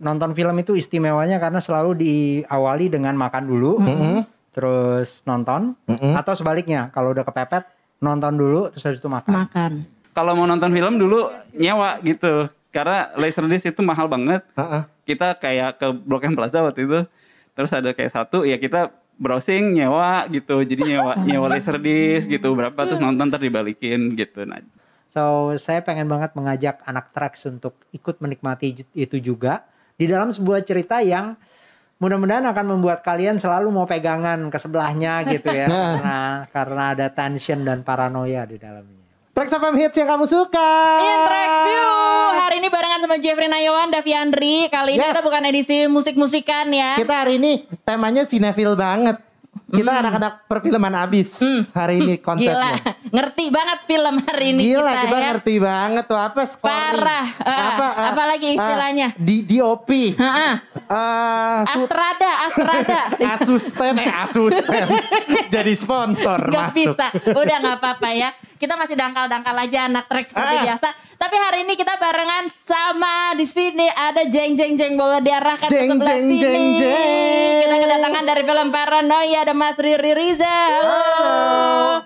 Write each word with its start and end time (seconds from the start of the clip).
nonton 0.00 0.32
film 0.32 0.56
itu 0.58 0.72
istimewanya 0.74 1.36
karena 1.36 1.60
selalu 1.60 2.00
diawali 2.00 2.88
dengan 2.88 3.14
makan 3.14 3.44
dulu, 3.44 3.78
terus 4.50 5.22
nonton, 5.28 5.76
Mm-mm. 5.86 6.16
atau 6.16 6.32
sebaliknya 6.34 6.88
kalau 6.90 7.12
udah 7.12 7.22
kepepet 7.22 7.68
nonton 8.00 8.34
dulu 8.34 8.72
terus 8.72 8.84
habis 8.88 8.98
itu 8.98 9.12
makan. 9.12 9.32
Makan. 9.46 9.72
Kalau 10.10 10.32
mau 10.34 10.48
nonton 10.48 10.72
film 10.72 10.98
dulu 10.98 11.30
nyewa 11.54 12.00
gitu. 12.02 12.50
Karena 12.70 13.10
Laserdisc 13.18 13.70
itu 13.70 13.82
mahal 13.82 14.06
banget. 14.06 14.42
Heeh. 14.54 14.82
Kita 15.06 15.38
kayak 15.38 15.78
ke 15.78 15.86
Blok 15.94 16.26
M 16.26 16.34
Plaza 16.34 16.62
waktu 16.62 16.86
itu. 16.86 17.00
Terus 17.54 17.70
ada 17.74 17.90
kayak 17.90 18.14
satu 18.14 18.46
ya 18.46 18.58
kita 18.58 18.94
browsing 19.18 19.74
nyewa 19.74 20.26
gitu. 20.30 20.62
Jadi 20.62 20.96
nyewa 20.96 21.14
nyewa 21.28 21.46
Laserdisc 21.50 22.26
gitu 22.26 22.54
berapa 22.54 22.78
terus 22.78 22.98
nonton 23.02 23.30
ntar 23.30 23.42
dibalikin 23.42 24.14
gitu. 24.18 24.42
Nah, 24.46 24.62
So 25.10 25.54
saya 25.58 25.82
pengen 25.82 26.06
banget 26.06 26.38
mengajak 26.38 26.86
anak 26.86 27.10
Trax 27.10 27.42
untuk 27.50 27.74
ikut 27.90 28.22
menikmati 28.22 28.86
itu 28.94 29.16
juga 29.18 29.66
di 30.00 30.08
dalam 30.08 30.32
sebuah 30.32 30.64
cerita 30.64 31.04
yang 31.04 31.36
mudah-mudahan 31.96 32.40
akan 32.42 32.64
membuat 32.66 33.04
kalian 33.04 33.36
selalu 33.36 33.68
mau 33.68 33.84
pegangan 33.84 34.48
ke 34.48 34.56
sebelahnya 34.56 35.20
gitu 35.28 35.52
ya 35.52 35.68
Nah. 35.68 35.76
karena 36.00 36.18
karena 36.48 36.82
ada 36.90 37.06
tension 37.10 37.60
dan 37.60 37.84
paranoia 37.84 38.42
di 38.42 38.56
dalamnya. 38.56 38.96
Trax 39.30 39.52
FM 39.54 39.76
hits 39.76 39.94
yang 39.94 40.08
kamu 40.08 40.24
suka. 40.24 40.72
Intrax 40.98 41.50
View 41.62 41.92
Hari 42.34 42.56
ini 42.58 42.68
barengan 42.68 43.00
sama 43.00 43.16
Jeffrey 43.16 43.46
Nayawan, 43.46 43.88
Davi 43.88 44.12
Andri 44.12 44.56
Kali 44.66 44.96
ini 44.96 45.00
Yes. 45.00 45.12
kita 45.12 45.22
bukan 45.22 45.42
edisi 45.44 45.76
musik-musikan 45.86 46.66
ya 46.68 46.96
Kita 46.96 47.14
hari 47.20 47.36
ini 47.36 47.52
temanya 47.84 48.24
sinetfil 48.24 48.74
banget. 48.74 49.20
Kita 49.70 49.92
anak-anak 49.96 50.32
perfilman 50.44 50.94
abis 50.98 51.38
hari 51.70 51.98
ini 51.98 52.14
Gila, 52.18 52.26
konsepnya. 52.26 52.72
ngerti 53.08 53.44
banget 53.48 53.78
film 53.84 54.14
hari 54.20 54.46
ini 54.50 54.60
Gila 54.66 54.82
kita, 54.84 55.00
kita 55.00 55.16
ya. 55.16 55.24
ngerti 55.28 55.54
banget 55.56 56.04
tuh 56.04 56.18
apa 56.18 56.40
scoring. 56.44 56.74
Parah. 56.74 57.26
Ah, 57.38 57.58
apa 57.70 57.86
apalagi 58.10 58.48
istilahnya? 58.52 59.08
ah, 59.08 59.20
di 59.20 59.36
DOP. 59.42 59.88
Heeh. 60.12 60.54
Eh, 60.90 61.58
su- 61.68 61.86
Astrada, 61.86 62.30
Astrada 62.44 63.00
asisten 63.32 63.94
eh 63.96 64.10
asisten. 64.24 64.86
Jadi 65.48 65.72
sponsor 65.74 66.40
Gak 66.46 66.66
masuk. 66.68 66.74
bisa, 66.92 67.06
udah 67.30 67.56
gak 67.60 67.76
apa-apa 67.78 68.08
ya 68.10 68.30
Kita 68.60 68.76
masih 68.76 68.92
dangkal-dangkal 68.92 69.56
aja 69.56 69.88
anak 69.88 70.04
trek 70.04 70.28
seperti 70.28 70.52
Ah. 70.52 70.64
biasa. 70.68 70.88
Tapi 71.16 71.32
hari 71.34 71.64
ini 71.64 71.74
kita 71.74 71.96
barengan 71.96 72.44
sama 72.60 73.32
di 73.32 73.48
sini 73.48 73.88
ada 73.88 74.28
jeng 74.28 74.52
jeng 74.52 74.76
jeng. 74.76 75.00
Bola 75.00 75.16
diarahkan 75.16 75.64
ke 75.64 75.80
sebelah 75.80 76.12
jeng, 76.12 76.28
sini. 76.28 76.38
jeng, 76.38 76.66
jeng. 76.76 77.56
Kita 77.64 77.76
kedatangan 77.80 78.24
dari 78.28 78.42
film 78.44 78.68
Paranoia 78.68 79.38
ada 79.40 79.56
Mas 79.56 79.80
Riri 79.80 80.12
Riza. 80.12 80.44
Halo. 80.76 82.04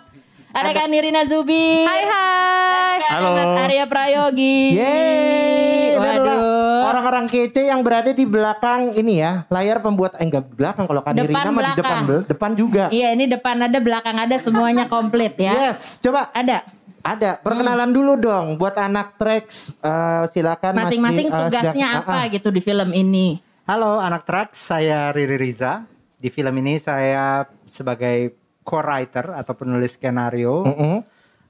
Ada 0.55 0.71
Kak 0.71 0.87
Nirina 0.87 1.27
Zubi. 1.27 1.83
Hai 1.83 2.03
hai 2.07 2.54
Ada 2.95 3.07
Halo. 3.11 3.31
Mas 3.35 3.53
Arya 3.67 3.85
Prayogi. 3.91 4.79
Yeay, 4.79 5.99
Waduh. 5.99 6.87
orang-orang 6.95 7.27
kece 7.27 7.67
yang 7.67 7.83
berada 7.83 8.15
di 8.15 8.23
belakang 8.23 8.95
ini 8.95 9.19
ya, 9.19 9.43
layar 9.51 9.83
pembuat 9.83 10.15
eh 10.15 10.23
enggak 10.23 10.47
belakang 10.55 10.87
kalau 10.87 11.03
Kanirina 11.03 11.43
Depan, 11.43 11.51
mah 11.51 11.63
di 11.67 11.73
depan 11.75 11.99
depan 12.31 12.51
juga. 12.55 12.85
Iya 12.95 13.09
ini 13.19 13.27
depan 13.27 13.67
ada 13.67 13.79
belakang 13.83 14.15
ada 14.15 14.37
semuanya 14.39 14.87
komplit 14.87 15.35
ya. 15.35 15.71
Yes, 15.71 15.99
coba. 15.99 16.31
Ada. 16.31 16.63
Ada. 17.03 17.43
Perkenalan 17.43 17.91
dulu 17.91 18.15
dong 18.17 18.57
buat 18.57 18.79
anak 18.79 19.19
Trax 19.19 19.75
eh, 19.75 20.25
silakan 20.31 20.73
Mas 20.79 20.89
Masing-masing 20.89 21.29
eh, 21.29 21.35
tugasnya 21.35 21.89
silakan. 21.99 22.07
apa 22.07 22.15
Ah, 22.15 22.23
ah. 22.23 22.33
gitu 22.33 22.49
di 22.55 22.61
film 22.63 22.91
ini? 22.95 23.27
Halo 23.67 23.99
anak 23.99 24.23
Trax, 24.23 24.71
saya 24.71 25.11
Riri 25.11 25.35
Riza. 25.35 25.83
Di 26.17 26.31
film 26.33 26.55
ini 26.63 26.79
saya 26.79 27.45
sebagai 27.67 28.33
co-writer 28.65 29.35
atau 29.37 29.53
penulis 29.53 29.99
skenario. 29.99 30.65
Mm-mm. 30.65 30.97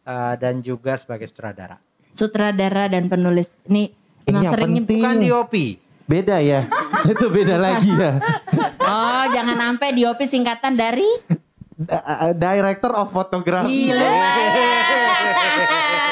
Eh, 0.04 0.34
dan 0.36 0.60
juga 0.60 0.94
sebagai 0.94 1.24
sutradara. 1.24 1.76
sutradara 2.10 2.86
dan 2.86 3.08
penulis 3.08 3.50
ini 3.66 3.90
Ini 4.22 4.30
emang 4.30 4.42
yang 4.44 4.52
sering 4.54 4.72
penting. 4.78 5.00
Bukan 5.02 5.16
DOP. 5.20 5.54
Beda 6.04 6.36
ya. 6.38 6.68
Itu 7.12 7.26
beda 7.28 7.56
lagi 7.56 7.90
ya. 7.90 8.20
oh 8.78 9.24
jangan 9.32 9.56
sampai 9.58 9.88
DOP 9.92 10.20
singkatan 10.24 10.76
dari 10.76 11.08
Da- 11.74 12.30
eh, 12.30 12.34
Director 12.34 12.94
of 12.94 13.10
Photography. 13.10 13.90
Gila. 13.90 14.06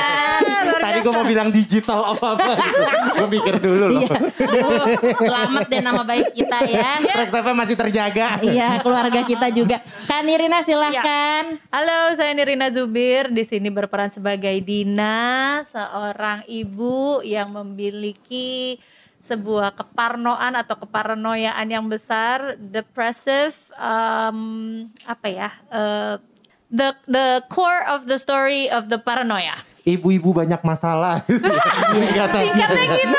Tadi 0.83 0.99
gue 0.99 1.13
mau 1.15 1.23
bilang 1.23 1.49
digital 1.55 2.01
of 2.11 2.19
apa 2.19 2.59
gitu. 2.59 2.81
Gue 3.23 3.29
mikir 3.31 3.55
dulu 3.63 3.85
loh. 3.87 4.03
iya 4.03 4.17
Duh, 4.35 4.87
selamat 5.23 5.65
deh 5.71 5.79
nama 5.79 6.03
baik 6.03 6.35
kita 6.35 6.59
ya 6.67 6.99
Trax 7.07 7.31
FM 7.31 7.57
masih 7.57 7.77
terjaga. 7.79 8.43
iya 8.43 8.83
keluarga 8.83 9.23
kita 9.23 9.47
juga 9.55 9.79
Kak 10.11 10.21
Nirina 10.27 10.59
silahkan 10.67 11.63
Halo, 11.71 12.11
saya 12.19 12.35
Nirina 12.35 12.67
Zubir. 12.69 13.31
Di 13.31 13.47
sini 13.47 13.71
berperan 13.71 14.11
sebagai 14.11 14.53
Dina, 14.61 15.63
seorang 15.63 16.43
ibu 16.51 17.23
yang 17.23 17.55
memiliki 17.55 18.77
sebuah 19.23 19.79
keparnoan 19.79 20.59
atau 20.59 20.75
keparanoiaan 20.83 21.67
yang 21.71 21.87
besar, 21.87 22.59
depressive, 22.59 23.55
um, 23.79 24.83
apa 25.07 25.27
ya? 25.31 25.51
uh, 25.71 26.19
the 26.73 26.91
the 27.07 27.45
core 27.47 27.85
of 27.87 28.09
the 28.11 28.19
story 28.19 28.67
of 28.67 28.89
the 28.91 28.99
paranoia. 28.99 29.63
Ibu-ibu 29.83 30.31
banyak 30.33 30.63
masalah. 30.63 31.27
Singkatnya. 31.27 32.43
Singkatnya 32.47 32.85
gitu. 32.95 33.19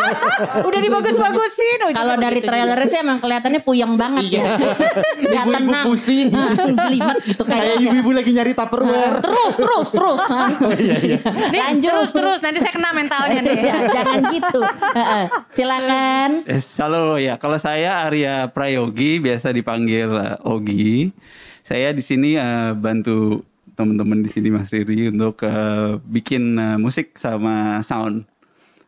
Udah 0.68 0.80
dibagus-bagusin. 0.80 1.78
ujungnya 1.80 1.94
kalau 1.94 2.14
dari 2.16 2.34
begitu 2.36 2.48
trailernya 2.50 2.88
sih 2.88 2.98
emang 2.98 3.18
kelihatannya 3.18 3.60
puyeng 3.60 3.94
banget 3.94 4.22
Iya. 4.26 4.42
ya 4.42 4.42
Nggak 4.42 5.44
Ibu-ibu 5.46 5.50
tenang 5.54 5.84
pusing. 5.86 6.28
jelimet 6.76 7.16
gitu 7.24 7.42
Kayak 7.42 7.62
kayaknya 7.62 7.86
ibu-ibu 7.86 8.10
lagi 8.12 8.30
nyari 8.32 8.52
Tupperware. 8.52 9.16
terus 9.20 9.54
terus 9.54 9.88
terus 9.88 10.22
Oh 10.26 10.72
iya 10.72 10.96
iya. 10.98 11.18
Nih, 11.48 11.60
lanjut 11.62 11.90
terus 11.92 12.10
terus 12.10 12.38
nanti 12.40 12.58
saya 12.58 12.72
kena 12.72 12.90
mentalnya 12.90 13.40
nih. 13.40 13.56
Ya, 13.60 13.76
jangan 13.88 14.18
gitu 14.28 14.60
Heeh. 14.90 15.24
silakan 15.52 16.30
Eh, 16.44 16.60
halo 16.76 17.16
ya, 17.16 17.36
kalau 17.36 17.56
saya 17.56 18.02
Arya 18.02 18.48
Prayogi 18.48 19.18
biasa 19.18 19.50
dipanggil 19.50 20.10
eh, 20.10 20.36
Ogi. 20.42 21.14
Saya 21.62 21.92
di 21.92 22.00
sini 22.00 22.34
eh, 22.34 22.72
bantu 22.72 23.46
teman-teman 23.80 24.20
di 24.20 24.28
sini 24.28 24.48
Mas 24.48 24.68
Riri 24.68 25.08
untuk 25.08 25.40
eh, 25.42 25.96
bikin 25.98 26.42
eh, 26.54 26.76
musik 26.76 27.16
sama 27.16 27.54
sound 27.80 28.28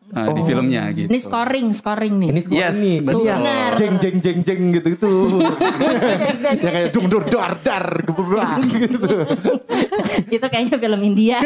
eh, 0.09 0.29
di 0.29 0.41
filmnya 0.43 0.83
gitu. 0.91 1.07
ini 1.07 1.17
scoring 1.17 1.67
scoring 1.71 2.13
nih 2.15 2.29
Ini 2.29 2.41
score 2.41 2.59
Yes, 2.59 2.75
nih. 2.77 2.97
Betul. 3.01 3.25
Benar. 3.25 3.71
jeng 3.73 3.95
jeng 3.97 4.17
jeng 4.19 4.39
jeng 4.41 4.61
gitu 4.71 4.87
gitu. 4.91 5.11
ya 6.61 6.69
kayak 6.69 6.89
dung 6.91 7.07
dur 7.07 7.25
dar 7.25 7.57
dar 7.59 7.85
gebrak 8.03 8.61
gitu. 8.69 9.01
itu 10.29 10.45
kayaknya 10.45 10.77
film 10.77 11.01
India 11.01 11.37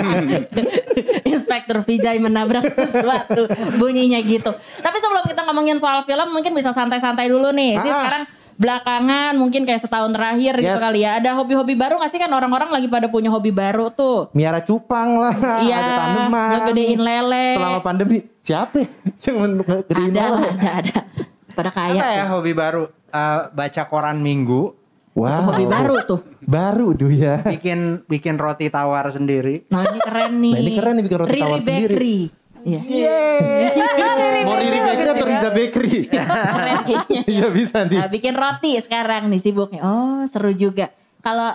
Inspektur 1.24 1.80
Vijay 1.82 2.18
menabrak 2.18 2.68
sesuatu 2.68 3.48
bunyinya 3.76 4.20
gitu 4.20 4.52
tapi 4.78 4.96
sebelum 4.98 5.24
kita 5.24 5.40
ngomongin 5.44 5.76
soal 5.76 6.04
film 6.04 6.28
mungkin 6.30 6.52
bisa 6.52 6.70
santai-santai 6.70 7.26
dulu 7.26 7.50
nih 7.50 7.78
Jadi 7.78 7.88
Ah. 7.88 7.98
sekarang 7.98 8.22
belakangan 8.62 9.34
mungkin 9.34 9.62
kayak 9.62 9.80
setahun 9.80 10.10
terakhir 10.10 10.54
gitu 10.56 10.70
Yes. 10.70 10.78
kali 10.80 11.00
ya 11.00 11.18
ada 11.18 11.34
hobi-hobi 11.34 11.74
baru 11.74 11.98
gak 11.98 12.08
sih 12.08 12.16
kan 12.16 12.30
orang-orang 12.30 12.70
lagi 12.70 12.86
pada 12.86 13.06
punya 13.06 13.28
hobi 13.28 13.50
baru 13.50 13.90
tuh 13.90 14.30
Miara 14.32 14.60
cupang 14.60 15.18
lah, 15.18 15.34
Iya, 15.60 15.74
ada 15.76 15.92
tanaman. 15.98 16.50
ngegedein 16.56 17.00
lele. 17.00 17.46
Selama 17.54 17.80
pandemi 17.80 18.16
siapa 18.38 18.74
ya 18.78 18.88
yang 19.26 19.36
ngegedein 19.58 20.10
ada 20.10 20.22
lele? 20.22 20.30
lah 20.30 20.42
ada 20.46 20.70
ada 20.78 20.96
pada 21.52 21.70
kaya 21.70 21.98
Apa 21.98 22.06
ya 22.08 22.22
tuh. 22.22 22.30
hobi 22.32 22.52
baru? 22.52 22.82
Eh, 23.08 23.40
baca 23.50 23.82
koran 23.84 24.18
minggu, 24.18 24.62
Wow. 25.12 25.44
hobi 25.44 25.64
baru 25.66 25.94
tuh 26.02 26.20
Baru 26.42 26.86
tuh 26.92 27.08
ya. 27.08 27.44
bikin 27.44 28.00
bikin 28.06 28.34
roti 28.34 28.66
tawar 28.66 29.04
sendiri. 29.08 29.68
nah 29.68 29.84
ini 29.84 30.00
keren 30.00 30.32
nih 30.38 30.50
Nah, 30.50 30.60
ini 30.60 30.70
keren 30.72 30.92
nih 30.94 31.04
bikin 31.04 31.18
roti 31.18 31.30
Riri 31.30 31.42
tawar 31.42 31.58
sendiri. 31.60 32.18
Iya. 32.62 32.80
Mau 34.42 34.54
Riri 34.54 34.78
Bakery 34.80 35.10
atau 35.10 35.26
Riza 35.26 35.50
Bakery? 35.50 35.98
Iya 37.26 37.46
bisa 37.48 37.84
nih. 37.84 37.98
Nah, 37.98 38.08
bikin 38.08 38.34
roti 38.34 38.78
sekarang 38.78 39.26
nih 39.26 39.40
sibuknya. 39.40 39.80
Oh, 39.80 40.22
seru 40.24 40.50
juga. 40.50 40.90
Kalau 41.20 41.54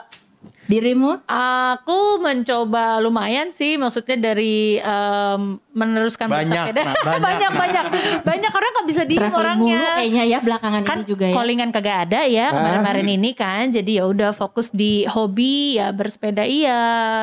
dirimu? 0.63 1.23
Aku 1.25 2.19
mencoba 2.19 2.99
lumayan 2.99 3.49
sih, 3.49 3.75
maksudnya 3.75 4.19
dari 4.21 4.77
em, 4.77 5.41
meneruskan 5.71 6.27
Banyak, 6.27 6.43
bersepeda. 6.67 6.81
Nak, 6.83 6.95
banyak, 6.95 7.19
banyak, 7.27 7.49
Nak. 7.49 7.57
banyak, 7.57 7.85
banyak 8.21 8.51
orang 8.51 8.69
nggak 8.73 8.87
bisa 8.87 9.01
diem 9.03 9.19
Traveling 9.21 9.39
orangnya. 9.39 9.77
mulu 9.77 9.87
kayaknya 9.93 10.23
ya 10.25 10.39
belakangan 10.39 10.81
kan 10.83 10.97
ini 10.97 11.05
juga 11.05 11.25
ya. 11.25 11.33
callingan 11.33 11.69
kagak 11.69 11.97
ada 12.03 12.19
ya 12.25 12.47
kemarin-kemarin 12.49 13.07
ini 13.11 13.29
kan 13.31 13.63
jadi 13.69 13.91
ya 13.93 14.03
udah 14.05 14.31
fokus 14.31 14.67
di 14.69 15.03
hobi 15.05 15.53
ya 15.75 15.91
bersepeda 15.91 16.43
iya 16.43 16.79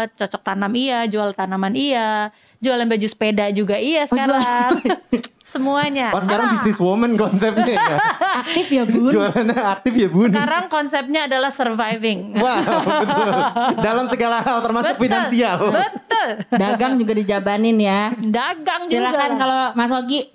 cocok 0.08 0.42
tanam 0.42 0.72
iya 0.72 1.04
jual 1.04 1.32
tanaman 1.32 1.74
iya 1.74 2.30
jualan 2.64 2.86
baju 2.86 3.06
sepeda 3.06 3.44
juga 3.50 3.76
iya 3.76 4.02
sekarang 4.04 4.80
semuanya 5.44 6.08
Oh 6.10 6.18
sekarang 6.18 6.48
Ah, 6.48 6.52
bisnis 6.54 6.78
woman 6.78 7.12
konsepnya 7.14 7.68
ya. 7.68 7.96
Aktif 8.40 8.66
ya 8.70 8.84
bun. 8.84 9.12
Jualannya 9.12 9.58
aktif 9.70 9.92
ya 9.94 10.08
bun. 10.08 10.28
sekarang 10.28 10.64
konsepnya 10.66 11.20
adalah 11.24 11.50
surviving 11.50 12.32
Wow 12.34 12.64
betul. 12.96 13.30
Dalam 13.78 14.06
segala 14.08 14.40
hal 14.40 14.58
termasuk 14.58 14.96
finansial. 14.96 15.68
betul 15.68 16.28
Dagang 16.50 16.96
juga 16.96 17.12
dijabanin 17.12 17.76
ya. 17.76 18.16
dagang 18.16 18.88
juga 18.88 19.12
Silakan 19.12 19.30
kalau 19.36 19.60
Mas 19.74 19.92
Ogi. 19.92 20.32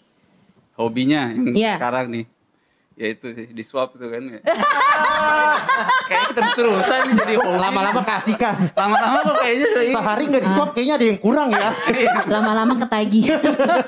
Hobinya 0.75 1.27
yang 1.27 1.51
Iya. 1.51 1.73
sekarang 1.75 2.07
nih. 2.09 2.25
Ya 2.99 3.07
itu 3.09 3.31
sih 3.31 3.47
di 3.47 3.63
swap 3.63 3.95
itu 3.95 4.05
kan 4.05 4.19
ya. 4.21 4.39
kayaknya 6.09 6.31
terus 6.33 6.51
terusan 6.53 7.01
jadi 7.15 7.33
hobi 7.37 7.57
Lama-lama 7.59 8.01
kasihkan. 8.03 8.55
lama-lama 8.73 9.17
kok 9.23 9.35
kayaknya 9.39 9.67
saya- 9.71 9.93
Sehari 9.95 10.23
nggak 10.27 10.43
di 10.43 10.51
swap 10.51 10.69
kayaknya 10.71 10.95
ada 10.95 11.05
yang 11.07 11.15
kurang 11.17 11.49
ya. 11.49 11.69
Lama-lama 12.27 12.73
ketagih. 12.75 13.23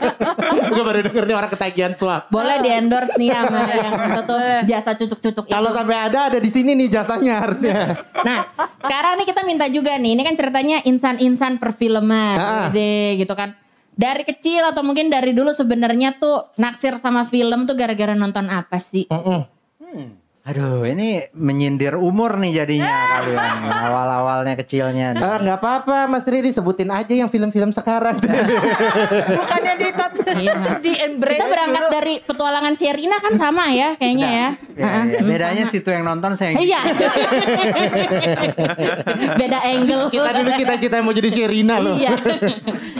Gue 0.72 0.84
baru 0.86 1.00
denger 1.04 1.24
nih 1.26 1.36
orang 1.36 1.52
ketagihan 1.52 1.94
swap. 1.94 2.30
Boleh 2.30 2.58
di 2.60 2.70
endorse 2.70 3.12
nih 3.16 3.30
sama 3.30 3.60
yang 3.68 3.94
itu 4.08 4.22
tuh 4.24 4.40
jasa 4.66 4.92
cucuk-cucuk. 4.96 5.44
Kalau 5.46 5.70
sampai 5.70 5.98
ada 6.00 6.20
ada 6.28 6.40
di 6.40 6.48
sini 6.48 6.72
nih 6.74 6.88
jasanya 6.90 7.42
harusnya. 7.42 8.00
Nah, 8.18 8.48
sekarang 8.80 9.20
nih 9.20 9.28
kita 9.28 9.42
minta 9.44 9.66
juga 9.68 9.92
nih, 9.94 10.12
ini 10.14 10.24
kan 10.24 10.36
ceritanya 10.36 10.78
insan-insan 10.84 11.58
perfilman, 11.58 12.38
Ah. 12.38 12.68
Dede, 12.68 13.20
gitu 13.20 13.34
kan. 13.34 13.60
Dari 14.02 14.26
kecil 14.26 14.66
atau 14.66 14.82
mungkin 14.82 15.14
dari 15.14 15.30
dulu 15.30 15.54
sebenarnya 15.54 16.18
tuh 16.18 16.50
naksir 16.58 16.98
sama 16.98 17.30
film 17.30 17.70
tuh 17.70 17.78
gara-gara 17.78 18.18
nonton 18.18 18.50
apa 18.50 18.82
sih? 18.82 19.06
Mm-mm. 19.06 20.18
Aduh, 20.42 20.82
ini 20.84 21.30
menyindir 21.32 21.94
umur 21.94 22.42
nih 22.42 22.58
jadinya 22.58 22.90
kalian. 23.14 23.62
Awal-awalnya 23.62 24.58
kecilnya. 24.58 25.14
Ah, 25.14 25.38
nggak 25.38 25.58
apa-apa 25.58 26.10
Mas 26.10 26.26
Riri 26.26 26.50
sebutin 26.50 26.90
aja 26.90 27.14
yang 27.14 27.30
film-film 27.30 27.70
sekarang. 27.70 28.18
Bukannya 29.38 29.74
di 29.78 29.88
Iya. 30.32 30.80
di 30.80 30.94
embrace. 30.98 31.38
Kita 31.38 31.46
berangkat 31.46 31.84
dari 31.92 32.14
petualangan 32.24 32.74
Sherina 32.74 33.20
kan 33.20 33.36
sama 33.36 33.70
ya 33.70 33.94
kayaknya 33.94 34.30
ya. 34.30 34.50
Ya, 34.74 34.82
Heeh. 34.82 35.04
ya. 35.12 35.20
Bedanya 35.22 35.64
situ 35.66 35.90
yang 35.92 36.02
nonton 36.02 36.34
saya 36.34 36.58
Iya. 36.58 36.80
Beda 39.36 39.60
angle. 39.62 40.10
kita 40.10 40.30
dulu 40.34 40.50
cita-cita 40.56 40.96
mau 41.02 41.14
jadi 41.14 41.30
Sherina 41.30 41.78
loh. 41.78 41.96
Iya. 41.96 42.14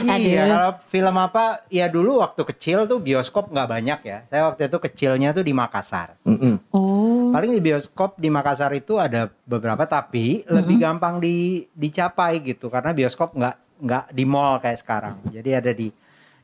Iya, 0.04 0.42
kalau 0.46 0.70
film 0.86 1.16
apa? 1.16 1.44
Ya 1.68 1.86
dulu 1.88 2.20
waktu 2.20 2.42
kecil 2.44 2.86
tuh 2.86 2.98
bioskop 2.98 3.50
nggak 3.50 3.68
banyak 3.68 3.98
ya. 4.04 4.18
Saya 4.26 4.46
waktu 4.46 4.68
itu 4.68 4.78
kecilnya 4.78 5.32
tuh 5.32 5.42
di 5.42 5.50
Makassar. 5.50 6.14
Mm-mm. 6.22 6.54
Oh. 6.70 7.31
Paling 7.32 7.50
di 7.56 7.60
bioskop 7.64 8.20
di 8.20 8.28
Makassar 8.28 8.70
itu 8.76 9.00
ada 9.00 9.32
beberapa 9.48 9.88
tapi 9.88 10.44
lebih 10.44 10.76
gampang 10.84 11.16
di 11.18 11.64
dicapai 11.72 12.44
gitu 12.44 12.68
karena 12.68 12.92
bioskop 12.92 13.32
nggak 13.32 13.56
nggak 13.82 14.04
di 14.12 14.24
mall 14.28 14.60
kayak 14.60 14.78
sekarang. 14.78 15.16
Jadi 15.32 15.50
ada 15.50 15.72
di 15.72 15.88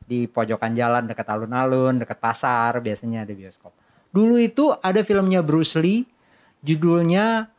di 0.09 0.25
pojokan 0.25 0.73
jalan 0.73 1.05
dekat 1.05 1.29
alun-alun, 1.29 2.01
dekat 2.01 2.17
pasar 2.17 2.81
biasanya 2.81 3.29
ada 3.29 3.33
bioskop. 3.37 3.77
Dulu 4.09 4.41
itu 4.41 4.73
ada 4.81 5.05
filmnya 5.05 5.45
Bruce 5.45 5.77
Lee, 5.77 6.09
judulnya 6.65 7.53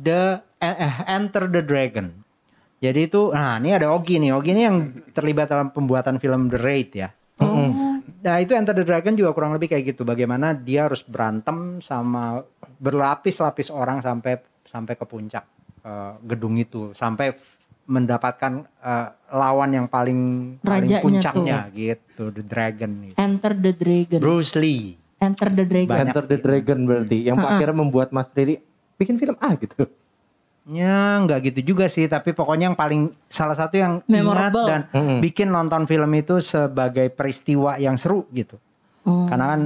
The 0.00 0.40
eh, 0.64 0.76
eh, 0.80 0.94
Enter 1.12 1.44
the 1.52 1.60
Dragon. 1.60 2.08
Jadi 2.80 3.12
itu, 3.12 3.28
nah 3.36 3.60
ini 3.60 3.76
ada 3.76 3.92
Ogi 3.92 4.16
nih. 4.16 4.32
Ogi 4.32 4.56
ini 4.56 4.64
yang 4.64 4.76
terlibat 5.12 5.52
dalam 5.52 5.68
pembuatan 5.68 6.16
film 6.16 6.48
The 6.48 6.56
Raid 6.56 6.90
ya. 6.96 7.12
Nah 8.20 8.36
itu 8.36 8.52
Enter 8.52 8.76
the 8.76 8.84
Dragon 8.84 9.16
juga 9.16 9.32
kurang 9.32 9.56
lebih 9.56 9.72
kayak 9.72 9.96
gitu. 9.96 10.04
Bagaimana 10.04 10.52
dia 10.52 10.86
harus 10.86 11.00
berantem 11.00 11.80
sama 11.80 12.44
berlapis-lapis 12.76 13.72
orang 13.72 14.04
sampai 14.04 14.40
sampai 14.64 14.94
ke 14.96 15.04
puncak 15.08 15.44
eh, 15.80 16.12
gedung 16.28 16.60
itu, 16.60 16.92
sampai 16.92 17.32
mendapatkan 17.88 18.68
eh, 18.84 19.08
lawan 19.32 19.70
yang 19.72 19.86
paling 19.88 20.20
paling 20.60 21.00
puncaknya 21.00 21.72
gitu, 21.72 22.28
The 22.28 22.44
Dragon. 22.44 22.90
Gitu. 23.08 23.16
Enter 23.16 23.52
the 23.56 23.72
Dragon. 23.72 24.20
Bruce 24.20 24.54
Lee. 24.54 25.00
Enter 25.20 25.48
the 25.52 25.64
Dragon. 25.64 25.88
Banyak 25.88 26.06
Enter 26.12 26.24
the. 26.28 26.38
Dragon 26.40 26.78
berarti 26.84 27.18
yang 27.24 27.40
akhirnya 27.40 27.76
membuat 27.76 28.12
Mas 28.12 28.32
Riri 28.32 28.60
bikin 29.00 29.16
film 29.16 29.36
A 29.40 29.56
gitu. 29.56 29.88
Ya 30.70 31.18
nggak 31.26 31.50
gitu 31.50 31.74
juga 31.74 31.90
sih, 31.90 32.06
tapi 32.06 32.30
pokoknya 32.30 32.70
yang 32.70 32.78
paling 32.78 33.10
salah 33.26 33.58
satu 33.58 33.74
yang 33.74 33.92
ingat 34.06 34.22
Memorable. 34.22 34.66
dan 34.70 34.80
Mm-mm. 34.94 35.18
bikin 35.18 35.50
nonton 35.50 35.82
film 35.90 36.10
itu 36.14 36.38
sebagai 36.38 37.10
peristiwa 37.10 37.74
yang 37.74 37.98
seru 37.98 38.22
gitu. 38.30 38.54
Oh. 39.02 39.26
Karena 39.26 39.50
kan 39.50 39.60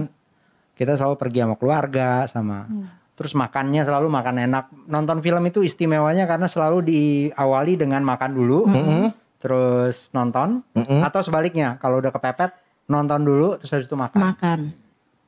kita 0.72 0.96
selalu 0.96 1.20
pergi 1.20 1.38
sama 1.44 1.54
keluarga 1.60 2.08
sama 2.24 2.66
terus 3.14 3.30
makannya 3.36 3.86
selalu 3.86 4.10
makan 4.10 4.36
enak. 4.42 4.64
Nonton 4.90 5.22
film 5.22 5.44
itu 5.46 5.62
istimewanya 5.62 6.26
karena 6.26 6.50
selalu 6.50 6.82
diawali 6.82 7.78
dengan 7.78 8.02
makan 8.02 8.30
dulu, 8.34 8.66
Mm-mm. 8.66 9.04
terus 9.38 10.10
nonton 10.10 10.64
Mm-mm. 10.74 10.98
atau 11.04 11.20
sebaliknya 11.22 11.78
kalau 11.78 12.02
udah 12.02 12.10
kepepet 12.10 12.50
nonton 12.90 13.22
dulu 13.22 13.54
terus 13.60 13.70
habis 13.70 13.86
itu 13.86 13.94
makan. 13.94 14.34
Makan. 14.34 14.60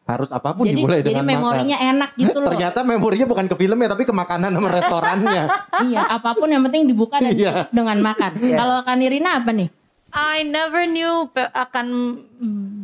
Harus 0.07 0.31
apa 0.31 0.55
pun 0.55 0.63
Jadi 0.63 0.79
dimulai 0.79 1.03
jadi 1.03 1.19
dengan 1.19 1.27
memorinya 1.27 1.79
makan. 1.83 1.91
enak 1.99 2.11
gitu 2.15 2.39
loh. 2.39 2.55
Ternyata 2.55 2.79
memorinya 2.87 3.27
bukan 3.27 3.47
ke 3.51 3.57
filmnya 3.59 3.89
tapi 3.91 4.07
ke 4.07 4.15
makanan 4.15 4.51
sama 4.55 4.69
restorannya. 4.71 5.43
iya, 5.91 6.03
apa 6.07 6.31
pun 6.39 6.47
yang 6.47 6.63
penting 6.63 6.87
dibuka 6.87 7.19
dan 7.19 7.35
Iya. 7.35 7.67
ditutup 7.67 7.75
dengan 7.75 7.99
makan. 8.07 8.31
Kalau 8.63 8.77
Kanirina 8.87 9.43
apa 9.43 9.51
nih? 9.51 9.69
I 10.15 10.47
never 10.47 10.87
knew 10.87 11.27
akan 11.51 11.87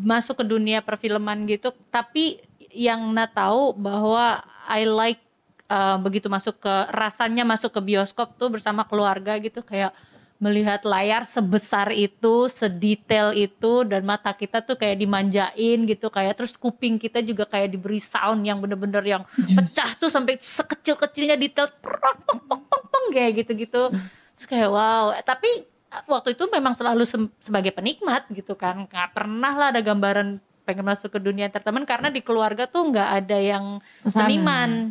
masuk 0.02 0.42
ke 0.42 0.44
dunia 0.44 0.82
perfilman 0.82 1.46
gitu, 1.46 1.70
tapi 1.94 2.42
yang 2.74 3.14
na 3.14 3.30
tahu 3.30 3.70
bahwa 3.72 4.42
I 4.66 4.82
like 4.82 5.22
uh, 5.70 5.96
begitu 6.02 6.26
masuk 6.26 6.58
ke 6.58 6.74
rasanya 6.90 7.46
masuk 7.46 7.70
ke 7.70 7.80
bioskop 7.80 8.34
tuh 8.34 8.50
bersama 8.50 8.82
keluarga 8.82 9.38
gitu 9.38 9.62
kayak 9.62 9.94
melihat 10.42 10.82
layar 10.82 11.22
sebesar 11.22 11.94
itu, 11.94 12.50
sedetail 12.50 13.30
itu 13.30 13.86
dan 13.86 14.02
mata 14.02 14.34
kita 14.34 14.58
tuh 14.58 14.74
kayak 14.74 14.98
dimanjain 14.98 15.78
gitu 15.86 16.10
kayak 16.10 16.34
terus 16.34 16.58
kuping 16.58 16.98
kita 16.98 17.22
juga 17.22 17.46
kayak 17.46 17.70
diberi 17.70 18.02
sound 18.02 18.42
yang 18.42 18.58
bener-bener 18.58 19.06
yang 19.06 19.22
pecah 19.56 19.94
tuh 20.02 20.10
sampai 20.10 20.42
sekecil-kecilnya 20.42 21.38
detail 21.38 21.70
prong, 21.78 22.18
pong, 22.26 22.42
pong, 22.50 22.62
pong, 22.66 22.84
pong, 22.90 23.06
kayak 23.14 23.46
gitu-gitu. 23.46 23.94
Terus 24.34 24.46
kayak 24.50 24.66
wow, 24.74 25.14
tapi 25.22 25.62
waktu 26.10 26.34
itu 26.34 26.50
memang 26.50 26.74
selalu 26.74 27.06
sem- 27.06 27.32
sebagai 27.38 27.70
penikmat 27.70 28.26
gitu 28.34 28.58
kan 28.58 28.82
nggak 28.88 29.14
pernah 29.14 29.52
lah 29.54 29.68
ada 29.70 29.78
gambaran 29.84 30.40
pengen 30.64 30.86
masuk 30.88 31.12
ke 31.12 31.18
dunia 31.20 31.46
entertainment 31.50 31.84
karena 31.84 32.08
di 32.08 32.24
keluarga 32.24 32.64
tuh 32.64 32.88
nggak 32.88 33.08
ada 33.22 33.38
yang 33.38 33.64
seniman 34.08 34.88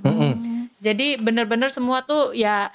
jadi 0.78 1.18
bener-bener 1.18 1.74
semua 1.74 2.06
tuh 2.06 2.38
ya 2.38 2.70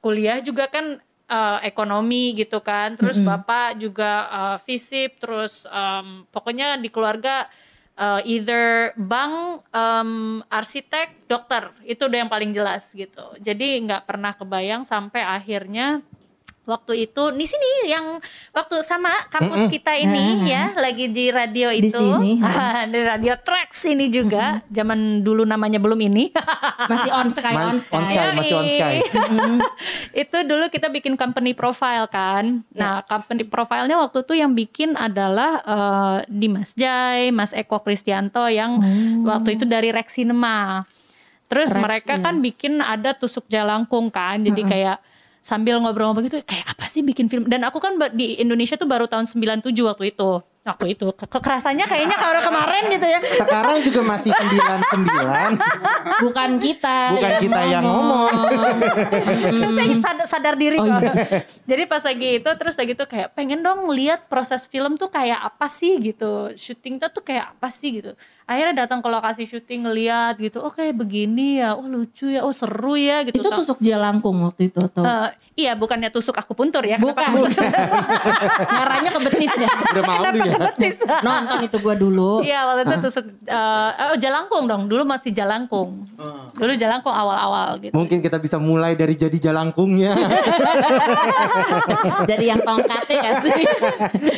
kuliah 0.00 0.40
juga 0.40 0.70
kan 0.72 1.02
eh, 1.26 1.58
ekonomi 1.66 2.34
gitu 2.38 2.62
kan. 2.62 2.94
Terus 2.94 3.18
bapak 3.20 3.78
juga 3.82 4.12
eh, 4.30 4.56
visip 4.66 5.18
terus 5.18 5.66
em, 5.68 6.24
pokoknya 6.30 6.78
di 6.78 6.88
keluarga 6.88 7.50
eh, 7.98 8.30
either 8.30 8.94
bank 8.96 9.66
em, 9.70 10.40
arsitek 10.46 11.26
dokter. 11.26 11.74
Itu 11.82 12.06
udah 12.06 12.18
yang 12.26 12.32
paling 12.32 12.54
jelas 12.54 12.90
gitu. 12.94 13.34
Jadi 13.42 13.82
nggak 13.86 14.06
pernah 14.06 14.32
kebayang 14.34 14.86
sampai 14.86 15.22
akhirnya 15.22 16.02
waktu 16.66 17.06
itu 17.06 17.22
di 17.30 17.46
sini 17.46 17.70
yang 17.86 18.18
waktu 18.50 18.82
sama 18.82 19.08
kampus 19.30 19.70
kita 19.70 19.94
ini 19.94 20.50
ya 20.50 20.74
lagi 20.74 21.06
di 21.14 21.30
radio 21.30 21.70
Di 21.70 21.86
itu. 21.88 21.94
sini, 21.94 22.42
di 22.92 23.00
radio 23.06 23.38
Trax 23.38 23.86
ini 23.86 24.10
juga. 24.10 24.60
Zaman 24.68 25.22
dulu 25.22 25.46
namanya 25.46 25.78
belum 25.78 25.96
ini. 26.02 26.34
Masih 26.90 27.10
on 27.14 27.30
sky, 27.30 27.54
on 27.54 27.78
Mas- 27.78 27.86
sky. 27.86 27.94
on 27.94 28.04
sky, 28.10 28.26
masih 28.34 28.54
on 28.58 28.66
sky. 28.68 28.96
itu 30.26 30.38
dulu 30.42 30.66
kita 30.66 30.90
bikin 30.90 31.14
company 31.14 31.54
profile 31.54 32.10
kan. 32.10 32.66
Nah 32.74 33.06
company 33.06 33.46
profilenya 33.46 33.96
waktu 34.02 34.26
itu 34.26 34.34
yang 34.34 34.52
bikin 34.52 34.98
adalah 34.98 35.62
eh, 35.62 36.16
Dimas 36.26 36.74
Jai 36.74 37.30
Mas 37.30 37.54
Eko 37.54 37.78
Kristianto 37.80 38.42
yang 38.50 38.82
waktu 39.22 39.54
itu 39.54 39.64
dari 39.64 39.94
Rex 39.94 40.18
Cinema. 40.18 40.82
Terus 41.46 41.70
Rex, 41.70 41.78
mereka 41.78 42.14
iya. 42.18 42.24
kan 42.26 42.34
bikin 42.42 42.82
ada 42.82 43.14
tusuk 43.14 43.46
jalangkung 43.46 44.10
kan. 44.10 44.42
Jadi 44.42 44.66
kayak 44.66 44.98
sambil 45.46 45.78
ngobrol-ngobrol 45.78 46.26
gitu 46.26 46.42
kayak 46.42 46.66
apa 46.74 46.90
sih 46.90 47.06
bikin 47.06 47.30
film? 47.30 47.46
Dan 47.46 47.62
aku 47.62 47.78
kan 47.78 47.94
di 48.18 48.34
Indonesia 48.42 48.74
tuh 48.74 48.90
baru 48.90 49.06
tahun 49.06 49.30
97 49.30 49.70
waktu 49.86 50.10
itu 50.10 50.42
waktu 50.66 50.86
itu 50.92 51.06
Ke- 51.14 51.30
kekerasannya 51.30 51.86
kayaknya 51.86 52.16
kalau 52.16 52.42
kemarin 52.42 52.90
gitu 52.90 53.06
ya 53.06 53.18
Sekarang 53.22 53.78
juga 53.80 54.00
masih 54.02 54.34
99 54.34 55.54
Bukan 56.26 56.50
kita. 56.58 56.98
bukan 57.14 57.32
kita 57.38 57.60
yang 57.66 57.84
ngomong. 57.84 58.32
saya 59.76 59.94
sadar, 60.00 60.26
sadar 60.26 60.54
diri 60.56 60.76
Oh, 60.76 60.84
kok. 60.84 61.00
iya. 61.00 61.12
Jadi 61.70 61.82
pas 61.84 62.02
lagi 62.02 62.28
itu 62.40 62.50
terus 62.56 62.74
lagi 62.74 62.92
itu 62.92 63.04
kayak 63.04 63.28
pengen 63.32 63.60
dong 63.60 63.90
lihat 63.90 64.26
proses 64.26 64.66
film 64.66 64.96
tuh 64.96 65.06
kayak 65.06 65.38
apa 65.38 65.66
sih 65.68 65.98
gitu. 65.98 66.50
Syuting 66.54 66.98
tuh 66.98 67.22
kayak 67.22 67.54
apa 67.54 67.68
sih 67.68 68.00
gitu. 68.00 68.16
Akhirnya 68.46 68.86
datang 68.86 69.02
ke 69.02 69.08
lokasi 69.08 69.42
syuting 69.44 69.84
ngeliat 69.84 70.38
gitu. 70.38 70.58
Oh 70.58 70.70
kayak 70.70 70.96
begini 70.96 71.60
ya. 71.60 71.74
Oh 71.74 71.84
lucu 71.84 72.26
ya. 72.28 72.42
Oh 72.42 72.54
seru 72.54 72.96
ya 72.96 73.22
gitu. 73.22 73.38
Itu 73.38 73.50
tusuk 73.52 73.78
jalangkung 73.78 74.38
waktu 74.40 74.70
itu 74.70 74.78
atau? 74.80 75.02
Eh, 75.02 75.28
iya 75.58 75.72
bukannya 75.74 76.08
tusuk 76.08 76.32
aku 76.32 76.54
puntur 76.54 76.82
ya. 76.82 76.96
Kenapa 76.96 77.28
Bukan. 77.28 77.44
tusuk? 77.44 77.66
Ngaranya 78.72 79.10
ke 79.10 79.20
betis 79.22 79.52
deh. 79.52 79.68
Udah 79.68 80.02
mau 80.02 80.22
ya. 80.24 80.55
Betis. 80.58 80.96
Nonton 81.26 81.58
itu 81.68 81.76
gua 81.80 81.94
dulu. 81.94 82.40
Iya 82.40 82.66
waktu 82.68 82.82
itu 82.88 82.96
tusuk 83.08 83.24
eh, 83.46 83.90
oh 84.12 84.18
jalangkung 84.18 84.64
dong. 84.66 84.82
Dulu 84.88 85.02
masih 85.04 85.30
jalangkung. 85.32 86.08
Dulu 86.56 86.72
jalangkung 86.74 87.12
awal-awal 87.12 87.76
gitu. 87.80 87.92
Mungkin 87.92 88.24
kita 88.24 88.40
bisa 88.40 88.56
mulai 88.56 88.96
dari 88.96 89.14
jadi 89.14 89.36
jalangkungnya. 89.36 90.16
Dari 92.26 92.48
yang 92.48 92.60
tongkatnya 92.64 93.18
kan 93.22 93.34
sih. 93.44 93.52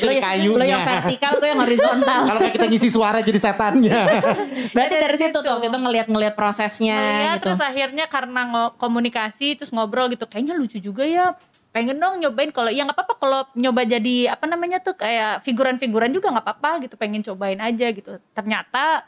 Lo 0.03 0.11
yang, 0.11 0.25
kayunya. 0.25 0.59
lo 0.59 0.65
yang 0.67 0.83
vertikal, 0.85 1.33
gue 1.39 1.49
yang 1.49 1.61
horizontal. 1.63 2.21
Kalau 2.27 2.41
kayak 2.43 2.55
kita 2.59 2.67
ngisi 2.69 2.89
suara 2.91 3.19
jadi 3.23 3.39
setannya. 3.39 4.01
Berarti 4.75 4.95
dari 4.99 5.17
situ 5.17 5.39
tuh 5.39 5.51
waktu 5.57 5.71
itu 5.71 5.79
ngeliat-ngeliat 5.79 6.35
prosesnya 6.35 6.99
Ngeliat, 6.99 7.37
gitu. 7.39 7.45
terus 7.51 7.61
akhirnya 7.63 8.05
karena 8.11 8.43
komunikasi 8.77 9.57
terus 9.57 9.71
ngobrol 9.73 10.11
gitu 10.13 10.27
kayaknya 10.27 10.55
lucu 10.59 10.79
juga 10.83 11.07
ya 11.07 11.35
pengen 11.69 12.01
dong 12.01 12.19
nyobain 12.19 12.51
kalau 12.51 12.73
ya 12.73 12.83
nggak 12.89 12.97
apa-apa 12.97 13.15
kalau 13.21 13.41
nyoba 13.55 13.85
jadi 13.85 14.33
apa 14.33 14.45
namanya 14.49 14.81
tuh 14.81 14.97
kayak 14.97 15.45
figuran-figuran 15.45 16.11
juga 16.11 16.33
nggak 16.33 16.47
apa-apa 16.47 16.71
gitu 16.89 16.95
pengen 16.97 17.21
cobain 17.21 17.61
aja 17.61 17.93
gitu 17.93 18.17
ternyata 18.33 19.05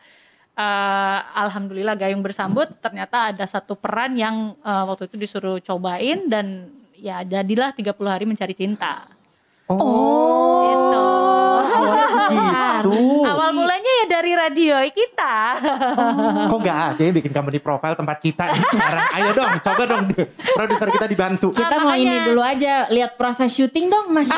eh, 0.54 1.18
alhamdulillah 1.40 1.96
Gayung 1.96 2.20
bersambut 2.20 2.68
ternyata 2.84 3.32
ada 3.32 3.44
satu 3.48 3.74
peran 3.80 4.14
yang 4.14 4.54
eh, 4.60 4.84
waktu 4.86 5.08
itu 5.08 5.16
disuruh 5.16 5.58
cobain 5.64 6.28
dan 6.28 6.68
ya 7.00 7.24
jadilah 7.24 7.72
30 7.72 7.96
hari 8.12 8.24
mencari 8.28 8.52
cinta. 8.52 9.08
Oh, 9.70 9.78
Gitu. 9.80 10.39
Gitu. 12.32 12.92
Awal 13.22 13.50
mulanya 13.52 13.92
ya 13.96 14.06
dari 14.08 14.32
radio 14.32 14.74
kita. 14.86 15.34
Kok 16.46 16.58
gak 16.60 16.78
ada 16.90 17.00
yang 17.00 17.14
bikin 17.14 17.30
company 17.30 17.58
profile 17.58 17.94
tempat 17.94 18.18
kita 18.18 18.44
ini 18.48 18.64
sekarang? 18.64 19.04
Ayo 19.12 19.28
dong, 19.32 19.52
coba 19.60 19.82
dong. 19.86 20.02
Produser 20.52 20.88
kita 20.90 21.06
dibantu. 21.06 21.48
Kita 21.52 21.76
mau 21.78 21.90
makanya. 21.90 22.12
ini 22.12 22.26
dulu 22.26 22.40
aja 22.40 22.72
lihat 22.88 23.14
proses 23.14 23.50
syuting 23.50 23.86
dong 23.86 24.10
Mas. 24.10 24.28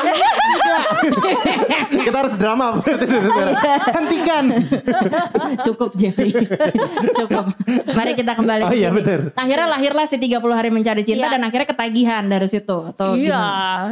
kita 1.89 2.17
harus 2.17 2.35
drama. 2.35 2.79
Hentikan. 3.89 4.43
Cukup 5.63 5.93
Jeffrey. 5.93 6.33
Cukup. 7.15 7.45
Mari 7.87 8.11
kita 8.13 8.33
kembali 8.33 8.61
Oh 8.63 8.69
ke 8.69 8.77
iya, 8.77 8.89
sini. 8.89 8.97
benar. 8.99 9.19
Akhirnya 9.35 9.67
lahirlah 9.69 10.05
si 10.05 10.17
30 10.17 10.39
hari 10.51 10.69
mencari 10.69 11.01
cinta 11.01 11.21
Iya. 11.23 11.31
dan 11.31 11.43
akhirnya 11.43 11.67
ketagihan 11.67 12.23
dari 12.23 12.47
situ 12.47 12.77
atau 12.85 13.13
Iya, 13.13 13.37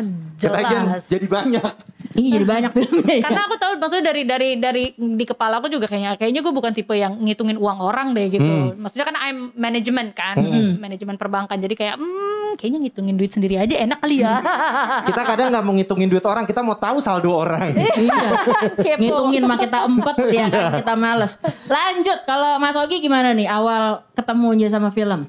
gimana? 0.01 0.35
Ketagihan 0.37 0.83
jelas. 0.89 1.03
jadi 1.07 1.25
banyak. 1.27 1.71
Iya 2.15 2.29
jadi 2.39 2.45
banyak 2.47 2.71
filmnya. 2.75 3.15
ya. 3.19 3.23
Karena 3.23 3.41
aku 3.47 3.55
tahu 3.55 3.71
maksudnya 3.79 4.05
dari 4.11 4.21
dari 4.27 4.49
dari 4.59 4.83
di 4.95 5.25
kepala 5.25 5.63
aku 5.63 5.67
juga 5.71 5.87
kayaknya 5.87 6.19
kayaknya 6.19 6.41
gue 6.43 6.53
bukan 6.53 6.71
tipe 6.75 6.93
yang 6.95 7.19
ngitungin 7.19 7.55
uang 7.55 7.79
orang 7.79 8.11
deh 8.11 8.27
gitu. 8.27 8.47
Hmm. 8.47 8.79
Maksudnya 8.79 9.05
kan 9.07 9.17
I'm 9.19 9.55
manajemen 9.55 10.11
kan, 10.11 10.35
manajemen 10.79 11.15
perbankan. 11.15 11.57
Jadi 11.59 11.75
kayak 11.75 11.95
hmm 11.99 12.59
kayaknya 12.59 12.79
ngitungin 12.87 13.15
duit 13.15 13.31
sendiri 13.31 13.55
aja 13.59 13.75
enak 13.79 13.99
kali 14.03 14.23
ya. 14.23 14.43
Kita 15.07 15.21
kadang 15.23 15.47
nggak 15.53 15.63
mau 15.63 15.73
ngitungin 15.75 16.09
duit 16.11 16.25
orang, 16.25 16.43
kita 16.43 16.61
mau 16.63 16.75
tahu 16.75 16.97
saldo 16.99 17.31
orang. 17.31 17.73
Iya. 18.01 18.97
Ngitungin 18.97 19.45
mah 19.45 19.59
kita 19.59 19.85
empet 19.85 20.17
ya 20.33 20.47
kan 20.49 20.81
kita 20.81 20.93
males. 20.97 21.37
Lanjut 21.69 22.23
kalau 22.25 22.57
Mas 22.57 22.73
Ogi 22.73 22.97
gimana 23.03 23.35
nih 23.35 23.45
awal 23.45 24.01
ketemunya 24.17 24.67
sama 24.71 24.89
film? 24.89 25.27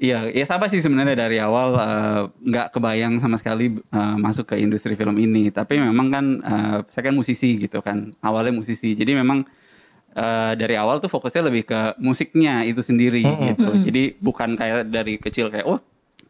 Iya, 0.00 0.32
ya 0.32 0.44
sama 0.48 0.66
sih 0.72 0.80
sebenarnya 0.80 1.14
dari 1.14 1.36
awal 1.38 1.76
eh, 1.76 2.22
nggak 2.48 2.74
kebayang 2.74 3.20
sama 3.20 3.36
sekali 3.38 3.76
eh, 3.76 4.16
masuk 4.18 4.50
ke 4.50 4.56
industri 4.58 4.96
film 4.96 5.14
ini. 5.20 5.52
Tapi 5.52 5.78
memang 5.78 6.08
kan 6.08 6.24
eh, 6.42 6.78
saya 6.90 7.12
kan 7.12 7.14
musisi 7.14 7.60
gitu 7.60 7.78
kan, 7.84 8.10
awalnya 8.24 8.56
musisi. 8.56 8.96
Jadi 8.96 9.12
memang 9.14 9.44
eh, 10.16 10.52
dari 10.58 10.74
awal 10.80 10.98
tuh 10.98 11.12
fokusnya 11.12 11.46
lebih 11.52 11.68
ke 11.68 11.80
musiknya 12.02 12.64
itu 12.66 12.80
sendiri 12.82 13.22
gitu. 13.52 13.70
Jadi 13.86 14.16
bukan 14.18 14.56
kayak 14.56 14.88
dari 14.90 15.20
kecil 15.20 15.52
kayak, 15.52 15.68
oh 15.68 15.78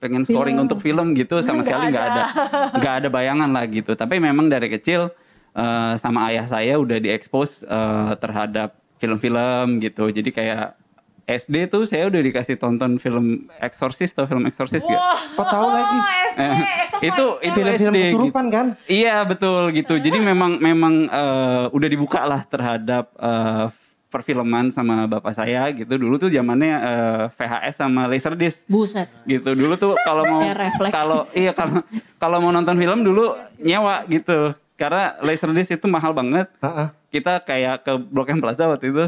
pengen 0.03 0.27
scoring 0.27 0.59
Film. 0.59 0.65
untuk 0.67 0.79
film 0.83 1.07
gitu 1.15 1.39
sama 1.39 1.63
Nggak 1.63 1.67
sekali 1.71 1.85
nggak 1.95 2.07
ada. 2.11 2.25
ada, 2.27 2.75
nggak 2.77 2.95
ada 2.99 3.09
bayangan 3.09 3.51
lah 3.55 3.65
gitu. 3.71 3.95
Tapi 3.95 4.19
memang 4.19 4.51
dari 4.51 4.69
kecil 4.69 5.15
eh, 5.55 5.93
sama 6.03 6.29
ayah 6.35 6.51
saya 6.51 6.77
udah 6.83 6.99
diekspos 6.99 7.63
eh, 7.63 8.13
terhadap 8.19 8.75
film-film 8.99 9.79
gitu. 9.79 10.11
Jadi 10.11 10.35
kayak 10.35 10.82
SD 11.23 11.71
tuh 11.71 11.87
saya 11.87 12.11
udah 12.11 12.19
dikasih 12.19 12.57
tonton 12.57 12.99
film 12.99 13.47
Exorcist 13.59 14.13
atau 14.13 14.27
film 14.27 14.43
Exorcist 14.43 14.83
gak? 14.85 15.01
Kok 15.35 15.47
tahu 15.47 15.69
lagi? 15.71 15.99
Eh, 16.33 16.57
itu 17.13 17.25
itu 17.45 17.61
Film-film 17.61 17.93
SD, 17.93 17.99
kesurupan 18.09 18.45
gitu. 18.49 18.57
kan? 18.57 18.67
Iya 18.89 19.21
betul 19.23 19.69
gitu. 19.71 20.01
Jadi 20.01 20.17
memang 20.33 20.57
memang 20.57 21.05
eh, 21.05 21.65
udah 21.69 21.89
dibuka 21.89 22.25
lah 22.25 22.49
terhadap 22.49 23.13
eh, 23.15 23.69
perfilman 24.09 24.73
sama 24.73 25.05
bapak 25.05 25.37
saya 25.37 25.69
gitu. 25.71 25.93
Dulu 25.93 26.17
tuh 26.17 26.33
zamannya 26.33 26.73
eh, 26.73 27.23
VHS 27.37 27.75
sama 27.77 28.09
Laserdisc 28.09 28.65
Buset. 28.65 29.13
gitu. 29.25 29.53
Dulu 29.53 29.77
tuh 29.77 29.93
kalau 30.01 30.25
mau 30.25 30.41
kalau 30.97 31.29
iya 31.33 31.53
kalau 31.53 31.85
kalau 32.17 32.41
mau 32.41 32.49
nonton 32.49 32.81
film 32.81 33.05
dulu 33.05 33.37
nyewa 33.61 34.09
gitu. 34.09 34.57
Karena 34.81 35.21
Laserdisc 35.21 35.77
itu 35.77 35.87
mahal 35.87 36.17
banget. 36.17 36.49
Heeh. 36.59 36.89
Kita 37.13 37.45
kayak 37.45 37.85
ke 37.85 37.93
Blok 38.01 38.33
M 38.33 38.41
Plaza 38.41 38.65
waktu 38.67 38.89
itu. 38.89 39.05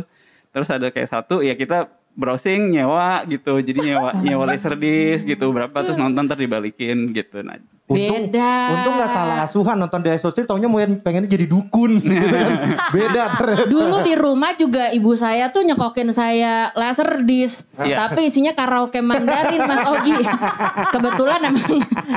Terus 0.52 0.68
ada 0.68 0.92
kayak 0.92 1.08
satu 1.08 1.40
ya 1.40 1.56
kita 1.56 1.88
browsing 2.14 2.70
nyewa 2.74 3.26
gitu. 3.26 3.58
Jadi 3.60 3.92
nyewa 3.92 4.14
nyewa 4.18 4.44
Laserdisc 4.50 5.26
gitu 5.26 5.50
berapa 5.50 5.74
terus 5.84 5.98
nonton 5.98 6.26
ntar 6.26 6.38
dibalikin 6.38 7.10
gitu. 7.12 7.42
Nah, 7.42 7.58
Untung, 7.84 8.32
Beda. 8.32 8.72
untung 8.72 8.96
gak 8.96 9.12
salah 9.12 9.36
asuhan 9.44 9.76
nonton 9.76 10.00
di 10.00 10.08
Exorcist 10.08 10.48
taunya 10.48 10.64
mau 10.64 10.80
pengennya 10.80 11.28
jadi 11.28 11.44
dukun 11.44 12.00
gitu 12.16 12.32
kan. 12.32 12.52
Beda 12.88 13.22
ternyata. 13.36 13.68
Dulu 13.68 13.96
di 14.00 14.14
rumah 14.16 14.56
juga 14.56 14.88
ibu 14.88 15.12
saya 15.12 15.52
tuh 15.52 15.60
nyekokin 15.62 16.08
saya 16.08 16.72
laser 16.72 17.20
disc, 17.22 17.68
Iya. 17.76 18.08
tapi 18.08 18.24
isinya 18.24 18.50
karaoke 18.50 18.98
Mandarin 18.98 19.60
Mas 19.60 19.84
Ogi. 19.84 20.16
Kebetulan 20.96 21.38
emang 21.44 21.68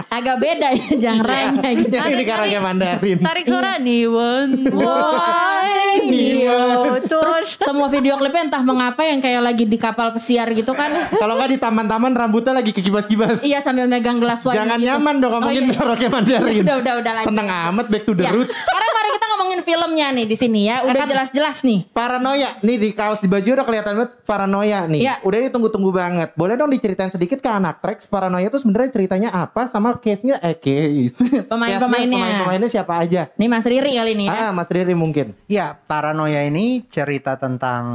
agak 0.08 0.36
beda 0.40 0.68
ya 0.72 0.88
genre-nya 0.96 1.70
gitu. 1.76 1.92
Yang 1.92 2.10
ini 2.16 2.24
karangnya 2.24 2.60
Mandarin. 2.64 3.18
Tarik 3.20 3.44
suara 3.44 3.76
nih 3.76 4.08
Why 4.08 6.08
Neo 6.08 6.96
Terus 7.02 7.58
semua 7.58 7.88
video 7.88 8.16
klipnya 8.16 8.48
entah 8.48 8.62
mengapa 8.64 9.02
yang 9.02 9.20
kayak 9.20 9.42
lagi 9.44 9.64
di 9.64 9.76
kapal 9.76 10.12
pesiar 10.12 10.48
gitu 10.52 10.72
kan. 10.72 11.12
Kalau 11.12 11.34
nggak 11.36 11.50
di 11.52 11.58
taman-taman 11.60 12.12
rambutnya 12.16 12.56
lagi 12.56 12.72
kekibas-kibas. 12.72 13.44
Iya 13.44 13.60
sambil 13.60 13.86
megang 13.86 14.18
gelas 14.18 14.42
wine 14.42 14.56
Jangan 14.56 14.78
gitu. 14.78 14.88
nyaman 14.88 15.16
dong 15.20 15.32
ngomongin 15.36 15.56
Oh, 15.57 15.57
iya. 15.66 15.74
karaoke 15.74 16.08
Mandarin. 16.12 16.62
Udah, 16.62 16.76
udah, 16.78 16.94
udah 17.02 17.12
lanjut. 17.18 17.30
Seneng 17.34 17.48
amat 17.50 17.88
back 17.90 18.04
to 18.06 18.14
the 18.14 18.24
Ya, 18.28 18.32
roots. 18.36 18.54
Sekarang 18.54 18.92
mari 18.94 19.10
kita 19.18 19.26
ngomongin 19.34 19.60
filmnya 19.66 20.08
nih 20.14 20.26
di 20.30 20.36
sini 20.38 20.62
ya. 20.70 20.86
Udah 20.86 21.04
jelas-jelas 21.10 21.58
nih. 21.66 21.90
Paranoia 21.92 22.50
nih 22.62 22.78
di 22.78 22.90
kaos 22.94 23.20
di 23.24 23.28
baju 23.32 23.48
udah 23.48 23.66
kelihatan 23.66 23.94
banget 23.98 24.12
paranoia 24.28 24.80
nih. 24.86 25.02
Iya. 25.02 25.16
Udah 25.26 25.38
ditunggu-tunggu 25.50 25.92
banget. 25.92 26.30
Boleh 26.38 26.54
dong 26.60 26.70
diceritain 26.70 27.10
sedikit 27.10 27.42
ke 27.42 27.50
anak 27.50 27.82
Trax 27.82 28.06
paranoia 28.06 28.48
itu 28.48 28.60
sebenarnya 28.62 28.90
ceritanya 28.94 29.30
apa 29.34 29.66
sama 29.66 29.98
case-nya 29.98 30.38
eh 30.44 30.58
case. 30.58 31.16
Pemain-pemainnya. 31.52 32.18
Pemain-pemainnya 32.18 32.70
siapa 32.70 32.94
aja? 33.02 33.32
Nih 33.36 33.48
Mas 33.50 33.66
Riri 33.66 33.98
kali 33.98 34.12
ini 34.14 34.26
ya. 34.30 34.50
Ah, 34.50 34.52
Mas 34.54 34.70
Riri 34.70 34.94
mungkin. 34.94 35.34
Ya, 35.48 35.78
paranoia 35.88 36.44
ini 36.46 36.86
cerita 36.88 37.40
tentang 37.40 37.86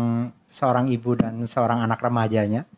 seorang 0.52 0.92
ibu 0.92 1.16
dan 1.16 1.48
seorang 1.48 1.80
anak 1.80 2.04
remajanya 2.04 2.68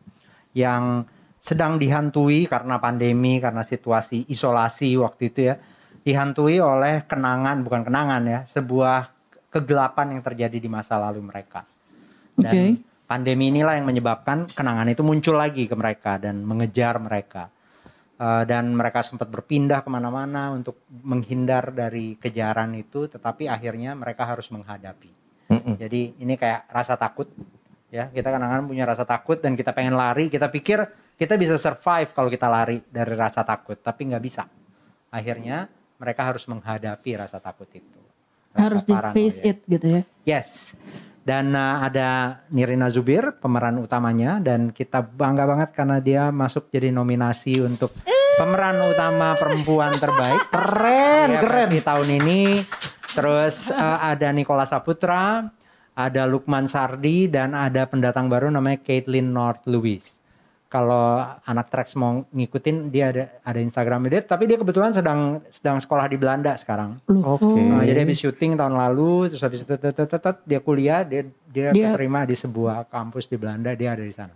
yang 0.55 1.05
sedang 1.45 1.77
dihantui 1.77 2.49
karena 2.49 2.81
pandemi, 2.81 3.37
karena 3.37 3.61
situasi 3.61 4.25
isolasi 4.33 4.97
waktu 4.97 5.23
itu 5.29 5.41
ya, 5.53 5.61
dihantui 6.01 6.57
oleh 6.57 7.05
kenangan, 7.05 7.61
bukan 7.61 7.85
kenangan 7.85 8.23
ya, 8.25 8.41
sebuah 8.49 9.13
kegelapan 9.53 10.17
yang 10.17 10.23
terjadi 10.25 10.57
di 10.57 10.69
masa 10.73 10.97
lalu 10.97 11.21
mereka. 11.21 11.69
Dan 12.33 12.81
Oke. 12.81 12.81
pandemi 13.05 13.53
inilah 13.53 13.77
yang 13.77 13.85
menyebabkan 13.85 14.49
kenangan 14.49 14.89
itu 14.89 15.05
muncul 15.05 15.37
lagi 15.37 15.69
ke 15.69 15.77
mereka 15.77 16.17
dan 16.17 16.41
mengejar 16.49 16.97
mereka. 16.97 17.53
Eh, 18.15 18.43
dan 18.49 18.73
mereka 18.73 19.05
sempat 19.05 19.29
berpindah 19.29 19.85
ke 19.85 19.91
mana-mana 19.93 20.57
untuk 20.57 20.81
menghindar 20.89 21.77
dari 21.77 22.17
kejaran 22.17 22.73
itu, 22.73 23.05
tetapi 23.05 23.53
akhirnya 23.53 23.93
mereka 23.93 24.25
harus 24.25 24.49
menghadapi. 24.49 25.13
Jadi 25.77 26.19
ini 26.25 26.35
kayak 26.35 26.67
rasa 26.73 26.97
takut 26.97 27.31
ya 27.95 28.11
kita 28.11 28.27
kadang-kadang 28.27 28.67
punya 28.67 28.83
rasa 28.83 29.07
takut 29.07 29.39
dan 29.39 29.55
kita 29.55 29.71
pengen 29.71 29.95
lari 29.95 30.27
kita 30.27 30.51
pikir 30.51 30.83
kita 31.15 31.35
bisa 31.39 31.55
survive 31.55 32.11
kalau 32.11 32.27
kita 32.27 32.47
lari 32.51 32.83
dari 32.91 33.15
rasa 33.15 33.47
takut 33.47 33.79
tapi 33.79 34.11
nggak 34.11 34.25
bisa 34.25 34.45
akhirnya 35.09 35.71
mereka 35.97 36.27
harus 36.27 36.45
menghadapi 36.51 37.11
rasa 37.15 37.39
takut 37.39 37.71
itu 37.71 38.01
Rasa 38.55 38.71
Harus 38.71 38.83
di 38.87 38.95
face 38.95 39.39
it 39.43 39.67
gitu 39.67 39.87
ya. 39.99 40.03
yes 40.23 40.79
dan 41.25 41.57
uh, 41.57 41.81
ada 41.83 42.39
Nirina 42.53 42.87
Zubir 42.87 43.35
pemeran 43.41 43.81
utamanya 43.81 44.39
dan 44.39 44.71
kita 44.71 45.03
bangga 45.03 45.49
banget 45.49 45.71
karena 45.75 45.99
dia 45.99 46.29
masuk 46.31 46.69
jadi 46.71 46.93
nominasi 46.93 47.65
untuk 47.65 47.91
pemeran 48.37 48.79
utama 48.85 49.33
perempuan 49.35 49.91
terbaik 49.97 50.51
Keren, 50.55 51.29
Iya, 51.35 51.41
keren. 51.41 51.69
Di 51.73 51.81
tahun 51.81 52.09
ini 52.21 52.41
terus 53.15 53.71
uh, 53.71 53.99
ada 54.03 54.29
Nicola 54.35 54.67
Saputra, 54.67 55.49
ada 55.95 56.23
Lukman 56.27 56.67
Sardi 56.67 57.31
dan 57.31 57.55
ada 57.55 57.87
pendatang 57.87 58.27
baru 58.29 58.51
namanya 58.51 58.83
Caitlin 58.83 59.31
North 59.31 59.65
Lewis. 59.65 60.19
Kalau 60.75 61.23
anak 61.47 61.71
Trax 61.71 61.95
mau 61.95 62.27
ngikutin 62.35 62.91
dia 62.91 63.15
ada 63.15 63.31
ada 63.47 63.63
Instagram 63.63 64.11
dia 64.11 64.27
tapi 64.27 64.51
dia 64.51 64.59
kebetulan 64.59 64.91
sedang 64.91 65.39
sedang 65.47 65.79
sekolah 65.79 66.11
di 66.11 66.19
Belanda 66.19 66.51
sekarang. 66.59 66.99
Oke. 67.07 67.47
Nah, 67.47 67.87
jadi 67.87 68.03
habis 68.03 68.19
syuting 68.19 68.59
tahun 68.59 68.75
lalu 68.75 69.31
terus 69.31 69.47
habis 69.47 69.63
itu 69.63 69.71
tet- 69.71 69.95
tet- 69.95 70.11
tet- 70.11 70.19
tet, 70.19 70.37
dia 70.43 70.59
kuliah 70.59 71.07
dia 71.07 71.31
dia 71.47 71.71
Dia- 71.71 71.95
keterima 71.95 72.27
di 72.27 72.35
sebuah 72.35 72.91
kampus 72.91 73.31
di 73.31 73.39
Belanda 73.39 73.71
dia 73.79 73.95
ada 73.95 74.03
di 74.03 74.11
sana. 74.11 74.35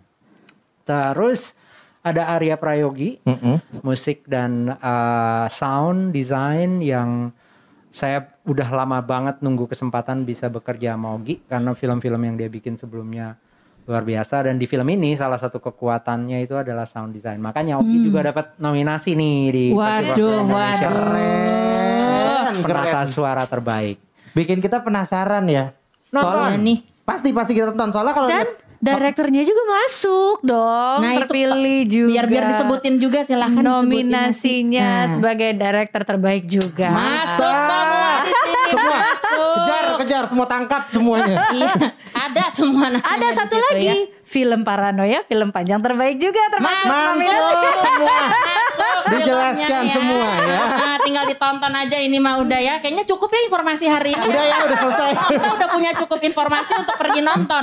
Terus 0.87 1.59
ada 2.07 2.31
Arya 2.31 2.55
Prayogi 2.55 3.19
Mm-mm. 3.27 3.83
musik 3.83 4.23
dan 4.31 4.79
uh, 4.79 5.51
sound 5.51 6.15
design 6.15 6.79
yang 6.79 7.35
saya 7.91 8.31
udah 8.47 8.69
lama 8.71 9.03
banget 9.03 9.43
nunggu 9.43 9.67
kesempatan 9.67 10.23
bisa 10.23 10.47
bekerja 10.47 10.95
sama 10.95 11.19
Ogi 11.19 11.43
karena 11.51 11.75
film-film 11.75 12.21
yang 12.23 12.39
dia 12.39 12.47
bikin 12.47 12.79
sebelumnya 12.79 13.35
luar 13.89 14.05
biasa. 14.05 14.45
Dan 14.45 14.61
di 14.61 14.69
film 14.69 14.85
ini 14.93 15.17
salah 15.17 15.41
satu 15.41 15.57
kekuatannya 15.65 16.45
itu 16.45 16.53
adalah 16.53 16.85
sound 16.85 17.17
design. 17.17 17.41
Makanya 17.41 17.81
Ogi 17.81 18.05
juga 18.05 18.29
dapat 18.29 18.61
nominasi 18.61 19.17
nih 19.17 19.37
di 19.49 19.65
Festival 19.73 20.05
Waduh, 20.05 20.15
Film 20.15 20.45
Indonesia. 20.45 20.89
waduh. 20.93 21.07
Keren, 22.39 22.55
penata 22.61 23.01
suara 23.09 23.45
terbaik. 23.49 23.97
Bikin 24.37 24.61
kita 24.61 24.85
penasaran 24.85 25.49
ya. 25.49 25.73
Soalnya 26.13 26.61
nih. 26.61 26.79
Pasti 27.09 27.33
pasti 27.33 27.57
kita 27.57 27.73
tonton. 27.73 27.89
Soalnya 27.97 28.13
kalau 28.13 28.29
Dan 28.29 28.68
Direkturnya 28.79 29.43
juga 29.43 29.63
masuk 29.69 30.37
dong, 30.41 30.99
Nah, 31.01 31.11
itu 31.13 31.21
terpilih 31.25 31.81
juga. 31.85 32.13
Biar 32.15 32.27
biar 32.27 32.45
disebutin 32.49 32.95
juga 32.97 33.19
silahkan 33.21 33.59
nominasinya 33.61 34.89
Nah. 35.03 35.11
sebagai 35.11 35.51
direktur 35.53 36.03
terbaik 36.05 36.45
juga. 36.45 36.87
Masuk 36.89 37.43
semua 37.67 38.11
di 38.19 38.31
sini. 38.31 38.63
Semua. 38.69 38.97
Masuk. 39.01 39.55
Kejar, 39.59 39.85
kejar, 39.99 40.23
semua 40.27 40.47
tangkap 40.47 40.83
semuanya. 40.89 41.37
Iya, 41.51 41.75
ada 42.13 42.45
semua 42.51 42.87
namanya 42.89 43.09
Ada 43.09 43.29
satu 43.37 43.57
situ 43.57 43.67
lagi, 43.69 43.87
ya. 43.89 43.95
film 44.25 44.61
Paranoia, 44.63 45.21
film 45.25 45.49
panjang 45.49 45.81
terbaik 45.81 46.17
juga 46.17 46.43
termasuk 46.49 46.87
nominasi. 46.87 47.43
Mantap 47.51 47.77
semua. 47.81 48.19
Dijelaskan 49.09 49.83
filmnya 49.85 49.93
semua 49.93 50.31
ya. 50.41 50.63
Nah, 50.69 50.97
tinggal 51.01 51.25
ditonton 51.25 51.73
aja 51.73 51.97
ini 51.97 52.17
mah 52.17 52.39
udah 52.39 52.57
ya. 52.57 52.75
Kayaknya 52.79 53.05
cukup 53.07 53.29
ya 53.29 53.41
informasi 53.45 53.85
hari 53.87 54.11
ini. 54.11 54.25
Udah 54.25 54.45
ya, 54.45 54.57
udah 54.63 54.79
selesai. 54.79 55.11
Kita 55.33 55.49
udah 55.55 55.69
punya 55.69 55.91
cukup 55.97 56.21
informasi 56.21 56.73
untuk 56.77 56.95
pergi 56.95 57.21
nonton. 57.21 57.63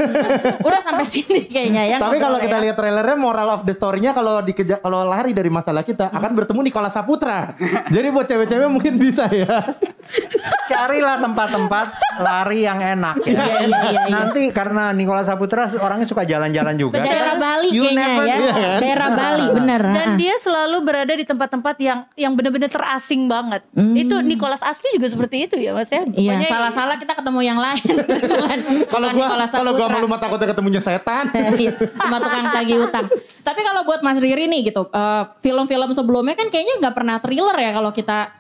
Udah 0.60 0.80
sampai 0.80 1.06
sini 1.06 1.46
kayaknya 1.46 1.84
ya. 1.86 1.98
Tapi 1.98 2.18
kalau 2.18 2.38
kita 2.38 2.50
ngobrolnya. 2.52 2.64
lihat 2.66 2.76
trailernya 2.76 3.18
moral 3.18 3.48
of 3.52 3.62
the 3.64 3.72
story-nya 3.72 4.12
kalau 4.12 4.40
dikejar 4.40 4.80
kalau 4.80 5.04
lari 5.04 5.32
dari 5.32 5.50
masalah 5.50 5.82
kita 5.82 6.10
akan 6.10 6.32
bertemu 6.34 6.60
Nikola 6.64 6.90
Saputra. 6.90 7.54
Jadi 7.88 8.08
buat 8.10 8.26
cewek-cewek 8.26 8.68
mungkin 8.68 8.96
bisa 8.96 9.28
ya. 9.28 9.76
Carilah 10.66 11.18
tempat-tempat 11.20 11.88
lari 12.20 12.64
yang 12.64 12.80
enak 12.80 13.22
ya. 13.22 13.34
Iya, 13.36 13.44
iya, 13.62 13.80
iya, 13.84 14.02
iya. 14.02 14.02
Nanti 14.10 14.50
karena 14.50 14.90
Nikola 14.92 15.22
Saputra 15.22 15.70
orangnya 15.76 16.06
suka 16.06 16.24
jalan-jalan 16.24 16.74
juga. 16.76 17.02
daerah 17.02 17.36
Kita- 17.36 17.44
Bali 17.44 17.68
you 17.70 17.84
kayaknya 17.86 18.08
ya. 18.24 18.36
Iya 18.36 18.52
kan? 18.52 18.80
Daerah 18.80 19.10
Bali 19.12 19.46
bener. 19.52 19.82
Dan 19.86 20.08
Ah. 20.08 20.16
dia 20.16 20.36
selalu 20.38 20.78
berada 20.82 21.05
di 21.14 21.26
tempat-tempat 21.30 21.76
yang 21.78 22.00
yang 22.18 22.34
benar-benar 22.34 22.74
terasing 22.74 23.30
banget. 23.30 23.62
Itu 23.76 24.18
Nicholas 24.26 24.66
asli 24.66 24.98
juga 24.98 25.14
seperti 25.14 25.46
itu 25.46 25.56
ya 25.62 25.78
Mas 25.78 25.94
ya. 25.94 26.02
Hmm. 26.02 26.18
Iya, 26.18 26.42
Pokoknya 26.42 26.50
salah-salah 26.50 26.96
kita 26.98 27.14
ketemu 27.14 27.40
yang 27.46 27.60
lain. 27.62 27.86
Kalau 28.96 29.08
gua 29.14 29.28
kalau 29.46 29.72
gua 29.76 29.88
malu 29.92 30.08
mata 30.10 30.26
takutnya 30.26 30.48
ketemunya 30.56 30.82
setan. 30.82 31.30
sama 32.02 32.18
tukang 32.18 32.46
tagih 32.50 32.78
utang. 32.82 33.06
Tapi 33.46 33.62
kalau 33.62 33.86
buat 33.86 34.02
Mas 34.02 34.18
Riri 34.18 34.50
nih 34.50 34.74
gitu, 34.74 34.88
eh, 34.90 35.24
film-film 35.44 35.90
sebelumnya 35.94 36.34
kan 36.34 36.50
kayaknya 36.50 36.82
nggak 36.82 36.96
pernah 36.96 37.16
thriller 37.22 37.58
ya 37.60 37.72
kalau 37.76 37.92
kita 37.94 38.34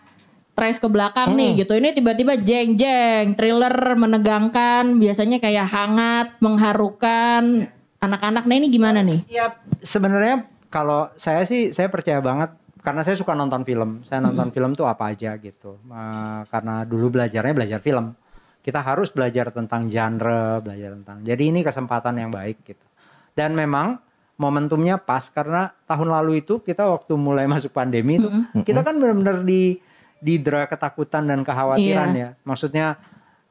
trace 0.55 0.79
ke 0.79 0.87
belakang 0.87 1.35
nih 1.35 1.61
gitu. 1.61 1.75
Ini 1.75 1.91
tiba-tiba 1.91 2.39
jeng-jeng, 2.39 3.35
thriller 3.35 3.75
menegangkan, 3.99 4.97
biasanya 4.97 5.43
kayak 5.43 5.67
hangat, 5.67 6.27
mengharukan 6.39 7.67
anak-anak. 7.99 8.43
Nah 8.47 8.55
ini 8.55 8.67
gimana 8.71 9.03
nih? 9.03 9.27
Ya 9.27 9.59
sebenarnya 9.83 10.47
kalau 10.75 11.07
saya 11.15 11.47
sih 11.47 11.71
saya 11.71 11.87
percaya 11.87 12.19
banget 12.19 12.51
karena 12.83 13.01
saya 13.01 13.15
suka 13.15 13.31
nonton 13.31 13.63
film. 13.63 14.03
Saya 14.03 14.19
nonton 14.19 14.51
film 14.51 14.75
tuh 14.75 14.83
apa 14.85 15.15
aja 15.15 15.39
gitu. 15.39 15.79
Eh, 15.87 16.41
karena 16.51 16.83
dulu 16.83 17.15
belajarnya 17.15 17.55
belajar 17.55 17.79
film. 17.79 18.11
Kita 18.59 18.83
harus 18.83 19.09
belajar 19.15 19.55
tentang 19.55 19.87
genre, 19.87 20.59
belajar 20.59 20.91
tentang. 20.99 21.23
Jadi 21.23 21.43
ini 21.49 21.63
kesempatan 21.63 22.19
yang 22.19 22.29
baik 22.29 22.61
gitu. 22.67 22.85
Dan 23.31 23.55
memang 23.55 24.03
momentumnya 24.35 24.99
pas 24.99 25.31
karena 25.31 25.71
tahun 25.87 26.11
lalu 26.11 26.43
itu 26.43 26.59
kita 26.59 26.83
waktu 26.91 27.15
mulai 27.15 27.47
masuk 27.55 27.71
pandemi 27.71 28.19
itu 28.19 28.27
kita 28.67 28.83
kan 28.83 28.99
benar-benar 28.99 29.47
di 29.47 29.79
didera 30.19 30.67
ketakutan 30.67 31.23
dan 31.25 31.41
kekhawatiran 31.41 32.09
Iya. 32.11 32.21
ya. 32.21 32.29
Maksudnya 32.43 32.99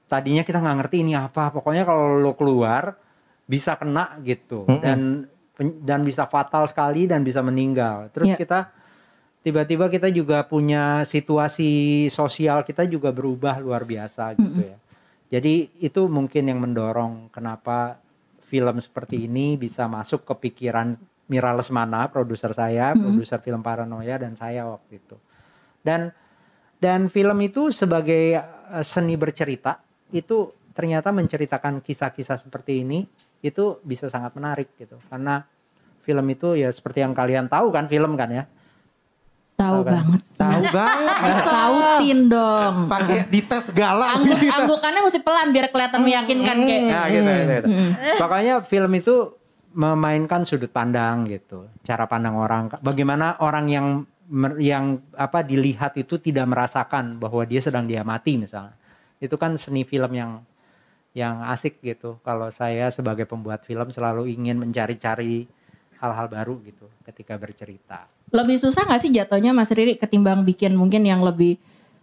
tadinya 0.07 0.45
kita 0.45 0.61
nggak 0.61 0.77
ngerti 0.85 0.97
ini 1.03 1.17
apa. 1.17 1.49
Pokoknya 1.51 1.89
kalau 1.89 2.21
lo 2.21 2.37
keluar 2.37 3.01
bisa 3.45 3.77
kena 3.77 4.19
gitu 4.25 4.65
Mm-mm. 4.65 4.81
dan 4.81 4.99
dan 5.59 6.03
bisa 6.03 6.27
fatal 6.27 6.67
sekali 6.67 7.07
dan 7.07 7.23
bisa 7.23 7.39
meninggal. 7.39 8.11
Terus 8.11 8.35
Iya. 8.35 8.39
kita 8.39 8.59
tiba-tiba 9.45 9.87
kita 9.93 10.09
juga 10.11 10.43
punya 10.49 11.05
situasi 11.07 12.07
sosial 12.11 12.65
kita 12.65 12.89
juga 12.89 13.13
berubah 13.15 13.61
luar 13.63 13.87
biasa 13.87 14.35
gitu 14.35 14.61
ya. 14.65 14.79
Jadi 15.31 15.83
itu 15.83 16.07
mungkin 16.11 16.47
yang 16.51 16.59
mendorong 16.63 17.31
kenapa 17.31 17.99
film 18.47 18.79
seperti 18.79 19.27
ini 19.27 19.59
bisa 19.59 19.87
masuk 19.91 20.23
ke 20.27 20.35
pikiran 20.49 20.95
Mira 21.25 21.57
Lesmana, 21.57 22.13
produser 22.13 22.53
saya, 22.53 22.93
produser 22.93 23.41
film 23.41 23.65
Paranoia 23.65 24.21
dan 24.21 24.37
saya 24.37 24.69
waktu 24.69 25.01
itu. 25.01 25.17
Dan 25.81 26.13
dan 26.77 27.09
film 27.09 27.39
itu 27.41 27.73
sebagai 27.73 28.37
eh, 28.37 28.85
seni 28.85 29.17
bercerita 29.17 29.81
itu 30.13 30.53
ternyata 30.75 31.15
menceritakan 31.15 31.81
kisah-kisah 31.81 32.37
seperti 32.45 32.83
ini 32.85 33.07
itu 33.45 33.77
bisa 33.85 34.09
sangat 34.09 34.33
menarik 34.33 34.73
gitu. 34.81 34.97
Karena 35.13 35.45
film 36.01 36.25
itu 36.33 36.57
ya 36.57 36.73
seperti 36.73 37.05
yang 37.05 37.13
kalian 37.13 37.53
tahu 37.53 37.69
kan 37.69 37.85
film 37.93 38.17
kan 38.17 38.33
ya. 38.33 38.45
Tahu 39.55 39.71
Tahu 39.71 39.81
kan? 39.87 39.93
banget. 39.95 40.21
Tahu 40.35 40.63
banget. 40.75 41.37
Sautin 41.53 42.19
dong. 42.27 42.75
Pakai 42.91 43.31
dites 43.31 43.71
segala. 43.71 44.19
Angguk, 44.19 44.41
anggukannya 44.43 45.01
mesti 45.07 45.21
pelan 45.23 45.55
biar 45.55 45.71
kelihatan 45.71 46.01
meyakinkan 46.03 46.57
kayak. 46.59 46.83
Nah, 46.91 47.07
gitu, 47.07 47.23
gitu, 47.23 47.53
gitu. 47.55 47.69
Mm. 47.71 47.93
Pokoknya 48.19 48.55
film 48.67 48.93
itu 48.99 49.15
memainkan 49.75 50.43
sudut 50.43 50.71
pandang 50.75 51.27
gitu, 51.31 51.71
cara 51.87 52.11
pandang 52.11 52.35
orang. 52.35 52.67
Bagaimana 52.83 53.39
orang 53.39 53.67
yang 53.71 53.87
yang 54.59 55.05
apa 55.15 55.47
dilihat 55.47 55.95
itu 56.01 56.19
tidak 56.19 56.51
merasakan 56.51 57.23
bahwa 57.23 57.47
dia 57.47 57.63
sedang 57.63 57.87
diamati 57.87 58.35
misalnya. 58.35 58.75
Itu 59.23 59.39
kan 59.39 59.55
seni 59.55 59.87
film 59.87 60.11
yang 60.19 60.43
yang 61.15 61.47
asik 61.47 61.79
gitu. 61.81 62.19
Kalau 62.21 62.51
saya 62.51 62.91
sebagai 62.91 63.25
pembuat 63.25 63.63
film 63.63 63.89
selalu 63.89 64.29
ingin 64.29 64.59
mencari-cari 64.59 65.47
hal-hal 66.03 66.27
baru 66.27 66.59
gitu 66.67 66.91
ketika 67.07 67.39
bercerita. 67.39 68.11
Lebih 68.35 68.59
susah 68.59 68.83
gak 68.85 69.01
sih 69.01 69.15
jatuhnya 69.15 69.55
Mas 69.55 69.71
Riri 69.71 69.95
ketimbang 69.95 70.43
bikin 70.43 70.75
mungkin 70.75 71.07
yang 71.07 71.23
lebih 71.23 71.57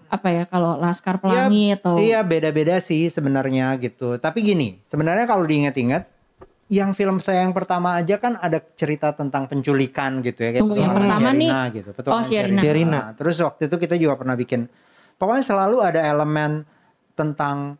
apa 0.07 0.27
ya 0.31 0.43
kalau 0.43 0.75
Laskar 0.75 1.19
Pelangi 1.19 1.75
atau 1.75 1.99
Iya 1.99 2.23
beda-beda 2.23 2.79
sih 2.79 3.11
sebenarnya 3.11 3.75
gitu. 3.79 4.15
Tapi 4.15 4.43
gini, 4.43 4.79
sebenarnya 4.87 5.27
kalau 5.27 5.43
diingat-ingat, 5.43 6.07
yang 6.71 6.95
film 6.95 7.19
saya 7.19 7.43
yang 7.43 7.51
pertama 7.51 7.99
aja 7.99 8.15
kan 8.15 8.39
ada 8.39 8.63
cerita 8.79 9.11
tentang 9.11 9.43
penculikan 9.47 10.23
gitu 10.23 10.39
ya. 10.39 10.55
kayak 10.55 10.63
Tunggu, 10.63 10.79
yang 10.79 10.95
pertama 10.95 11.31
Sherina 11.31 11.59
nih- 11.67 11.71
gitu. 11.75 11.89
petualangan 11.91 12.23
Oh, 12.23 12.31
Sherina. 12.31 12.61
Sherina. 12.63 12.91
Nah, 12.91 13.05
terus 13.11 13.35
waktu 13.43 13.61
itu 13.67 13.75
kita 13.75 13.95
juga 13.99 14.15
pernah 14.15 14.35
bikin, 14.39 14.71
pokoknya 15.15 15.43
selalu 15.43 15.77
ada 15.83 15.99
elemen 15.99 16.63
tentang 17.11 17.75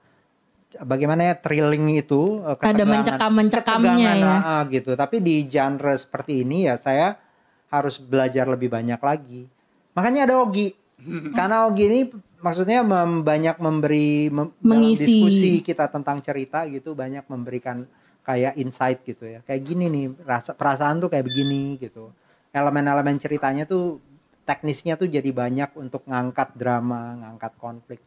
bagaimana 0.79 1.21
ya 1.25 1.35
thrilling 1.35 1.97
itu. 1.97 2.39
eh, 2.39 2.53
Ada 2.53 2.55
ketegangan- 2.55 2.87
mencekam-mencekamnya 2.87 4.11
ya. 4.13 4.25
ah, 4.25 4.39
ah, 4.39 4.61
gitu. 4.65 4.91
Tapi 4.93 5.19
di 5.19 5.35
genre 5.45 5.93
seperti 5.93 6.41
ini 6.41 6.65
ya 6.65 6.75
saya 6.75 7.19
harus 7.67 7.97
belajar 7.97 8.45
lebih 8.45 8.67
banyak 8.67 8.99
lagi. 8.99 9.47
Makanya 9.91 10.25
ada 10.25 10.35
Ogi. 10.39 10.71
Karena 11.37 11.65
Ogi 11.65 11.83
ini 11.85 12.01
maksudnya 12.37 12.81
mem- 12.81 13.21
banyak 13.21 13.57
memberi 13.57 14.27
mem- 14.27 14.55
Mengisi. 14.59 15.03
diskusi 15.03 15.51
kita 15.61 15.87
tentang 15.87 16.19
cerita 16.19 16.63
gitu 16.65 16.93
banyak 16.93 17.25
memberikan 17.25 17.83
kayak 18.21 18.55
insight 18.55 19.01
gitu 19.01 19.25
ya. 19.25 19.39
Kayak 19.41 19.61
gini 19.65 19.85
nih 19.87 20.05
rasa 20.21 20.53
perasaan 20.53 20.99
tuh 20.99 21.09
kayak 21.09 21.25
begini 21.25 21.75
gitu. 21.77 22.11
Elemen-elemen 22.51 23.15
ceritanya 23.15 23.63
tuh 23.63 23.97
teknisnya 24.43 24.93
tuh 24.93 25.07
jadi 25.07 25.27
banyak 25.27 25.71
untuk 25.75 26.03
ngangkat 26.03 26.53
drama, 26.53 27.15
ngangkat 27.17 27.53
konflik. 27.55 27.99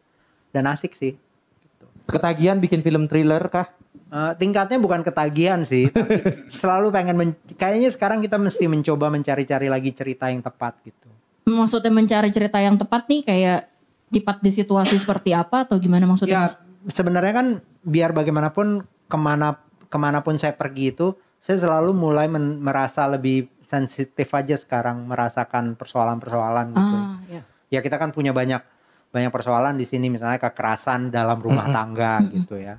Dan 0.49 0.67
asik 0.67 0.93
sih. 0.93 1.17
Ketagihan 2.05 2.61
bikin 2.61 2.85
film 2.85 3.09
thriller 3.09 3.41
kah? 3.49 3.69
Eh, 4.15 4.33
tingkatnya 4.39 4.79
bukan 4.79 5.03
ketagihan 5.03 5.67
sih, 5.67 5.91
tapi 5.95 6.47
selalu 6.47 6.95
pengen 6.95 7.17
men- 7.19 7.39
kayaknya 7.59 7.91
sekarang 7.91 8.23
kita 8.23 8.39
mesti 8.39 8.71
mencoba 8.71 9.11
mencari-cari 9.11 9.67
lagi 9.67 9.91
cerita 9.91 10.31
yang 10.31 10.39
tepat 10.39 10.79
gitu. 10.87 11.11
maksudnya 11.45 11.93
mencari 11.93 12.33
cerita 12.33 12.57
yang 12.57 12.79
tepat 12.81 13.05
nih 13.05 13.21
kayak 13.21 13.61
tepat 14.09 14.41
di 14.41 14.49
situasi 14.55 14.97
seperti 14.97 15.35
apa 15.35 15.67
atau 15.67 15.77
gimana 15.83 16.07
maksudnya? 16.07 16.31
Ya 16.31 16.43
sebenarnya 16.89 17.35
kan 17.35 17.47
biar 17.83 18.15
bagaimanapun 18.15 18.87
ke 19.11 19.19
mana 19.19 19.59
ke 19.91 19.99
mana 19.99 20.23
pun 20.25 20.39
saya 20.39 20.55
pergi 20.57 20.95
itu 20.95 21.13
saya 21.43 21.61
selalu 21.61 21.93
mulai 21.93 22.31
men- 22.31 22.63
merasa 22.63 23.05
lebih 23.11 23.51
sensitif 23.61 24.33
aja 24.33 24.57
sekarang 24.57 25.05
merasakan 25.05 25.77
persoalan-persoalan 25.77 26.67
gitu. 26.73 26.97
Ah, 26.97 27.19
ya. 27.29 27.43
Ya 27.69 27.81
kita 27.85 28.01
kan 28.01 28.15
punya 28.15 28.33
banyak 28.33 28.63
banyak 29.15 29.31
persoalan 29.31 29.79
di 29.79 29.87
sini 29.87 30.11
misalnya 30.11 30.43
kekerasan 30.43 31.15
dalam 31.15 31.39
rumah 31.39 31.71
tangga 31.71 32.19
gitu 32.35 32.59
ya. 32.59 32.75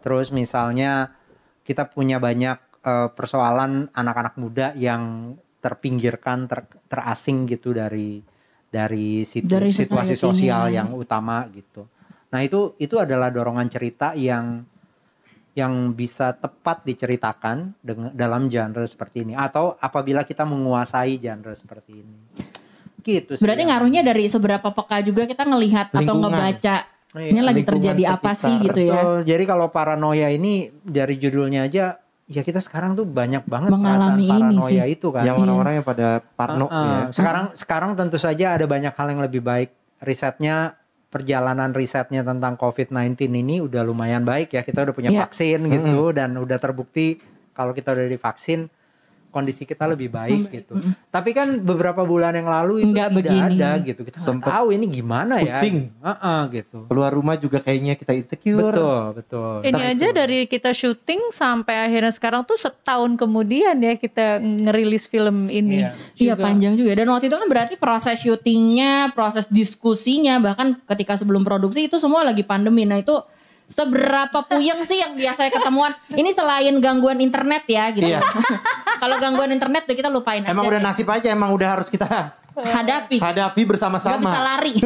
Terus 0.00 0.32
misalnya 0.32 1.12
kita 1.60 1.92
punya 1.92 2.16
banyak 2.16 2.56
eh, 2.80 3.08
persoalan 3.12 3.92
anak-anak 3.92 4.34
muda 4.40 4.72
yang 4.72 5.36
terpinggirkan, 5.60 6.48
ter- 6.48 6.72
terasing 6.88 7.44
gitu 7.44 7.76
dari 7.76 8.24
dari 8.72 9.22
situ- 9.28 9.48
Dari 9.48 9.70
situasi 9.72 10.16
sosial 10.16 10.72
yang 10.72 10.88
utama 10.96 11.44
gitu. 11.52 11.84
Nah 12.32 12.40
itu 12.40 12.72
itu 12.80 12.96
adalah 12.96 13.28
dorongan 13.28 13.68
cerita 13.68 14.16
yang 14.16 14.64
yang 15.54 15.94
bisa 15.94 16.34
tepat 16.34 16.82
diceritakan 16.82 17.78
dengan 17.78 18.10
dalam 18.10 18.50
genre 18.50 18.82
seperti 18.82 19.22
ini 19.22 19.38
atau 19.38 19.78
apabila 19.78 20.26
kita 20.26 20.42
menguasai 20.42 21.22
genre 21.22 21.54
seperti 21.54 21.92
ini. 22.02 22.18
Gitu 23.04 23.32
sih. 23.34 23.42
Berarti 23.42 23.62
ya. 23.62 23.68
ngaruhnya 23.70 24.02
dari 24.02 24.24
seberapa 24.26 24.64
peka 24.66 24.98
juga 25.00 25.22
kita 25.24 25.44
ngelihat 25.44 25.86
atau 25.90 26.00
Lingkungan. 26.00 26.32
ngebaca 26.32 26.76
Iya, 27.14 27.30
ini 27.30 27.40
lagi 27.40 27.62
terjadi 27.62 28.02
apa 28.10 28.34
sekitar. 28.34 28.42
sih 28.42 28.54
gitu 28.60 28.80
ya. 28.82 28.94
Betul. 28.96 29.18
Jadi 29.24 29.44
kalau 29.44 29.66
paranoia 29.68 30.28
ini 30.28 30.52
dari 30.82 31.14
judulnya 31.14 31.62
aja 31.62 31.94
ya 32.24 32.40
kita 32.40 32.58
sekarang 32.58 32.94
tuh 32.94 33.04
banyak 33.04 33.44
banget 33.44 33.70
Mengalami 33.70 34.24
perasaan 34.24 34.50
ini 34.50 34.58
paranoia 34.58 34.68
sih. 34.82 34.90
itu 34.90 35.08
kan. 35.08 35.22
Yang 35.22 35.36
orang-orang 35.38 35.72
yang 35.74 35.86
pada 35.86 36.08
parno 36.34 36.66
Uh, 36.66 36.72
uh. 36.72 36.82
ya. 36.82 36.98
Sekarang 37.12 37.46
sekarang 37.54 37.90
tentu 37.94 38.18
saja 38.18 38.56
ada 38.56 38.66
banyak 38.66 38.90
hal 38.90 39.06
yang 39.08 39.22
lebih 39.22 39.40
baik. 39.40 39.70
Risetnya 40.00 40.74
perjalanan 41.06 41.70
risetnya 41.70 42.20
tentang 42.20 42.58
COVID-19 42.58 43.14
ini 43.30 43.62
udah 43.62 43.80
lumayan 43.80 44.26
baik 44.26 44.50
ya. 44.50 44.60
Kita 44.60 44.82
udah 44.82 44.90
punya 44.92 45.10
Iya. 45.10 45.20
vaksin 45.22 45.62
gitu 45.64 46.10
dan 46.10 46.34
udah 46.34 46.58
terbukti 46.58 47.22
kalau 47.52 47.70
kita 47.70 47.94
udah 47.94 48.10
divaksin 48.10 48.66
kondisi 49.34 49.66
kita 49.66 49.90
lebih 49.90 50.06
baik 50.08 50.46
gitu. 50.48 50.78
Tapi 51.10 51.34
kan 51.34 51.58
beberapa 51.58 52.06
bulan 52.06 52.30
yang 52.30 52.46
lalu 52.46 52.86
itu 52.86 52.94
Nggak 52.94 53.10
tidak 53.10 53.18
begini. 53.18 53.58
ada 53.58 53.70
gitu. 53.82 54.00
Kita 54.00 54.16
nggak 54.16 54.28
Sempet 54.30 54.46
tahu 54.46 54.66
ini 54.70 54.86
gimana 54.86 55.42
ya. 55.42 55.58
pusing. 55.58 55.90
Heeh, 55.90 56.40
gitu. 56.54 56.78
Keluar 56.86 57.10
rumah 57.10 57.34
juga 57.34 57.58
kayaknya 57.58 57.98
kita 57.98 58.14
insecure. 58.14 58.70
Betul, 58.70 59.02
betul. 59.18 59.54
Ini 59.66 59.82
aja 59.90 60.06
itu. 60.06 60.14
dari 60.14 60.38
kita 60.46 60.70
syuting 60.70 61.28
sampai 61.28 61.74
akhirnya 61.82 62.14
sekarang 62.14 62.46
tuh 62.46 62.54
setahun 62.54 63.18
kemudian 63.18 63.74
ya 63.76 63.98
kita 63.98 64.38
ngerilis 64.38 65.04
film 65.04 65.50
ini. 65.50 65.82
Iya. 65.82 65.90
Iya 66.14 66.32
juga. 66.32 66.44
panjang 66.44 66.74
juga 66.78 66.92
dan 66.94 67.10
waktu 67.10 67.26
itu 67.26 67.34
kan 67.34 67.48
berarti 67.50 67.74
proses 67.74 68.16
syutingnya, 68.16 69.10
proses 69.10 69.50
diskusinya 69.50 70.38
bahkan 70.38 70.78
ketika 70.86 71.18
sebelum 71.18 71.42
produksi 71.42 71.90
itu 71.90 71.98
semua 71.98 72.22
lagi 72.22 72.46
pandemi. 72.46 72.86
Nah 72.86 73.00
itu 73.00 73.18
seberapa 73.64 74.44
puyeng 74.44 74.84
sih 74.84 75.00
yang 75.00 75.16
biasanya 75.16 75.48
ketemuan? 75.50 75.96
Ini 76.12 76.30
selain 76.30 76.76
gangguan 76.78 77.16
internet 77.16 77.64
ya 77.64 77.88
gitu. 77.90 78.12
Iya. 78.12 78.20
Kalau 79.04 79.16
gangguan 79.20 79.52
internet 79.52 79.84
tuh 79.84 79.92
kita 79.92 80.08
lupain 80.08 80.40
Emang 80.40 80.64
aja 80.64 80.70
udah 80.72 80.80
deh. 80.80 80.88
nasib 80.88 81.08
aja 81.12 81.28
emang 81.28 81.52
udah 81.52 81.68
harus 81.76 81.92
kita 81.92 82.08
hadapi. 82.56 83.20
hadapi 83.20 83.60
Gak 83.60 83.68
bisa 83.76 83.88
bersama-sama. 83.92 84.32
lari. 84.40 84.72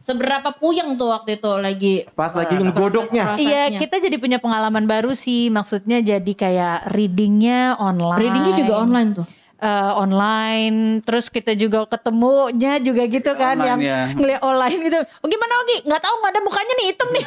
seberapa 0.00 0.50
puyeng 0.58 0.98
tuh 0.98 1.12
waktu 1.14 1.38
itu 1.38 1.52
lagi 1.60 1.94
Pas 2.18 2.34
lagi 2.34 2.54
eh, 2.56 2.62
ngegodoknya. 2.62 3.24
Iya, 3.38 3.62
kita 3.78 4.02
jadi 4.02 4.16
punya 4.18 4.38
pengalaman 4.42 4.86
baru 4.86 5.14
sih. 5.14 5.50
Maksudnya 5.50 6.02
jadi 6.02 6.32
kayak 6.34 6.90
readingnya 6.90 7.78
online. 7.78 8.18
Readingnya 8.18 8.54
juga 8.58 8.74
online 8.82 9.10
tuh. 9.22 9.26
Eh, 9.60 9.92
online, 9.92 11.04
terus 11.04 11.28
kita 11.28 11.52
juga 11.52 11.84
ketemunya 11.84 12.80
juga 12.80 13.04
gitu 13.04 13.28
kan, 13.36 13.60
Online, 13.60 13.68
yang 13.68 13.80
ya. 13.84 14.00
ngeliat 14.16 14.40
online 14.40 14.78
gitu. 14.80 14.96
Oh, 15.20 15.28
gimana 15.28 15.52
Ogi? 15.60 15.76
Nggak 15.84 16.00
tahu 16.00 16.14
nggak 16.16 16.32
ada 16.32 16.40
mukanya 16.40 16.72
nih 16.72 16.86
hitam 16.88 17.08
nih. 17.12 17.24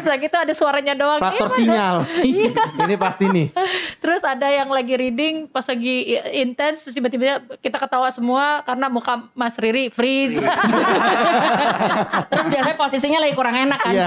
Terus 0.00 0.06
gitu 0.24 0.36
ada 0.40 0.52
suaranya 0.56 0.96
doang. 0.96 1.20
Faktor 1.20 1.52
Gimana? 1.52 1.60
sinyal. 1.60 1.96
Ini 2.80 2.96
pasti 2.96 3.24
nih. 3.28 3.46
Terus 4.02 4.24
ada 4.24 4.48
yang 4.48 4.72
lagi 4.72 4.96
reading 4.96 5.52
pas 5.52 5.68
lagi 5.68 6.16
intens 6.32 6.80
terus 6.80 6.96
tiba-tiba 6.96 7.44
kita 7.60 7.76
ketawa 7.76 8.08
semua 8.08 8.64
karena 8.64 8.88
muka 8.88 9.28
Mas 9.36 9.60
Riri 9.60 9.92
freeze. 9.92 10.40
Terus 12.32 12.46
biasanya 12.48 12.76
posisinya 12.76 13.18
lagi 13.20 13.34
kurang 13.36 13.52
enak 13.52 13.78
kan. 13.78 13.92
Iya. 13.92 14.06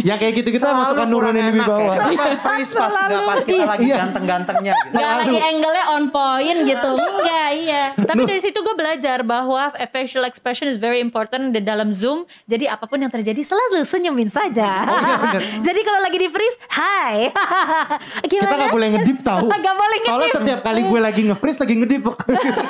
Yang 0.00 0.18
kayak 0.18 0.34
gitu 0.34 0.48
kita 0.50 0.64
Selalu 0.66 0.80
masukkan 0.80 1.08
nurunin 1.08 1.44
di 1.44 1.60
enak 1.60 1.68
bawah. 1.68 1.94
ya. 1.94 2.36
Freeze 2.40 2.72
pas 2.72 2.92
nggak 2.94 3.22
pas 3.22 3.40
kita 3.44 3.64
lagi 3.66 3.84
Iya. 3.84 3.96
ganteng-gantengnya 4.00 4.72
gitu. 4.80 4.96
Gak 4.96 5.14
lagi 5.20 5.36
angle-nya 5.36 5.84
on 5.90 6.04
point 6.08 6.58
gitu. 6.70 6.90
Enggak, 6.94 7.48
iya. 7.58 7.84
Tapi 7.94 8.22
dari 8.26 8.40
situ 8.40 8.58
gue 8.60 8.74
belajar 8.76 9.22
bahwa 9.26 9.74
facial 9.90 10.24
expression 10.24 10.70
is 10.70 10.78
very 10.78 11.02
important 11.02 11.50
di 11.50 11.60
dalam 11.60 11.90
Zoom. 11.90 12.24
Jadi 12.46 12.70
apa 12.70 12.86
pun 12.86 13.02
yang 13.02 13.10
terjadi 13.10 13.42
selalu 13.42 13.82
senyumin 13.82 14.30
saja. 14.30 14.86
Oh, 14.86 14.96
iya, 14.96 15.16
bener. 15.18 15.42
Jadi 15.66 15.80
kalau 15.82 16.00
lagi 16.00 16.18
di 16.20 16.28
freeze, 16.30 16.56
hai. 16.72 17.16
Gimana? 18.30 18.46
Kita 18.46 18.54
gak 18.54 18.74
boleh 18.74 18.88
ngedip 18.96 19.18
tahu. 19.24 19.46
Gak 19.60 19.76
boleh 19.76 19.96
Soalnya 20.00 20.28
ngedip. 20.30 20.38
setiap 20.40 20.60
kali 20.64 20.80
gue 20.86 21.00
lagi 21.00 21.20
nge-freeze 21.26 21.58
lagi 21.60 21.74
ngedip. 21.80 22.02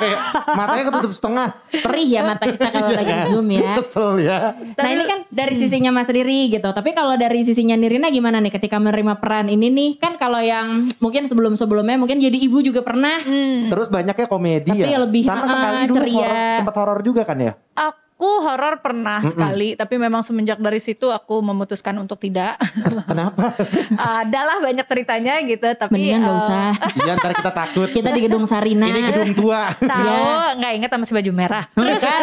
Kayak 0.01 0.19
matanya 0.57 0.83
ketutup 0.91 1.11
setengah. 1.13 1.47
Perih 1.71 2.07
ya 2.09 2.21
mata 2.25 2.45
kita 2.49 2.67
kalau 2.73 2.89
lagi 2.91 3.13
zoom 3.31 3.47
ya. 3.53 3.71
Kesel 3.79 4.11
ya. 4.25 4.37
Nah 4.75 4.89
ini 4.91 5.03
kan 5.05 5.19
dari 5.29 5.55
sisinya 5.59 5.91
Mas 5.93 6.09
Riri 6.09 6.51
gitu. 6.51 6.69
Tapi 6.71 6.89
kalau 6.91 7.15
dari 7.15 7.45
sisinya 7.45 7.75
Nirina 7.77 8.09
gimana 8.09 8.41
nih 8.41 8.51
ketika 8.51 8.81
menerima 8.81 9.19
peran 9.21 9.47
ini 9.51 9.67
nih? 9.71 9.89
Kan 10.01 10.17
kalau 10.17 10.39
yang 10.41 10.89
mungkin 10.97 11.27
sebelum-sebelumnya 11.27 11.95
mungkin 12.01 12.17
jadi 12.19 12.35
ibu 12.35 12.59
juga 12.63 12.81
pernah. 12.81 13.21
Terus 13.69 13.87
banyaknya 13.91 14.25
komedi 14.25 14.71
Tapi 14.71 14.87
ya. 14.87 14.97
lebih, 14.97 15.21
Sama 15.21 15.43
ah, 15.43 15.49
sekali 15.49 15.81
dulu 15.85 15.95
ceria. 15.99 16.15
horor, 16.15 16.55
sempat 16.57 16.75
horor 16.75 16.99
juga 17.01 17.21
kan 17.21 17.37
ya. 17.37 17.53
Aku 17.73 18.45
horor 18.45 18.77
pernah 18.79 19.17
sekali, 19.19 19.73
tapi 19.73 19.97
memang 19.97 20.21
semenjak 20.21 20.55
dari 20.55 20.77
situ 20.77 21.09
aku 21.09 21.41
memutuskan 21.41 21.97
untuk 21.97 22.15
tidak. 22.17 22.53
Kenapa? 23.09 23.49
Adalah 23.91 24.61
banyak 24.61 24.85
ceritanya 24.85 25.41
gitu, 25.41 25.65
tapi 25.73 25.97
Mendingan 25.97 26.21
gak 26.21 26.29
eh, 26.29 26.39
usah. 26.39 26.67
Iya 27.01 27.11
ntar 27.17 27.31
kita 27.33 27.51
takut. 27.51 27.89
Kita 27.89 28.09
di 28.09 28.21
gedung 28.21 28.45
Sarina. 28.45 28.85
Ini 28.85 29.09
gedung 29.09 29.33
tua. 29.33 29.73
Tahu 29.73 30.05
Iya. 30.05 30.53
nggak 30.53 30.71
ingat 30.77 30.89
sama 30.91 31.03
si 31.03 31.13
baju 31.13 31.31
merah. 31.33 31.65
Terus 31.73 31.97
kan 31.99 32.21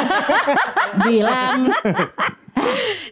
bilang 1.06 1.66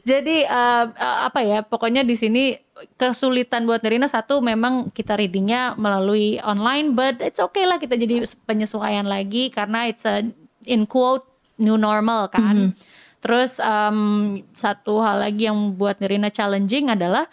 Jadi 0.03 0.37
eh, 0.43 0.85
eh, 0.87 1.19
apa 1.23 1.41
ya? 1.43 1.63
Pokoknya 1.63 2.03
di 2.03 2.15
sini 2.15 2.55
kesulitan 3.01 3.65
buat 3.65 3.81
Nirina 3.81 4.05
satu 4.05 4.45
memang 4.45 4.93
kita 4.93 5.17
readingnya 5.17 5.77
melalui 5.81 6.37
online, 6.45 6.93
but 6.93 7.17
it's 7.25 7.41
okay 7.41 7.65
lah 7.65 7.81
kita 7.81 7.97
jadi 7.97 8.25
penyesuaian 8.45 9.09
lagi 9.09 9.49
karena 9.49 9.89
it's 9.89 10.05
a 10.05 10.25
in 10.69 10.85
quote 10.85 11.25
new 11.57 11.81
normal 11.81 12.29
kan. 12.29 12.77
Terus 13.25 13.59
em, 13.59 13.99
satu 14.53 15.01
hal 15.01 15.25
lagi 15.25 15.49
yang 15.49 15.75
buat 15.75 15.99
Nirina 15.99 16.29
challenging 16.29 16.93
adalah 16.93 17.27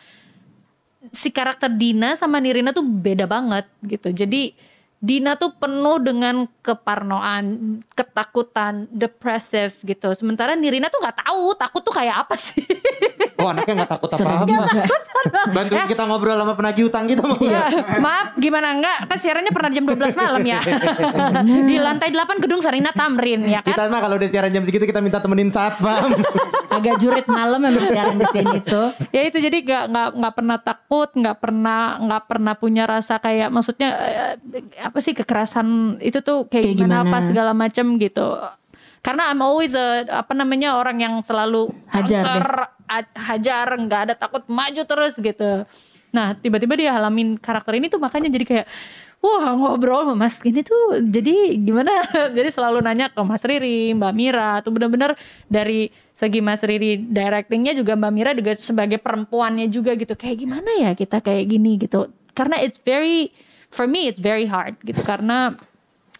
si 1.11 1.29
karakter 1.29 1.67
Dina 1.75 2.15
sama 2.15 2.39
Nirina 2.39 2.71
tuh 2.71 2.87
beda 2.87 3.27
banget 3.27 3.67
gitu. 3.83 4.15
Jadi 4.15 4.55
Dina 5.03 5.35
tuh 5.35 5.51
penuh 5.59 5.99
dengan 5.99 6.47
keparnoan, 6.63 7.75
ketakutan, 7.91 8.87
depresif 8.87 9.83
gitu. 9.83 10.15
Sementara 10.15 10.55
Nirina 10.55 10.87
tuh 10.87 11.03
nggak 11.03 11.27
tahu 11.27 11.59
takut 11.59 11.83
tuh 11.83 11.91
kayak 11.91 12.23
apa 12.23 12.39
sih. 12.39 12.63
Oh 13.33 13.49
anaknya 13.49 13.83
gak 13.83 13.91
takut 13.97 14.09
apa-apa. 14.13 14.45
juga. 14.45 14.85
Bantuin 15.51 15.83
kita 15.89 16.03
ngobrol 16.05 16.37
sama 16.37 16.53
penagih 16.53 16.87
utang 16.87 17.09
kita 17.09 17.25
mau. 17.25 17.41
Ya, 17.41 17.65
maaf, 17.97 18.37
gimana 18.37 18.77
enggak? 18.77 19.09
Kan 19.09 19.17
siarannya 19.19 19.51
pernah 19.51 19.69
jam 19.73 19.83
12 19.89 20.15
malam 20.15 20.43
ya. 20.45 20.61
Di 21.67 21.75
lantai 21.81 22.13
8 22.13 22.39
gedung 22.39 22.61
Sarina 22.61 22.93
Tamrin 22.93 23.41
ya 23.43 23.65
kan? 23.65 23.73
Kita 23.73 23.89
mah 23.89 23.99
kalau 23.99 24.15
udah 24.21 24.29
siaran 24.29 24.53
jam 24.53 24.63
segitu 24.63 24.85
kita 24.85 25.01
minta 25.01 25.17
temenin 25.19 25.49
satpam. 25.49 26.13
agak 26.73 26.97
jurit 26.97 27.27
malam 27.29 27.61
memang 27.61 27.85
siaran 27.85 28.17
di 28.17 28.27
sini 28.33 28.57
tuh. 28.65 28.97
ya 29.13 29.21
itu 29.29 29.37
jadi 29.37 29.57
nggak 29.61 29.83
nggak 29.93 30.09
nggak 30.17 30.33
pernah 30.33 30.57
takut 30.57 31.09
nggak 31.13 31.37
pernah 31.37 31.81
nggak 32.01 32.23
pernah 32.25 32.53
punya 32.57 32.83
rasa 32.89 33.21
kayak 33.21 33.53
maksudnya 33.53 33.89
eh, 33.93 34.33
apa 34.93 35.01
sih 35.01 35.17
kekerasan 35.17 35.97
itu 36.05 36.21
tuh 36.21 36.45
kayak, 36.45 36.69
Kayak 36.69 36.77
gimana, 36.77 37.01
gimana? 37.01 37.09
apa 37.09 37.17
segala 37.25 37.51
macam 37.57 37.97
gitu. 37.97 38.27
Karena 39.01 39.33
I'm 39.33 39.41
always 39.41 39.73
a, 39.73 40.05
apa 40.05 40.37
namanya 40.37 40.77
orang 40.77 41.01
yang 41.01 41.17
selalu 41.25 41.73
Hajar 41.89 42.69
hajar 43.17 43.67
nggak 43.73 44.01
ada 44.05 44.13
takut 44.13 44.45
maju 44.45 44.85
terus 44.85 45.17
gitu. 45.17 45.65
Nah 46.13 46.37
tiba-tiba 46.37 46.77
dia 46.77 46.93
halamin 46.93 47.41
karakter 47.41 47.73
ini 47.81 47.89
tuh 47.89 47.97
makanya 47.97 48.29
jadi 48.29 48.45
kayak 48.45 48.67
Wah 49.23 49.55
ngobrol 49.55 50.03
sama 50.03 50.27
Mas 50.27 50.43
ini 50.43 50.67
tuh 50.67 50.99
jadi 50.99 51.55
gimana? 51.55 52.03
jadi 52.37 52.51
selalu 52.51 52.83
nanya 52.83 53.07
ke 53.07 53.23
Mas 53.23 53.39
Riri, 53.47 53.95
Mbak 53.95 54.13
Mira. 54.19 54.59
Tuh 54.59 54.75
bener-bener 54.75 55.15
dari 55.47 55.87
segi 56.11 56.43
Mas 56.43 56.59
Riri 56.59 56.99
directingnya 56.99 57.71
juga 57.71 57.95
Mbak 57.95 58.11
Mira 58.11 58.35
juga 58.35 58.51
sebagai 58.51 58.99
perempuannya 58.99 59.71
juga 59.71 59.95
gitu. 59.95 60.19
Kayak 60.19 60.43
gimana 60.43 60.67
ya 60.75 60.91
kita 60.91 61.23
kayak 61.23 61.55
gini? 61.55 61.79
Gitu. 61.79 62.11
Karena 62.35 62.59
it's 62.59 62.83
very 62.83 63.31
for 63.73 63.89
me 63.89 64.05
it's 64.05 64.21
very 64.21 64.45
hard 64.45 64.77
gitu 64.85 65.01
karena 65.01 65.57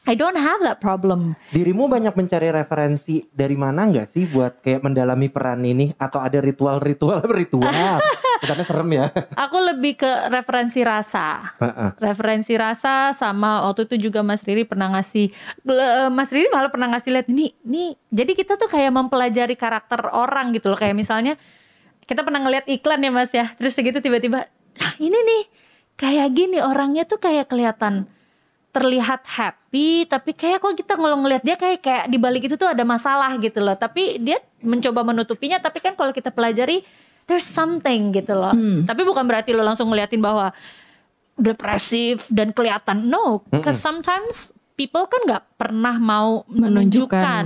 I 0.03 0.19
don't 0.19 0.35
have 0.35 0.59
that 0.67 0.83
problem. 0.83 1.39
Dirimu 1.55 1.87
banyak 1.87 2.11
mencari 2.11 2.51
referensi 2.51 3.23
dari 3.31 3.55
mana 3.55 3.87
nggak 3.87 4.11
sih 4.11 4.27
buat 4.27 4.59
kayak 4.59 4.83
mendalami 4.83 5.31
peran 5.31 5.63
ini 5.63 5.95
atau 5.95 6.19
ada 6.19 6.43
ritual-ritual 6.43 7.23
ritual? 7.39 8.03
Kesannya 8.43 8.65
serem 8.67 8.89
ya. 8.91 9.07
Aku 9.47 9.55
lebih 9.63 10.03
ke 10.03 10.11
referensi 10.27 10.83
rasa. 10.83 11.55
Heeh. 11.55 11.89
referensi 12.03 12.51
rasa 12.59 13.15
sama 13.15 13.63
waktu 13.63 13.87
itu 13.87 14.11
juga 14.11 14.19
Mas 14.27 14.43
Riri 14.43 14.67
pernah 14.67 14.91
ngasih 14.91 15.31
Mas 16.11 16.27
Riri 16.35 16.51
malah 16.51 16.67
pernah 16.67 16.91
ngasih 16.91 17.09
lihat 17.15 17.27
ini 17.31 17.55
nih 17.63 17.95
jadi 18.11 18.31
kita 18.35 18.59
tuh 18.59 18.67
kayak 18.67 18.91
mempelajari 18.91 19.55
karakter 19.55 20.03
orang 20.11 20.51
gitu 20.51 20.67
loh 20.67 20.75
kayak 20.75 20.99
misalnya 20.99 21.39
kita 22.03 22.27
pernah 22.27 22.43
ngeliat 22.43 22.67
iklan 22.67 22.99
ya 22.99 23.11
Mas 23.15 23.31
ya 23.31 23.55
terus 23.55 23.71
segitu 23.71 24.03
tiba-tiba 24.03 24.51
nah 24.75 24.93
ini 24.99 25.15
nih 25.15 25.43
kayak 25.95 26.29
gini 26.33 26.57
orangnya 26.59 27.05
tuh 27.05 27.21
kayak 27.21 27.47
kelihatan 27.49 28.09
terlihat 28.73 29.21
happy 29.29 30.09
tapi 30.09 30.33
kayak 30.33 30.57
kok 30.57 30.73
kita 30.73 30.97
kalau 30.97 31.21
ngelihat 31.21 31.45
dia 31.45 31.53
kayak 31.53 31.79
kayak 31.85 32.03
di 32.09 32.17
balik 32.17 32.49
itu 32.49 32.57
tuh 32.57 32.65
ada 32.65 32.81
masalah 32.81 33.29
gitu 33.37 33.61
loh. 33.61 33.77
Tapi 33.77 34.17
dia 34.17 34.41
mencoba 34.65 35.05
menutupinya 35.05 35.61
tapi 35.61 35.77
kan 35.77 35.93
kalau 35.93 36.09
kita 36.09 36.33
pelajari 36.33 36.81
there's 37.29 37.45
something 37.45 38.09
gitu 38.09 38.33
loh. 38.33 38.51
Tapi 38.89 39.01
bukan 39.05 39.23
berarti 39.29 39.53
lo 39.53 39.61
langsung 39.61 39.93
ngeliatin 39.93 40.17
bahwa 40.19 40.49
depresif 41.37 42.25
dan 42.33 42.49
kelihatan. 42.49 43.05
No 43.05 43.45
because 43.53 43.77
sometimes 43.77 44.57
people 44.73 45.05
kan 45.05 45.21
nggak 45.21 45.43
pernah 45.53 46.01
mau 46.01 46.41
Menunjukkan. 46.49 46.65
menunjukkan 47.13 47.45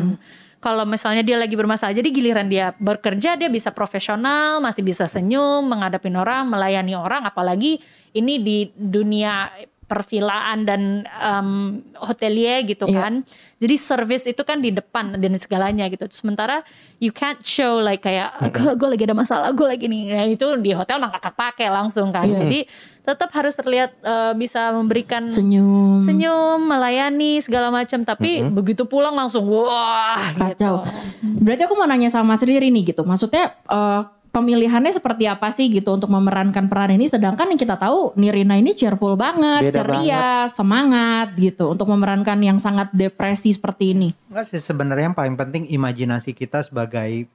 kalau 0.67 0.83
misalnya 0.83 1.23
dia 1.23 1.39
lagi 1.39 1.55
bermasalah 1.55 1.95
jadi 1.95 2.11
giliran 2.11 2.51
dia 2.51 2.75
bekerja 2.75 3.39
dia 3.39 3.47
bisa 3.47 3.71
profesional 3.71 4.59
masih 4.59 4.83
bisa 4.83 5.07
senyum 5.07 5.63
menghadapin 5.63 6.11
orang 6.19 6.43
melayani 6.51 6.91
orang 6.91 7.23
apalagi 7.23 7.79
ini 8.11 8.35
di 8.43 8.57
dunia 8.75 9.47
pervilaan 9.87 10.67
dan 10.67 10.81
em, 11.07 11.49
hotelier 11.97 12.61
gitu 12.63 12.85
Iya. 12.85 12.99
kan 13.01 13.13
jadi 13.57 13.75
service 13.75 14.27
itu 14.27 14.43
kan 14.43 14.59
di 14.59 14.69
depan 14.69 15.15
dan 15.15 15.31
segalanya 15.35 15.87
gitu 15.87 16.05
sementara 16.11 16.61
you 16.99 17.09
can't 17.09 17.39
show 17.41 17.79
like 17.79 18.03
kayak 18.03 18.29
gue 18.51 18.87
lagi 18.87 19.03
ada 19.03 19.15
masalah 19.15 19.49
gue 19.49 19.63
lagi 19.63 19.87
nih 19.87 20.03
nah, 20.11 20.27
itu 20.27 20.43
di 20.59 20.71
hotel 20.71 20.99
nggak 20.99 21.33
pakai 21.33 21.71
langsung 21.71 22.11
kan 22.11 22.27
Iya. 22.27 22.43
jadi 22.43 22.59
tetap 23.07 23.31
harus 23.31 23.55
terlihat 23.55 23.95
eh, 24.03 24.33
bisa 24.35 24.75
memberikan 24.75 25.31
Senyum. 25.31 26.03
senyum, 26.03 26.59
melayani 26.59 27.39
segala 27.39 27.71
macam. 27.71 28.03
Tapi 28.03 28.43
begitu 28.51 28.83
pulang 28.83 29.15
langsung 29.15 29.47
wah 29.47 30.19
Kacau. 30.35 30.83
gitu. 30.83 31.39
Berarti 31.39 31.61
aku 31.63 31.75
mau 31.79 31.87
nanya 31.87 32.11
sama 32.11 32.35
Riri 32.35 32.67
nih 32.67 32.91
gitu. 32.91 33.07
Maksudnya 33.07 33.55
eh, 33.63 34.01
pemilihannya 34.37 34.93
seperti 34.93 35.25
apa 35.25 35.49
sih 35.49 35.73
gitu 35.73 35.97
untuk 35.97 36.13
memerankan 36.13 36.69
peran 36.69 36.93
ini 36.93 37.09
sedangkan 37.09 37.49
yang 37.49 37.57
kita 37.57 37.81
tahu 37.81 38.13
Nirina 38.13 38.53
ini 38.53 38.77
cheerful 38.77 39.17
banget, 39.17 39.73
Beda 39.73 39.81
ceria, 39.81 40.45
semangat 40.45 41.33
gitu 41.41 41.73
untuk 41.73 41.89
memerankan 41.89 42.37
yang 42.45 42.61
sangat 42.61 42.93
depresi 42.93 43.57
seperti 43.57 43.97
ini. 43.97 44.09
Enggak 44.29 44.53
sih 44.53 44.61
sebenarnya 44.61 45.09
yang 45.09 45.17
paling 45.17 45.33
penting 45.33 45.65
imajinasi 45.73 46.37
kita 46.37 46.61
sebagai 46.61 47.25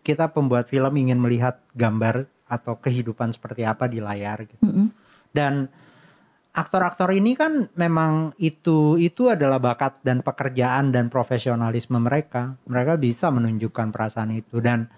kita 0.00 0.32
pembuat 0.32 0.72
film 0.72 0.96
ingin 0.96 1.20
melihat 1.20 1.60
gambar 1.76 2.24
atau 2.48 2.80
kehidupan 2.80 3.36
seperti 3.36 3.68
apa 3.68 3.84
di 3.86 4.00
layar 4.00 4.48
gitu. 4.48 4.64
Mm-mm. 4.64 4.88
Dan 5.30 5.68
aktor-aktor 6.50 7.14
ini 7.14 7.38
kan 7.38 7.70
memang 7.78 8.34
itu 8.42 8.98
itu 8.98 9.30
adalah 9.30 9.62
bakat 9.62 10.02
dan 10.02 10.24
pekerjaan 10.24 10.90
dan 10.90 11.06
profesionalisme 11.12 12.00
mereka. 12.00 12.58
Mereka 12.66 12.98
bisa 12.98 13.30
menunjukkan 13.30 13.94
perasaan 13.94 14.34
itu 14.34 14.58
dan 14.58 14.90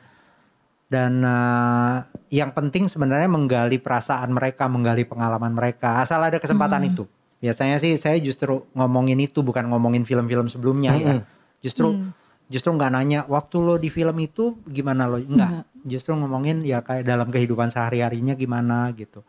dan 0.93 1.25
eh, 1.25 1.97
yang 2.37 2.53
penting 2.53 2.93
sebenarnya 2.93 3.33
menggali 3.33 3.81
perasaan 3.81 4.29
mereka, 4.37 4.69
menggali 4.69 5.09
pengalaman 5.09 5.57
mereka. 5.57 6.05
Asal 6.05 6.21
ada 6.21 6.37
kesempatan 6.37 6.85
Hmm. 6.85 6.91
itu. 6.93 7.05
Biasanya 7.41 7.81
sih 7.81 7.97
saya 7.97 8.21
justru 8.21 8.69
ngomongin 8.77 9.17
itu 9.19 9.41
bukan 9.41 9.67
ngomongin 9.73 10.05
film-film 10.05 10.53
sebelumnya 10.53 10.93
ya. 10.95 11.13
Mm-mm. 11.17 11.25
Justru 11.65 11.89
Hmm. 11.97 12.13
justru 12.53 12.69
nggak 12.69 12.93
nanya 12.93 13.25
waktu 13.33 13.57
lo 13.65 13.81
di 13.81 13.89
film 13.89 14.13
itu 14.21 14.61
gimana 14.69 15.09
lo 15.09 15.17
enggak 15.17 15.65
justru 15.89 16.13
ngomongin 16.13 16.61
ya 16.61 16.85
kayak 16.85 17.01
dalam 17.01 17.33
kehidupan 17.33 17.73
sehari 17.73 18.05
harinya 18.05 18.37
gimana 18.37 18.93
gitu 18.93 19.25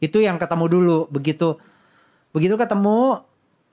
itu 0.00 0.24
yang 0.24 0.40
ketemu 0.40 0.72
dulu 0.72 0.98
begitu 1.12 1.60
begitu 2.32 2.56
ketemu 2.56 3.20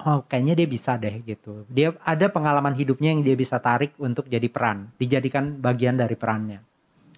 oh 0.03 0.19
kayaknya 0.27 0.51
dia 0.59 0.67
bisa 0.67 0.99
deh 0.99 1.15
gitu 1.23 1.63
dia 1.71 1.95
ada 2.03 2.27
pengalaman 2.27 2.75
hidupnya 2.75 3.15
yang 3.15 3.23
dia 3.23 3.39
bisa 3.39 3.55
tarik 3.63 3.95
untuk 4.03 4.27
jadi 4.27 4.51
peran 4.51 4.91
dijadikan 4.99 5.55
bagian 5.55 5.95
dari 5.95 6.19
perannya 6.19 6.59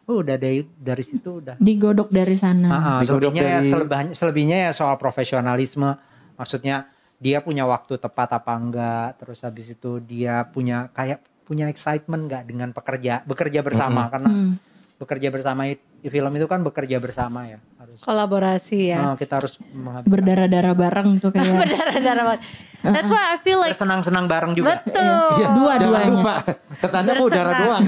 Oh, 0.03 0.19
udah 0.19 0.35
dari 0.35 0.65
dari 0.65 1.01
situ 1.01 1.39
udah 1.39 1.55
Digodok 1.55 2.09
dari 2.09 2.33
sana. 2.33 2.67
Ah, 2.67 2.75
ah, 2.75 2.99
Digodok 2.99 3.31
selebihnya 3.31 3.43
ya 3.43 3.49
dari- 3.55 3.69
selebihnya, 3.69 4.13
selebihnya 4.13 4.57
ya 4.59 4.71
soal 4.71 4.95
profesionalisme. 4.95 5.89
Maksudnya 6.35 6.89
dia 7.17 7.37
punya 7.39 7.63
waktu 7.63 7.95
tepat 7.95 8.33
apa 8.33 8.51
enggak, 8.51 9.09
terus 9.17 9.41
habis 9.41 9.69
itu 9.69 10.01
dia 10.01 10.41
punya 10.43 10.89
kayak 10.89 11.21
punya 11.43 11.67
excitement 11.67 12.25
enggak 12.25 12.43
dengan 12.45 12.71
pekerja 12.71 13.21
bekerja 13.23 13.59
bersama 13.59 14.07
karena 14.07 14.29
Hmm. 14.29 14.53
bekerja 14.97 15.29
bersama 15.29 15.65
it- 15.65 15.83
film 16.01 16.31
itu 16.31 16.45
kan 16.45 16.61
bekerja 16.61 16.97
bersama 16.97 17.45
ya 17.45 17.59
harus 17.91 18.07
Kolaborasi 18.07 18.79
ya. 18.95 18.97
Ah, 19.03 19.15
kita 19.19 19.43
harus 19.43 19.59
menghabiskan 19.75 20.11
Berdarah-darah 20.15 20.73
bareng 20.79 21.09
tuh 21.19 21.35
kayak 21.35 21.51
Berdarah-darah 21.67 22.23
banget. 22.23 22.41
That's 22.81 23.11
why 23.11 23.35
I 23.35 23.37
feel 23.43 23.59
like 23.59 23.75
bersenang-senang 23.75 24.25
bareng 24.31 24.55
juga. 24.55 24.79
betul. 24.79 25.03
Iya, 25.03 25.27
Jangan 25.37 25.55
Dua-duanya. 25.59 26.11
lupa. 26.15 26.35
Kesannya 26.79 27.13
mau 27.19 27.27
darah 27.29 27.53
doang. 27.61 27.85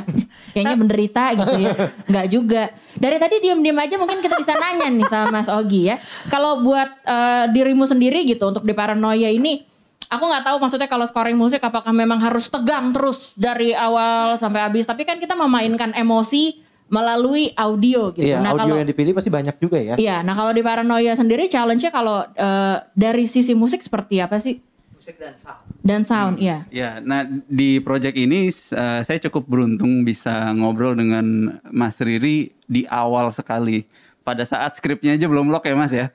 kayaknya 0.53 0.75
menderita 0.75 1.23
gitu 1.39 1.55
ya. 1.55 1.71
Enggak 2.05 2.25
juga. 2.29 2.63
Dari 2.93 3.17
tadi 3.17 3.35
diam-diam 3.41 3.77
aja 3.79 3.95
mungkin 3.97 4.19
kita 4.19 4.35
bisa 4.37 4.53
nanya 4.59 4.91
nih 4.91 5.07
sama 5.07 5.39
Mas 5.39 5.49
Ogi 5.49 5.87
ya. 5.89 5.97
Kalau 6.27 6.61
buat 6.61 6.89
eh, 7.07 7.45
dirimu 7.55 7.87
sendiri 7.87 8.27
gitu 8.27 8.43
untuk 8.51 8.67
di 8.67 8.75
paranoia 8.75 9.31
ini 9.31 9.71
Aku 10.13 10.29
nggak 10.29 10.45
tahu 10.45 10.61
maksudnya 10.61 10.85
kalau 10.85 11.09
scoring 11.09 11.33
musik 11.33 11.57
apakah 11.57 11.89
memang 11.89 12.21
harus 12.21 12.45
tegang 12.45 12.93
terus 12.93 13.33
dari 13.33 13.73
awal 13.73 14.37
sampai 14.37 14.61
habis. 14.61 14.85
Tapi 14.85 15.09
kan 15.09 15.17
kita 15.17 15.33
memainkan 15.33 15.89
emosi 15.89 16.61
melalui 16.91 17.49
audio 17.55 18.11
gitu. 18.13 18.25
Iya, 18.25 18.43
nah 18.43 18.53
audio 18.53 18.69
kalau 18.69 18.75
yang 18.79 18.89
dipilih 18.89 19.13
pasti 19.15 19.31
banyak 19.31 19.55
juga 19.57 19.79
ya. 19.79 19.95
iya, 19.95 20.21
nah 20.21 20.37
kalau 20.37 20.51
di 20.51 20.61
paranoia 20.61 21.13
sendiri 21.17 21.47
challenge-nya 21.49 21.91
kalau 21.93 22.25
eh, 22.35 22.77
dari 22.93 23.25
sisi 23.25 23.55
musik 23.57 23.81
seperti 23.81 24.19
apa 24.19 24.37
sih? 24.37 24.59
Musik 24.93 25.19
dan 25.19 25.35
sound. 25.35 25.63
Dan 25.83 26.01
sound, 26.07 26.35
iya. 26.39 26.63
Ya, 26.71 27.03
nah 27.03 27.27
di 27.27 27.83
project 27.83 28.15
ini 28.15 28.47
eh, 28.51 29.01
saya 29.03 29.19
cukup 29.27 29.49
beruntung 29.49 30.05
bisa 30.07 30.51
ngobrol 30.55 30.95
dengan 30.95 31.57
Mas 31.73 31.99
Riri 31.99 32.55
di 32.69 32.87
awal 32.87 33.33
sekali. 33.33 33.83
Pada 34.23 34.47
saat 34.47 34.79
skripnya 34.79 35.19
aja 35.19 35.27
belum 35.27 35.51
lock 35.51 35.67
ya 35.67 35.75
Mas 35.75 35.91
ya. 35.91 36.07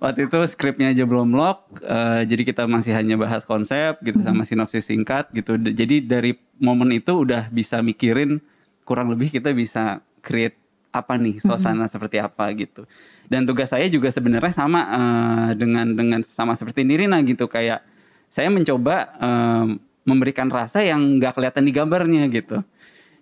Waktu 0.00 0.26
itu 0.26 0.38
skripnya 0.48 0.90
aja 0.90 1.04
belum 1.04 1.34
lock, 1.36 1.82
eh, 1.82 2.24
jadi 2.24 2.42
kita 2.46 2.64
masih 2.64 2.94
hanya 2.96 3.20
bahas 3.20 3.44
konsep 3.44 4.00
gitu 4.00 4.22
sama 4.24 4.48
sinopsis 4.48 4.88
singkat 4.88 5.28
gitu. 5.34 5.58
Jadi 5.58 6.04
dari 6.04 6.32
momen 6.62 6.94
itu 6.94 7.26
udah 7.26 7.50
bisa 7.50 7.82
mikirin 7.82 8.40
kurang 8.82 9.10
lebih 9.12 9.30
kita 9.30 9.54
bisa 9.54 10.02
create 10.22 10.58
apa 10.92 11.16
nih 11.16 11.40
suasana 11.40 11.88
seperti 11.88 12.20
apa 12.20 12.52
gitu. 12.52 12.84
Dan 13.26 13.48
tugas 13.48 13.72
saya 13.72 13.88
juga 13.88 14.12
sebenarnya 14.12 14.52
sama 14.52 14.80
eh, 14.92 15.50
dengan 15.56 15.96
dengan 15.96 16.20
sama 16.22 16.52
seperti 16.52 16.84
Nirina 16.84 17.18
gitu 17.24 17.48
kayak 17.48 17.80
saya 18.32 18.48
mencoba 18.48 19.12
em, 19.20 19.76
memberikan 20.08 20.48
rasa 20.48 20.80
yang 20.80 21.20
nggak 21.20 21.36
kelihatan 21.36 21.64
di 21.68 21.72
gambarnya 21.72 22.24
gitu. 22.32 22.64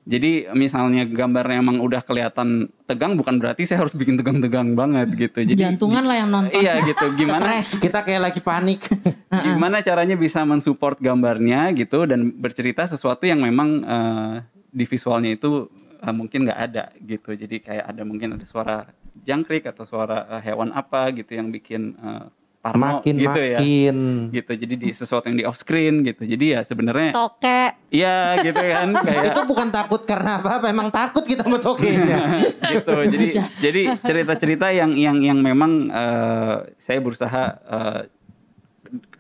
Jadi 0.09 0.49
misalnya 0.57 1.05
gambarnya 1.05 1.61
emang 1.61 1.79
udah 1.85 2.01
kelihatan 2.01 2.73
tegang 2.89 3.21
bukan 3.21 3.37
berarti 3.37 3.69
saya 3.69 3.85
harus 3.85 3.93
bikin 3.93 4.17
tegang-tegang 4.17 4.73
banget 4.73 5.13
gitu. 5.13 5.45
Jadi 5.45 5.61
Jantungan 5.61 6.03
lah 6.09 6.17
yang 6.25 6.31
nonton. 6.33 6.57
Iya 6.57 6.83
gitu. 6.89 7.07
Gimana 7.21 7.61
Stres. 7.61 7.79
Kita 7.79 8.01
kayak 8.01 8.33
lagi 8.33 8.41
panik. 8.41 8.81
gimana 9.47 9.79
caranya 9.85 10.19
bisa 10.19 10.43
mensupport 10.43 10.99
gambarnya 10.99 11.71
gitu 11.79 12.03
dan 12.09 12.35
bercerita 12.35 12.83
sesuatu 12.89 13.29
yang 13.29 13.45
memang 13.45 13.69
eh, 13.85 14.35
di 14.71 14.85
visualnya 14.87 15.35
itu 15.35 15.67
eh, 16.01 16.15
mungkin 16.15 16.47
nggak 16.47 16.61
ada 16.71 16.85
gitu. 17.03 17.35
Jadi 17.35 17.63
kayak 17.63 17.85
ada 17.91 18.03
mungkin 18.07 18.39
ada 18.39 18.47
suara 18.47 18.87
jangkrik 19.27 19.67
atau 19.67 19.85
suara 19.85 20.39
eh, 20.39 20.43
hewan 20.51 20.71
apa 20.73 21.11
gitu 21.13 21.35
yang 21.35 21.51
bikin 21.51 21.95
eh, 21.99 22.27
parno 22.61 23.01
makin 23.01 23.15
gitu 23.17 23.41
ya. 23.41 23.59
makin. 23.59 23.97
Gitu. 24.31 24.53
Jadi 24.53 24.75
di 24.77 24.91
sesuatu 24.93 25.25
yang 25.27 25.39
di 25.41 25.45
off 25.49 25.59
screen 25.59 26.05
gitu. 26.05 26.23
Jadi 26.29 26.57
ya 26.57 26.61
sebenarnya 26.63 27.17
Toke. 27.17 27.63
iya 27.91 28.37
gitu 28.45 28.61
kan 28.61 28.89
kayak 29.07 29.25
Itu 29.33 29.41
bukan 29.49 29.69
takut 29.73 30.05
karena 30.05 30.39
apa? 30.39 30.69
Emang 30.69 30.93
takut 30.93 31.25
kita 31.25 31.43
mau 31.49 31.59
tokennya. 31.59 32.45
gitu 32.77 32.95
jadi 33.09 33.27
jadi 33.59 33.83
cerita-cerita 34.05 34.71
yang 34.71 34.95
yang 34.95 35.19
yang 35.25 35.39
memang 35.41 35.89
eh, 35.89 36.57
saya 36.79 36.99
berusaha 37.01 37.43
eh, 37.59 38.01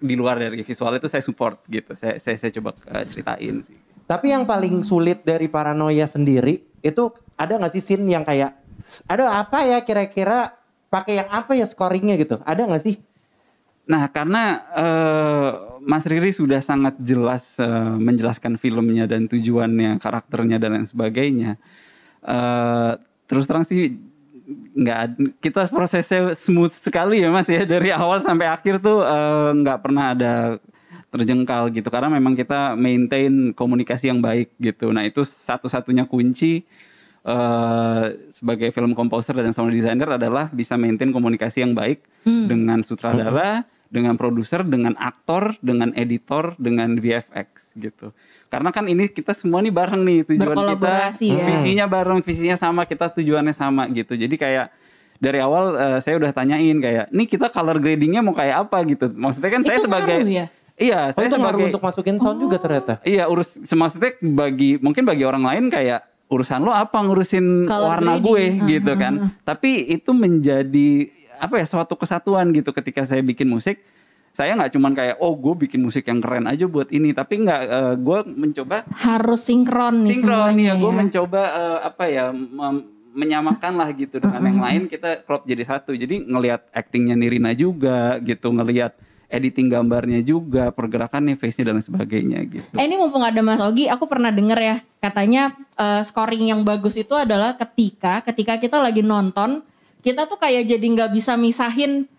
di 0.00 0.14
luar 0.18 0.40
dari 0.40 0.60
visual 0.66 0.96
itu 0.98 1.06
saya 1.06 1.22
support 1.22 1.62
gitu 1.70 1.94
saya 1.94 2.18
saya, 2.18 2.36
saya 2.36 2.52
coba 2.58 2.74
eh, 2.90 3.04
ceritain 3.06 3.62
sih 3.62 3.78
Tapi 4.11 4.35
yang 4.35 4.42
paling 4.42 4.83
sulit 4.83 5.23
dari 5.23 5.46
paranoia 5.46 6.11
sendiri 6.11 6.59
itu 6.83 7.14
ada 7.38 7.62
nggak 7.62 7.70
sih 7.70 7.83
scene 7.83 8.11
yang 8.11 8.27
kayak 8.27 8.59
ada 9.07 9.38
apa 9.38 9.62
ya 9.62 9.79
kira-kira 9.87 10.59
pakai 10.90 11.23
yang 11.23 11.31
apa 11.31 11.55
ya 11.55 11.62
scoringnya 11.62 12.18
gitu? 12.18 12.42
Ada 12.42 12.66
nggak 12.66 12.83
sih? 12.83 12.99
nah 13.90 14.07
karena 14.07 14.62
eh, 14.70 15.51
Mas 15.83 16.07
Riri 16.07 16.31
sudah 16.31 16.62
sangat 16.62 16.94
jelas 17.03 17.59
eh, 17.59 17.94
menjelaskan 17.99 18.55
filmnya 18.55 19.11
dan 19.11 19.27
tujuannya 19.27 19.99
karakternya 19.99 20.62
dan 20.62 20.79
lain 20.79 20.87
sebagainya 20.87 21.59
eh, 22.23 22.92
terus 23.27 23.51
terang 23.51 23.66
sih 23.66 23.99
nggak 24.79 25.18
kita 25.42 25.66
prosesnya 25.75 26.38
smooth 26.38 26.75
sekali 26.79 27.18
ya 27.18 27.35
mas 27.35 27.51
ya 27.51 27.66
dari 27.66 27.90
awal 27.90 28.23
sampai 28.23 28.46
akhir 28.46 28.79
tuh 28.79 29.03
eh, 29.03 29.51
nggak 29.59 29.79
pernah 29.83 30.14
ada 30.14 30.62
terjengkal 31.11 31.75
gitu. 31.75 31.90
Karena 31.90 32.09
memang 32.11 32.38
kita 32.38 32.79
maintain 32.79 33.53
komunikasi 33.53 34.11
yang 34.11 34.23
baik 34.23 34.55
gitu. 34.62 34.94
Nah 34.94 35.03
itu 35.05 35.27
satu-satunya 35.27 36.07
kunci 36.07 36.62
eh, 37.27 38.05
sebagai 38.31 38.70
film 38.70 38.94
komposer 38.94 39.35
dan 39.35 39.51
sound 39.51 39.75
designer 39.75 40.16
adalah 40.16 40.49
bisa 40.51 40.79
maintain 40.79 41.11
komunikasi 41.11 41.66
yang 41.66 41.75
baik 41.75 42.07
dengan 42.25 42.81
sutradara 42.87 43.66
dengan 43.90 44.14
produser 44.14 44.62
dengan 44.62 44.94
aktor 44.94 45.59
dengan 45.59 45.90
editor 45.99 46.55
dengan 46.57 46.94
VFX 46.94 47.75
gitu. 47.75 48.14
Karena 48.46 48.70
kan 48.70 48.87
ini 48.87 49.11
kita 49.11 49.35
semua 49.35 49.59
nih 49.61 49.75
bareng 49.75 50.03
nih 50.07 50.18
tujuan 50.31 50.57
kita 50.79 51.11
ya. 51.11 51.46
visinya 51.51 51.87
bareng 51.90 52.23
visinya 52.23 52.55
sama 52.55 52.87
kita 52.87 53.11
tujuannya 53.11 53.51
sama 53.51 53.90
gitu. 53.90 54.14
Jadi 54.14 54.38
kayak 54.38 54.70
dari 55.18 55.42
awal 55.42 55.75
eh, 55.75 55.99
saya 55.99 56.23
udah 56.23 56.31
tanyain 56.31 56.79
kayak 56.79 57.11
nih 57.11 57.27
kita 57.27 57.51
color 57.51 57.83
gradingnya 57.83 58.23
mau 58.23 58.33
kayak 58.33 58.70
apa? 58.70 58.79
gitu. 58.87 59.11
Maksudnya 59.11 59.51
kan 59.59 59.62
saya 59.66 59.79
Itu 59.83 59.85
sebagai 59.90 60.16
ngaruh 60.23 60.31
ya? 60.31 60.46
Iya 60.80 61.00
Oh 61.08 61.14
saya 61.14 61.28
itu 61.28 61.36
ngaruh 61.36 61.46
sebagai 61.52 61.68
untuk 61.70 61.82
masukin 61.82 62.16
sound 62.16 62.38
juga 62.40 62.56
ternyata. 62.56 62.92
iya 63.04 63.24
urus 63.24 63.60
maksudnya 63.68 64.16
bagi 64.18 64.76
mungkin 64.76 65.04
bagi 65.04 65.22
orang 65.22 65.44
lain 65.44 65.64
kayak 65.68 66.00
urusan 66.26 66.62
lo 66.62 66.70
apa 66.70 66.96
ngurusin 66.96 67.66
Color 67.66 67.88
warna 67.90 68.12
grading. 68.14 68.24
gue? 68.24 68.42
Ah, 68.56 68.66
gitu 68.66 68.92
kan. 68.94 69.14
tapi 69.42 69.70
itu 69.84 70.10
menjadi 70.10 70.90
apa 71.36 71.56
ya 71.56 71.66
suatu 71.66 71.94
kesatuan 71.94 72.50
gitu 72.50 72.70
ketika 72.70 73.02
saya 73.02 73.20
bikin 73.20 73.46
musik. 73.46 73.82
Saya 74.30 74.54
nggak 74.54 74.70
cuman 74.70 74.94
kayak 74.94 75.16
oh 75.18 75.34
gue 75.34 75.54
bikin 75.60 75.82
musik 75.82 76.06
yang 76.06 76.18
keren 76.18 76.46
aja 76.46 76.62
buat 76.64 76.86
ini. 76.88 77.10
Tapi 77.10 77.34
nggak 77.40 77.60
eh, 77.62 77.94
gue 77.98 78.18
mencoba 78.30 78.86
Harus 78.94 79.42
sinkron 79.42 80.00
nih 80.00 80.14
sinkron 80.14 80.54
semuanya 80.54 80.64
ya 80.64 80.74
gue 80.76 80.86
ya. 80.86 80.96
mencoba 80.96 81.42
eh, 81.42 81.78
apa 81.82 82.04
ya 82.06 82.24
mem- 82.30 82.86
menyamakan 83.10 83.74
lah 83.74 83.90
gitu 83.90 84.16
dengan 84.16 84.38
yang 84.40 84.60
lain. 84.60 84.82
Kita 84.86 85.26
crop 85.26 85.42
jadi 85.42 85.66
satu. 85.66 85.90
Jadi 85.92 86.22
ngelihat 86.22 86.62
actingnya 86.70 87.18
Nirina 87.18 87.50
juga 87.52 88.22
gitu 88.22 88.54
ngelihat 88.54 88.94
editing 89.30 89.70
gambarnya 89.70 90.20
juga 90.20 90.74
pergerakannya 90.74 91.38
face 91.38 91.62
nya 91.62 91.70
dan 91.70 91.78
lain 91.78 91.86
sebagainya 91.86 92.38
gitu 92.50 92.68
Eh 92.74 92.84
ini 92.84 92.98
mumpung 92.98 93.22
ada 93.22 93.40
Mas 93.40 93.62
Ogi, 93.62 93.86
aku 93.86 94.10
pernah 94.10 94.34
denger 94.34 94.58
ya 94.58 94.76
katanya 95.00 95.54
eh, 95.78 96.02
scoring 96.02 96.50
yang 96.52 96.60
bagus 96.66 96.98
itu 96.98 97.14
adalah 97.16 97.54
ketika 97.56 98.20
ketika 98.26 98.58
kita 98.58 98.76
lagi 98.76 99.00
nonton 99.00 99.62
kita 100.02 100.26
tuh 100.26 100.36
kayak 100.36 100.68
jadi 100.68 100.82
nggak 100.82 101.10
bisa 101.14 101.38
misahin 101.38 102.10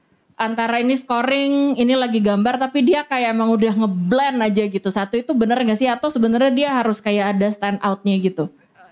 antara 0.42 0.82
ini 0.82 0.98
scoring, 0.98 1.78
ini 1.78 1.94
lagi 1.94 2.18
gambar 2.18 2.58
tapi 2.58 2.82
dia 2.82 3.06
kayak 3.06 3.38
emang 3.38 3.54
udah 3.54 3.74
ngeblend 3.78 4.42
aja 4.42 4.64
gitu. 4.66 4.90
Satu 4.90 5.14
itu 5.14 5.38
bener 5.38 5.62
gak 5.62 5.78
sih 5.78 5.86
atau 5.86 6.10
sebenarnya 6.10 6.50
dia 6.50 6.70
harus 6.74 6.98
kayak 6.98 7.38
ada 7.38 7.48
stand 7.54 7.78
outnya 7.86 8.18
gitu? 8.18 8.50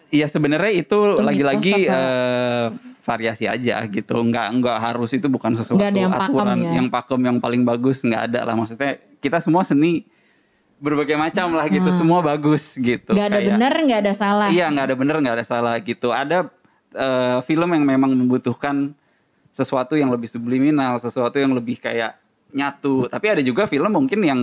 Iya 0.10 0.29
sebenarnya 0.29 0.73
itu 0.86 0.97
lagi-lagi 1.21 1.86
eh, 1.86 2.65
variasi 3.10 3.50
aja 3.50 3.82
gitu. 3.89 4.13
Nggak 4.22 4.48
nggak 4.62 4.78
harus 4.78 5.10
itu 5.17 5.26
bukan 5.26 5.58
sesuatu 5.58 5.82
Nggak 5.82 5.89
ada 5.89 6.02
yang 6.06 6.13
pakem 6.13 6.30
aturan 6.38 6.58
ya? 6.62 6.72
yang 6.78 6.88
pakem 6.93 7.22
yang 7.26 7.38
paling 7.41 7.62
bagus 7.65 7.98
nggak 8.06 8.22
ada 8.30 8.39
lah 8.45 8.54
maksudnya. 8.54 9.02
Kita 9.17 9.41
semua 9.41 9.65
seni 9.65 10.06
berbagai 10.78 11.17
macam 11.17 11.58
lah 11.58 11.65
gitu. 11.67 11.89
Semua 11.98 12.22
bagus 12.22 12.78
gitu. 12.78 13.12
Gak 13.12 13.28
ada 13.34 13.41
Kayak- 13.41 13.50
bener, 13.58 13.74
gak 13.89 14.00
ada 14.06 14.13
salah. 14.13 14.48
Iya 14.54 14.69
nggak 14.69 14.86
ada 14.86 14.95
bener 14.95 15.15
nggak 15.26 15.36
ada 15.41 15.45
salah 15.45 15.74
gitu. 15.82 16.13
Ada 16.13 16.45
eh, 16.93 17.38
film 17.50 17.69
yang 17.74 17.84
memang 17.84 18.13
membutuhkan 18.13 18.93
sesuatu 19.50 19.98
yang 19.98 20.13
lebih 20.13 20.30
subliminal, 20.30 21.02
sesuatu 21.02 21.36
yang 21.41 21.52
lebih 21.58 21.82
kayak 21.82 22.15
nyatu. 22.54 23.10
Tapi 23.10 23.26
ada 23.28 23.41
juga 23.41 23.65
film 23.65 23.89
mungkin 23.91 24.22
yang 24.22 24.41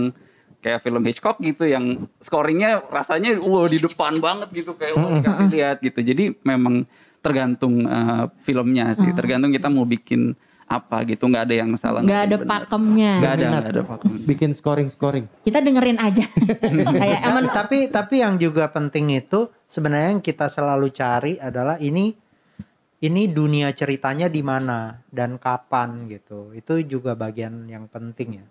kayak 0.59 0.83
film 0.83 1.01
Hitchcock 1.05 1.37
gitu 1.39 1.63
yang 1.63 2.05
scoringnya 2.19 2.81
rasanya 2.89 3.37
wow 3.45 3.69
di 3.69 3.77
depan 3.77 4.17
banget 4.19 4.49
gitu 4.51 4.73
kayak 4.75 4.93
wah 4.99 5.09
dikasih 5.17 5.47
lihat 5.53 5.77
gitu. 5.81 5.99
Jadi 6.03 6.35
memang 6.43 6.83
tergantung 7.27 7.83
eh, 7.83 8.25
filmnya 8.47 8.95
sih, 8.95 9.11
tergantung 9.11 9.51
kita 9.51 9.67
mau 9.67 9.83
bikin 9.83 10.31
apa 10.67 11.07
gitu. 11.07 11.31
Nggak 11.31 11.43
ada 11.47 11.55
yang 11.55 11.71
salah. 11.79 12.03
Gak 12.03 12.21
ada 12.27 12.37
benar. 12.43 12.49
pakemnya. 12.51 13.13
Nggak 13.23 13.33
ada, 13.33 13.45
nggak 13.47 13.67
ada 13.71 13.83
pakem. 13.87 14.11
Bikin 14.27 14.51
scoring-scoring. 14.51 15.25
Kita 15.47 15.59
dengerin 15.63 15.99
aja. 15.99 16.25
Kayak 17.01 17.19
emang 17.23 17.45
tapi 17.55 17.87
tapi 17.87 18.15
yang 18.19 18.35
juga 18.35 18.67
penting 18.67 19.15
itu 19.15 19.47
sebenarnya 19.71 20.19
yang 20.19 20.23
kita 20.23 20.51
selalu 20.51 20.91
cari 20.91 21.39
adalah 21.39 21.79
ini 21.79 22.11
ini 22.97 23.29
dunia 23.29 23.71
ceritanya 23.71 24.27
di 24.27 24.43
mana 24.43 24.99
dan 25.07 25.39
kapan 25.39 26.11
gitu. 26.11 26.51
Itu 26.51 26.83
juga 26.83 27.15
bagian 27.15 27.63
yang 27.71 27.87
penting 27.87 28.43
ya. 28.43 28.45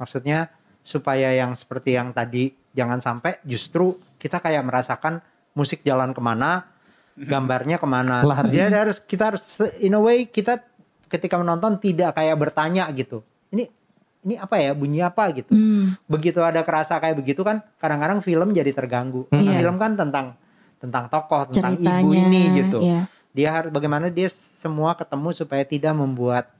Maksudnya 0.00 0.48
supaya 0.80 1.36
yang 1.36 1.52
seperti 1.52 1.92
yang 1.92 2.16
tadi 2.16 2.56
jangan 2.72 3.04
sampai 3.04 3.36
justru 3.44 4.00
kita 4.16 4.40
kayak 4.40 4.64
merasakan 4.64 5.20
musik 5.52 5.82
jalan 5.84 6.16
ke 6.16 6.22
mana, 6.22 6.70
gambarnya 7.20 7.76
ke 7.76 7.84
mana. 7.84 8.22
Lari. 8.22 8.48
Dia 8.50 8.66
harus 8.68 8.96
kita 8.98 9.34
harus 9.34 9.44
in 9.78 9.92
a 9.92 10.00
way 10.00 10.24
kita 10.24 10.60
ketika 11.06 11.36
menonton 11.36 11.76
tidak 11.76 12.14
kayak 12.14 12.34
bertanya 12.34 12.88
gitu. 12.90 13.20
Ini 13.50 13.68
ini 14.20 14.36
apa 14.36 14.60
ya 14.60 14.76
bunyi 14.76 15.00
apa 15.00 15.32
gitu 15.32 15.48
hmm, 15.48 16.04
begitu 16.04 16.44
ada 16.44 16.60
kerasa 16.60 17.00
kayak 17.00 17.16
begitu 17.16 17.40
kan 17.40 17.64
kadang-kadang 17.80 18.20
film 18.20 18.52
jadi 18.52 18.68
terganggu 18.68 19.24
Hmm. 19.26 19.40
Karena 19.40 19.50
Iya. 19.50 19.60
film 19.64 19.76
kan 19.80 19.92
tentang 19.96 20.26
tentang 20.76 21.04
tokoh 21.08 21.48
tentang 21.48 21.80
ceritanya. 21.80 22.04
ibu 22.04 22.08
ini 22.12 22.42
gitu 22.52 22.78
Iya. 22.84 23.00
dia 23.32 23.48
harus 23.48 23.72
bagaimana 23.72 24.12
dia 24.12 24.28
semua 24.28 24.92
ketemu 24.92 25.32
supaya 25.32 25.64
tidak 25.64 25.96
membuat 25.96 26.52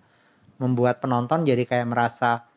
membuat 0.56 1.04
penonton 1.04 1.44
jadi 1.44 1.68
kayak 1.68 1.84
merasa 1.84 2.48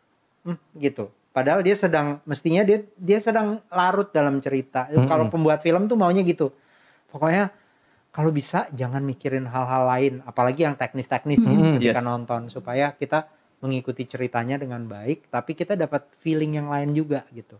"Hmm," 0.47 0.55
gitu 0.75 1.11
padahal 1.35 1.59
dia 1.59 1.75
sedang 1.75 2.23
mestinya 2.23 2.63
dia 2.63 2.87
dia 2.95 3.19
sedang 3.19 3.59
larut 3.67 4.07
dalam 4.07 4.39
cerita 4.39 4.87
Mm-mm. 4.87 5.03
kalau 5.03 5.27
pembuat 5.27 5.59
film 5.59 5.83
tuh 5.83 5.99
maunya 5.99 6.23
gitu 6.23 6.55
pokoknya 7.11 7.51
kalau 8.13 8.29
bisa 8.29 8.69
jangan 8.71 9.01
mikirin 9.01 9.43
hal-hal 9.43 9.89
lain 9.89 10.13
apalagi 10.23 10.63
yang 10.63 10.77
teknis-teknis 10.77 11.41
gitu 11.41 11.49
Mm-mm. 11.49 11.75
ketika 11.75 11.97
Yes. 11.97 12.05
nonton 12.05 12.41
supaya 12.47 12.93
kita 12.93 13.25
mengikuti 13.59 14.05
ceritanya 14.05 14.55
dengan 14.55 14.85
baik 14.85 15.27
tapi 15.27 15.51
kita 15.51 15.73
dapat 15.73 16.05
feeling 16.15 16.53
yang 16.53 16.69
lain 16.69 16.93
juga 16.93 17.25
gitu 17.29 17.57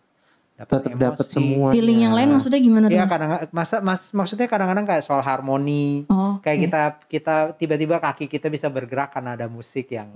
dapat 0.54 0.86
dapat 0.94 1.18
emosi. 1.18 1.34
semua. 1.34 1.74
Feeling 1.74 2.00
yang 2.00 2.14
lain 2.14 2.30
maksudnya 2.30 2.62
gimana 2.62 2.86
tuh? 2.86 2.94
Iya 2.94 3.06
kadang 3.10 3.30
masa 3.50 3.82
mas 3.82 4.14
maksudnya 4.14 4.46
kadang-kadang 4.46 4.86
kayak 4.86 5.02
soal 5.02 5.20
harmoni 5.20 6.06
Oh, 6.06 6.38
kayak 6.40 6.56
oke. 6.56 6.64
kita 6.64 6.82
kita 7.10 7.36
tiba-tiba 7.58 7.98
kaki 7.98 8.30
kita 8.30 8.48
bisa 8.48 8.70
bergerak 8.70 9.10
karena 9.10 9.34
ada 9.34 9.50
musik 9.50 9.90
yang 9.90 10.14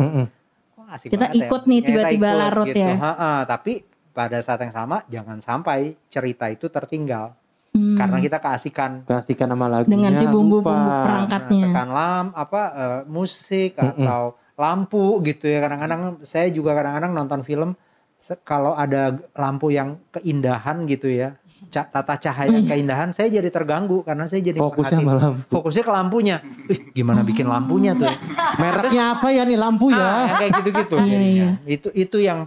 wah 0.77 0.93
asik 0.93 1.09
Kita 1.09 1.25
banget 1.25 1.33
ya 1.35 1.47
ikut 1.49 1.61
nih, 1.63 1.67
musiknya. 1.73 1.81
Kita 1.81 1.89
tiba-tiba 2.13 2.29
larut 2.37 2.67
gitu. 2.69 2.77
ya. 2.79 2.93
Ha-ha, 2.95 3.31
tapi 3.43 3.73
pada 4.13 4.37
saat 4.37 4.59
yang 4.61 4.73
sama 4.75 4.97
jangan 5.07 5.37
sampai 5.39 5.79
cerita 6.05 6.45
itu 6.47 6.69
tertinggal 6.69 7.33
Hmm. 7.77 7.93
karena 7.95 8.17
kita 8.19 8.37
keasikan 8.37 8.91
Kasihkan 9.03 9.47
nama 9.47 9.69
lagunya. 9.69 9.93
Dengan 9.93 10.11
si 10.11 10.25
bumbu-bumbu 10.25 10.65
lupa. 10.65 11.05
perangkatnya. 11.05 11.53
merasakan 11.61 11.87
lam 11.89 12.25
apa 12.33 12.61
eh, 12.73 12.99
musik 13.07 13.71
Mm-mm. 13.73 14.01
atau 14.01 14.23
lampu 14.55 15.03
gitu 15.21 15.45
ya 15.45 15.59
kadang-kadang 15.59 16.01
saya 16.21 16.49
juga 16.49 16.73
kadang-kadang 16.73 17.13
nonton 17.13 17.41
film 17.41 17.77
se- 18.17 18.41
kalau 18.41 18.73
ada 18.73 19.03
lampu 19.31 19.69
yang 19.69 20.01
keindahan 20.11 20.83
gitu 20.85 21.07
ya 21.07 21.37
tata 21.67 22.13
cahaya 22.15 22.57
keindahan 22.63 23.09
saya 23.11 23.29
jadi 23.31 23.47
terganggu 23.47 24.01
karena 24.01 24.25
saya 24.25 24.41
jadi 24.43 24.57
Fokusnya 24.57 24.97
sama 24.99 25.13
lampu. 25.15 25.41
fokusnya 25.51 25.83
ke 25.83 25.91
lampunya 25.91 26.37
Ih, 26.67 26.79
gimana 26.91 27.21
bikin 27.21 27.45
lampunya 27.45 27.93
tuh 27.93 28.05
ya? 28.05 28.17
Mereknya 28.61 29.03
apa 29.13 29.27
ya 29.29 29.41
nih 29.43 29.57
lampu 29.57 29.85
Ah, 29.87 29.93
ya? 29.93 30.05
yang 30.23 30.37
kayak 30.37 30.51
gitu-gitu 30.55 30.95
Iya, 30.97 31.05
jadinya. 31.07 31.33
iya. 31.45 31.49
itu 31.67 31.87
itu 31.95 32.17
yang 32.19 32.39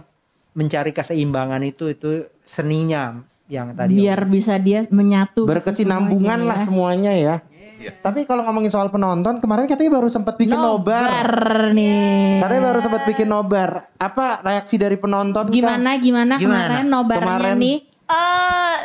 mencari 0.51 0.91
keseimbangan 0.91 1.61
itu 1.61 1.87
itu 1.87 2.09
seninya 2.43 3.23
yang 3.51 3.75
tadi 3.75 3.99
biar 3.99 4.23
bisa 4.25 4.55
dia 4.55 4.87
menyatu 4.87 5.43
Berkesinambungan 5.43 6.39
semuanya 6.39 6.47
lah 6.47 6.57
ya. 6.57 6.63
semuanya 6.63 7.13
ya. 7.13 7.35
Tapi 7.81 8.23
kalau 8.23 8.45
ngomongin 8.45 8.69
soal 8.69 8.87
penonton, 8.87 9.41
kemarin 9.41 9.65
katanya 9.65 9.97
baru 9.97 10.05
sempat 10.05 10.37
bikin 10.37 10.53
nobar. 10.53 11.01
Nobar 11.01 11.31
nih. 11.73 12.37
Katanya 12.39 12.63
baru 12.63 12.79
sempat 12.79 13.01
bikin 13.03 13.25
nobar. 13.25 13.69
Apa 13.97 14.39
reaksi 14.39 14.77
dari 14.77 14.95
penonton? 14.95 15.49
Gimana 15.49 15.97
gimana, 15.97 16.37
Gimana? 16.37 16.77
kemarin 16.77 16.85
nobarnya 16.85 17.25
Kemarin. 17.41 17.55
nih? 17.57 17.77
Eh, 18.05 18.75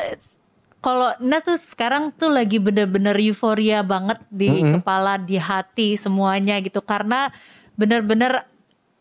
kalau 0.80 1.12
Nas 1.20 1.44
tuh 1.44 1.60
sekarang 1.60 2.08
tuh 2.10 2.32
lagi 2.32 2.56
bener-bener 2.56 3.12
euforia 3.20 3.84
banget 3.84 4.16
di 4.32 4.48
Mm-mm. 4.64 4.80
kepala, 4.80 5.20
di 5.20 5.36
hati 5.36 5.94
semuanya 5.94 6.56
gitu 6.58 6.80
karena 6.80 7.28
bener-bener 7.76 8.48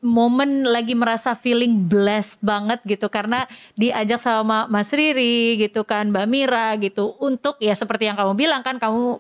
momen 0.06 0.70
lagi 0.70 0.94
merasa 0.94 1.34
feeling 1.34 1.90
blessed 1.90 2.38
banget 2.46 2.78
gitu. 2.86 3.10
Karena 3.10 3.50
diajak 3.74 4.22
sama 4.22 4.70
Mas 4.70 4.94
Riri 4.94 5.58
gitu 5.58 5.82
kan 5.82 6.14
Mbak 6.14 6.28
Mira 6.30 6.78
gitu. 6.78 7.18
Untuk 7.18 7.58
ya 7.58 7.74
seperti 7.74 8.06
yang 8.06 8.16
kamu 8.16 8.38
bilang 8.38 8.62
kan 8.62 8.78
kamu 8.78 9.18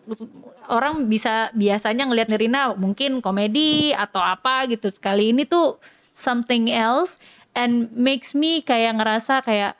orang 0.70 1.10
bisa 1.10 1.50
biasanya 1.58 2.06
ngelihat 2.06 2.30
Nirina 2.30 2.78
mungkin 2.78 3.20
komedi 3.26 3.98
atau 3.98 4.22
apa 4.22 4.70
gitu. 4.70 4.94
Sekali 4.94 5.34
ini 5.34 5.50
tuh 5.50 5.82
something 6.14 6.70
else 6.70 7.18
and 7.58 7.90
makes 7.98 8.38
me 8.38 8.62
kayak 8.62 9.02
ngerasa 9.02 9.42
kayak 9.42 9.74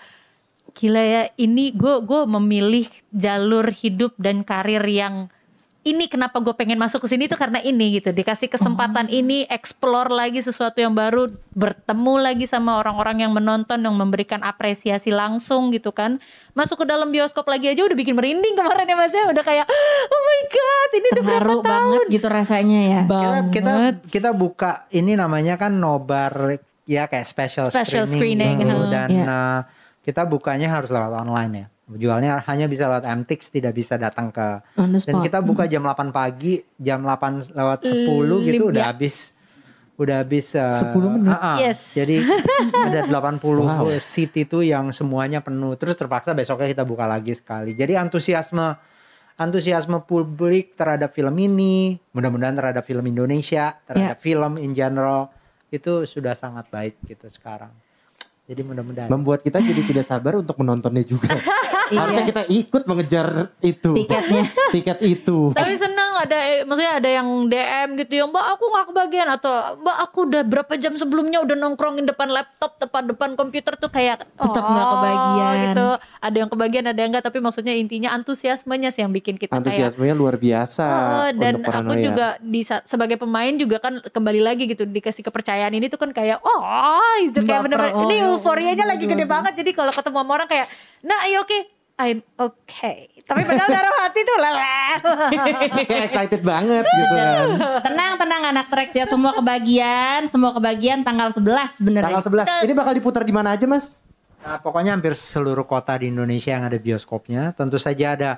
gila 0.76 1.00
ya 1.00 1.24
ini 1.40 1.72
gue 1.72 2.04
gue 2.04 2.22
memilih 2.28 2.88
jalur 3.16 3.72
hidup 3.72 4.12
dan 4.20 4.44
karir 4.44 4.84
yang 4.84 5.32
ini 5.86 6.10
kenapa 6.10 6.42
gue 6.42 6.58
pengen 6.58 6.82
masuk 6.82 7.06
ke 7.06 7.14
sini 7.14 7.30
tuh 7.30 7.38
karena 7.38 7.62
ini 7.62 8.02
gitu. 8.02 8.10
Dikasih 8.10 8.50
kesempatan 8.50 9.06
ini 9.06 9.46
explore 9.46 10.10
lagi 10.10 10.42
sesuatu 10.42 10.82
yang 10.82 10.98
baru 10.98 11.30
bertemu 11.54 12.14
lagi 12.18 12.50
sama 12.50 12.82
orang-orang 12.82 13.22
yang 13.22 13.32
menonton 13.32 13.86
yang 13.86 13.94
memberikan 13.94 14.42
apresiasi 14.42 15.14
langsung 15.14 15.70
gitu 15.70 15.94
kan. 15.94 16.18
Masuk 16.58 16.82
ke 16.82 16.86
dalam 16.90 17.14
bioskop 17.14 17.46
lagi 17.46 17.70
aja 17.70 17.86
udah 17.86 17.94
bikin 17.94 18.18
merinding 18.18 18.58
kemarin 18.58 18.90
ya 18.90 18.98
mas 18.98 19.14
ya. 19.14 19.30
Udah 19.30 19.46
kayak 19.46 19.70
oh 20.10 20.22
my 20.26 20.42
god 20.50 20.90
ini 20.90 21.08
udah 21.14 21.24
berapa 21.24 21.46
tahun 21.46 21.64
banget 21.70 22.02
gitu 22.10 22.28
rasanya 22.34 22.82
ya. 22.82 23.02
kita 23.06 23.38
kita 23.54 23.72
banget 23.78 23.96
kita 24.10 24.30
buka 24.34 24.72
ini 24.90 25.14
namanya 25.14 25.54
kan 25.62 25.78
nobar 25.78 26.58
ya 26.90 27.06
kayak 27.06 27.30
special, 27.30 27.70
Special 27.70 28.10
screening, 28.10 28.58
screening, 28.58 28.74
gitu. 28.74 28.78
hmm, 28.78 28.90
dan 28.90 29.10
iya. 29.14 29.26
uh, 29.26 29.60
kita 30.02 30.26
bukanya 30.26 30.70
harus 30.70 30.90
lewat 30.90 31.14
online 31.14 31.54
ya 31.54 31.68
jualnya 31.88 32.42
hanya 32.44 32.66
bisa 32.66 32.86
lewat 32.86 33.06
MTX 33.06 33.42
tidak 33.52 33.72
bisa 33.72 33.94
datang 33.96 34.30
ke 34.30 34.58
dan 34.76 35.22
kita 35.22 35.38
buka 35.40 35.66
jam 35.66 35.82
8 35.82 36.10
pagi 36.10 36.58
jam 36.76 37.00
8 37.00 37.54
lewat 37.54 37.80
10 37.86 38.02
gitu 38.44 38.66
Lim- 38.66 38.70
udah 38.72 38.82
ya. 38.82 38.90
habis 38.90 39.16
udah 39.96 40.16
habis 40.20 40.52
uh, 40.52 40.76
10 40.92 40.98
menit? 41.14 41.30
ah, 41.30 41.38
ah. 41.46 41.58
Yes. 41.58 41.94
jadi 41.94 42.26
ada 42.90 43.00
80 43.06 43.38
Wow. 43.38 43.86
seat 43.96 44.34
itu 44.36 44.60
yang 44.60 44.90
semuanya 44.90 45.40
penuh 45.40 45.74
terus 45.76 45.94
terpaksa 45.94 46.34
besoknya 46.34 46.68
kita 46.68 46.84
buka 46.84 47.06
lagi 47.06 47.32
sekali 47.32 47.72
jadi 47.72 48.02
antusiasme 48.02 48.76
antusiasme 49.36 50.02
publik 50.02 50.74
terhadap 50.74 51.12
film 51.12 51.38
ini 51.38 52.02
mudah-mudahan 52.10 52.56
terhadap 52.56 52.82
film 52.82 53.06
Indonesia 53.06 53.78
terhadap 53.86 54.18
film 54.18 54.58
in 54.58 54.72
general 54.72 55.30
itu 55.70 56.02
sudah 56.04 56.34
sangat 56.34 56.66
baik 56.68 56.98
gitu 57.06 57.30
sekarang 57.30 57.70
jadi 58.46 58.62
mudah-mudahan 58.62 59.10
Membuat 59.10 59.42
kita 59.42 59.58
jadi 59.58 59.82
tidak 59.82 60.06
sabar 60.06 60.38
untuk 60.38 60.54
menontonnya 60.62 61.02
juga. 61.02 61.34
Harusnya 61.86 62.26
kita 62.26 62.44
ikut 62.50 62.84
mengejar 62.90 63.54
itu. 63.62 63.94
Tiketnya. 63.94 64.44
Tiket 64.74 65.00
itu. 65.06 65.54
Tapi 65.54 65.74
seneng 65.78 66.18
ada, 66.18 66.38
eh, 66.50 66.62
maksudnya 66.66 66.98
ada 66.98 67.10
yang 67.10 67.28
DM 67.46 67.90
gitu 68.02 68.14
yang 68.22 68.30
mbak 68.34 68.46
aku 68.58 68.64
nggak 68.74 68.86
kebagian 68.90 69.28
atau 69.30 69.54
mbak 69.82 69.98
aku 70.02 70.18
udah 70.30 70.42
berapa 70.46 70.74
jam 70.82 70.98
sebelumnya 70.98 71.46
udah 71.46 71.54
nongkrongin 71.58 72.10
depan 72.10 72.34
laptop, 72.34 72.78
depan 72.82 73.10
depan 73.10 73.30
komputer 73.38 73.78
tuh 73.78 73.90
kayak 73.90 74.26
Tetap 74.26 74.64
nggak 74.66 74.86
"Oh," 74.86 74.94
kebagian. 74.98 75.56
Gitu. 75.62 75.90
Ada 76.22 76.38
yang 76.38 76.50
kebagian, 76.50 76.84
ada 76.90 77.00
yang 77.02 77.10
enggak. 77.14 77.26
Tapi 77.26 77.38
maksudnya 77.42 77.74
intinya 77.78 78.10
antusiasmenya 78.18 78.90
sih 78.90 79.06
yang 79.06 79.14
bikin 79.14 79.38
kita 79.38 79.54
kayak 79.54 79.62
Antusiasmenya 79.62 80.14
luar 80.18 80.42
biasa. 80.42 80.88
Oh, 80.90 81.30
dan 81.38 81.62
untuk 81.62 81.74
aku 81.74 81.94
juga 82.02 82.38
di 82.42 82.62
sebagai 82.66 83.18
pemain 83.22 83.54
juga 83.58 83.78
kan 83.78 84.02
kembali 84.02 84.42
lagi 84.42 84.66
gitu 84.66 84.90
dikasih 84.90 85.22
kepercayaan 85.22 85.74
ini 85.74 85.90
tuh 85.90 86.02
kan 86.02 86.10
kayak 86.14 86.42
oh 86.42 87.14
itu 87.22 87.46
kayak 87.46 87.62
bener-bener 87.70 87.94
ini 88.10 88.18
oh, 88.26 88.35
euforianya 88.36 88.84
aduh, 88.86 88.92
lagi 88.96 89.06
gede 89.08 89.26
aduh. 89.26 89.32
banget 89.32 89.54
jadi 89.58 89.72
kalau 89.72 89.92
ketemu 89.96 90.18
sama 90.22 90.32
orang 90.36 90.50
kayak 90.52 90.68
nah 91.02 91.18
ayo 91.26 91.42
oke 91.42 91.60
I'm 91.96 92.20
okay 92.36 93.16
tapi 93.26 93.42
padahal 93.42 93.70
dalam 93.74 93.96
hati 94.06 94.20
tuh 94.22 94.38
lelah 94.38 94.94
Kayak 95.90 96.06
excited 96.14 96.42
banget 96.46 96.86
gitu 96.86 97.16
kan. 97.18 97.48
tenang 97.82 98.14
tenang 98.22 98.42
anak 98.54 98.66
Trax 98.70 98.90
ya 98.94 99.06
semua 99.10 99.34
kebagian, 99.34 100.30
semua 100.30 100.54
kebagian 100.54 101.02
tanggal 101.02 101.34
11 101.34 101.42
bener. 101.82 102.02
Tanggal 102.06 102.22
11. 102.22 102.70
Ini 102.70 102.74
bakal 102.78 102.94
diputar 102.94 103.26
di 103.26 103.34
mana 103.34 103.58
aja, 103.58 103.66
Mas? 103.66 103.98
Nah, 104.46 104.62
pokoknya 104.62 104.94
hampir 104.94 105.18
seluruh 105.18 105.66
kota 105.66 105.98
di 105.98 106.14
Indonesia 106.14 106.54
yang 106.54 106.70
ada 106.70 106.78
bioskopnya. 106.78 107.58
Tentu 107.58 107.82
saja 107.82 108.14
ada 108.14 108.32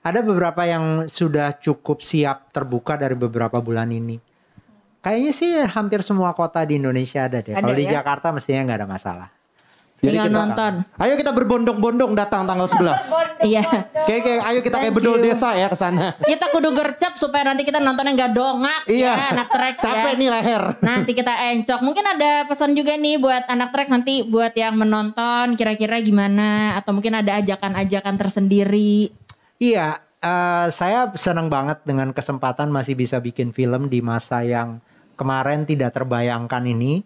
ada 0.00 0.20
beberapa 0.24 0.64
yang 0.64 1.06
sudah 1.12 1.60
cukup 1.60 2.00
siap 2.00 2.50
terbuka 2.56 2.96
dari 2.96 3.14
beberapa 3.14 3.60
bulan 3.60 3.92
ini. 3.92 4.16
Kayaknya 5.02 5.32
sih 5.34 5.50
hampir 5.66 6.00
semua 6.00 6.30
kota 6.32 6.62
di 6.62 6.78
Indonesia 6.78 7.26
ada 7.26 7.42
deh. 7.42 7.52
Kalau 7.52 7.74
di 7.74 7.84
ya? 7.84 7.98
Jakarta 7.98 8.30
mestinya 8.30 8.62
nggak 8.62 8.78
ada 8.78 8.88
masalah. 8.88 9.28
Jadi 9.98 10.18
Tinggal 10.18 10.26
kita- 10.26 10.38
nonton. 10.38 10.72
Ayo 10.98 11.14
kita 11.14 11.30
berbondong-bondong 11.30 12.10
datang 12.14 12.42
tanggal 12.42 12.66
11. 12.66 13.06
Iya. 13.38 13.62
Kayak 14.02 14.22
kayak 14.22 14.40
ayo 14.44 14.58
kita 14.58 14.76
kayak 14.78 14.94
bedol 14.94 15.14
you. 15.18 15.26
desa 15.26 15.54
ya 15.54 15.66
ke 15.66 15.74
sana. 15.74 16.14
Kita 16.18 16.50
kudu 16.50 16.70
gercep 16.70 17.14
supaya 17.14 17.46
nanti 17.46 17.62
kita 17.62 17.78
nontonnya 17.78 18.10
nggak 18.12 18.32
dongak 18.32 18.80
Iya. 18.86 19.14
ya 19.14 19.26
anak 19.30 19.48
tracks 19.48 19.78
Sampai 19.78 20.14
ya. 20.14 20.18
nih 20.18 20.28
leher. 20.30 20.62
Nanti 20.80 21.10
kita 21.12 21.34
encok. 21.50 21.80
Mungkin 21.82 22.04
ada 22.04 22.46
pesan 22.46 22.74
juga 22.74 22.94
nih 22.94 23.18
buat 23.18 23.46
anak 23.46 23.70
tracks 23.70 23.90
nanti 23.90 24.22
buat 24.22 24.54
yang 24.54 24.74
menonton 24.74 25.54
kira-kira 25.54 25.98
gimana 25.98 26.78
atau 26.78 26.90
mungkin 26.92 27.14
ada 27.14 27.38
ajakan-ajakan 27.38 28.14
tersendiri. 28.18 29.10
Iya, 29.58 29.98
eh, 30.18 30.66
saya 30.70 31.14
senang 31.14 31.46
banget 31.46 31.78
dengan 31.82 32.10
kesempatan 32.10 32.70
masih 32.70 32.94
bisa 32.94 33.18
bikin 33.18 33.50
film 33.50 33.86
di 33.86 33.98
masa 33.98 34.42
yang 34.42 34.82
kemarin 35.14 35.64
tidak 35.64 35.94
terbayangkan 35.94 36.64
ini. 36.66 37.02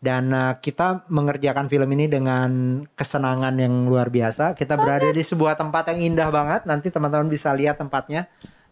Dan 0.00 0.32
eh, 0.32 0.56
kita 0.56 1.04
mengerjakan 1.12 1.68
film 1.68 1.92
ini 1.92 2.08
dengan 2.08 2.50
kesenangan 2.96 3.52
yang 3.60 3.84
luar 3.84 4.08
biasa. 4.08 4.56
Kita 4.56 4.74
berada 4.80 5.12
di 5.12 5.20
sebuah 5.20 5.60
tempat 5.60 5.92
yang 5.92 6.16
indah 6.16 6.32
banget. 6.32 6.64
Nanti 6.64 6.88
teman-teman 6.88 7.28
bisa 7.28 7.52
lihat 7.52 7.76
tempatnya. 7.76 8.24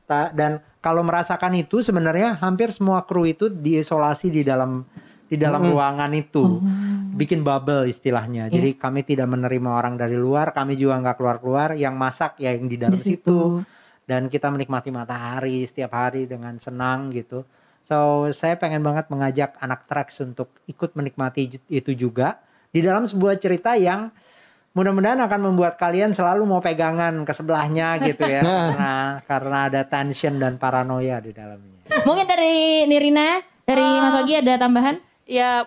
Ta- 0.08 0.32
Dan 0.32 0.56
kalau 0.80 1.04
merasakan 1.04 1.52
itu 1.52 1.84
sebenarnya 1.84 2.40
hampir 2.40 2.72
semua 2.72 3.04
kru 3.04 3.28
itu 3.28 3.52
diisolasi 3.52 4.32
di 4.32 4.40
dalam 4.40 4.88
di 5.28 5.36
dalam 5.36 5.60
ruangan 5.68 6.08
itu. 6.16 6.64
Bikin 7.12 7.44
bubble 7.44 7.92
istilahnya. 7.92 8.48
Jadi 8.48 8.80
kami 8.80 9.04
tidak 9.04 9.28
menerima 9.28 9.68
orang 9.68 10.00
dari 10.00 10.16
luar, 10.16 10.56
kami 10.56 10.80
juga 10.80 10.96
nggak 10.96 11.16
keluar-keluar. 11.20 11.76
Yang 11.76 11.94
masak 12.00 12.32
ya 12.40 12.56
yang 12.56 12.72
di 12.72 12.80
dalam 12.80 12.96
Di 12.96 13.04
situ. 13.04 13.60
situ 13.60 13.76
dan 14.08 14.32
kita 14.32 14.48
menikmati 14.48 14.88
matahari 14.88 15.68
setiap 15.68 15.92
hari 15.92 16.24
dengan 16.24 16.56
senang 16.56 17.12
gitu. 17.12 17.44
So 17.88 18.28
saya 18.36 18.60
pengen 18.60 18.84
banget 18.84 19.08
mengajak 19.08 19.56
anak 19.64 19.88
tracks 19.88 20.20
untuk 20.20 20.52
ikut 20.68 20.92
menikmati 20.92 21.56
itu 21.72 21.96
juga 21.96 22.36
di 22.68 22.84
dalam 22.84 23.08
sebuah 23.08 23.40
cerita 23.40 23.80
yang 23.80 24.12
mudah-mudahan 24.76 25.16
akan 25.24 25.40
membuat 25.48 25.80
kalian 25.80 26.12
selalu 26.12 26.44
mau 26.44 26.60
pegangan 26.60 27.24
ke 27.24 27.32
sebelahnya 27.32 27.96
gitu 28.04 28.28
ya 28.28 28.44
karena 28.44 28.92
karena 29.24 29.58
ada 29.72 29.80
tension 29.88 30.36
dan 30.36 30.60
paranoia 30.60 31.16
di 31.24 31.32
dalamnya. 31.32 31.80
Mungkin 32.04 32.28
dari 32.28 32.84
Nirina, 32.84 33.40
dari 33.64 33.88
Mas 34.04 34.12
Ogi 34.20 34.36
ada 34.36 34.60
tambahan? 34.60 35.00
Ya 35.24 35.64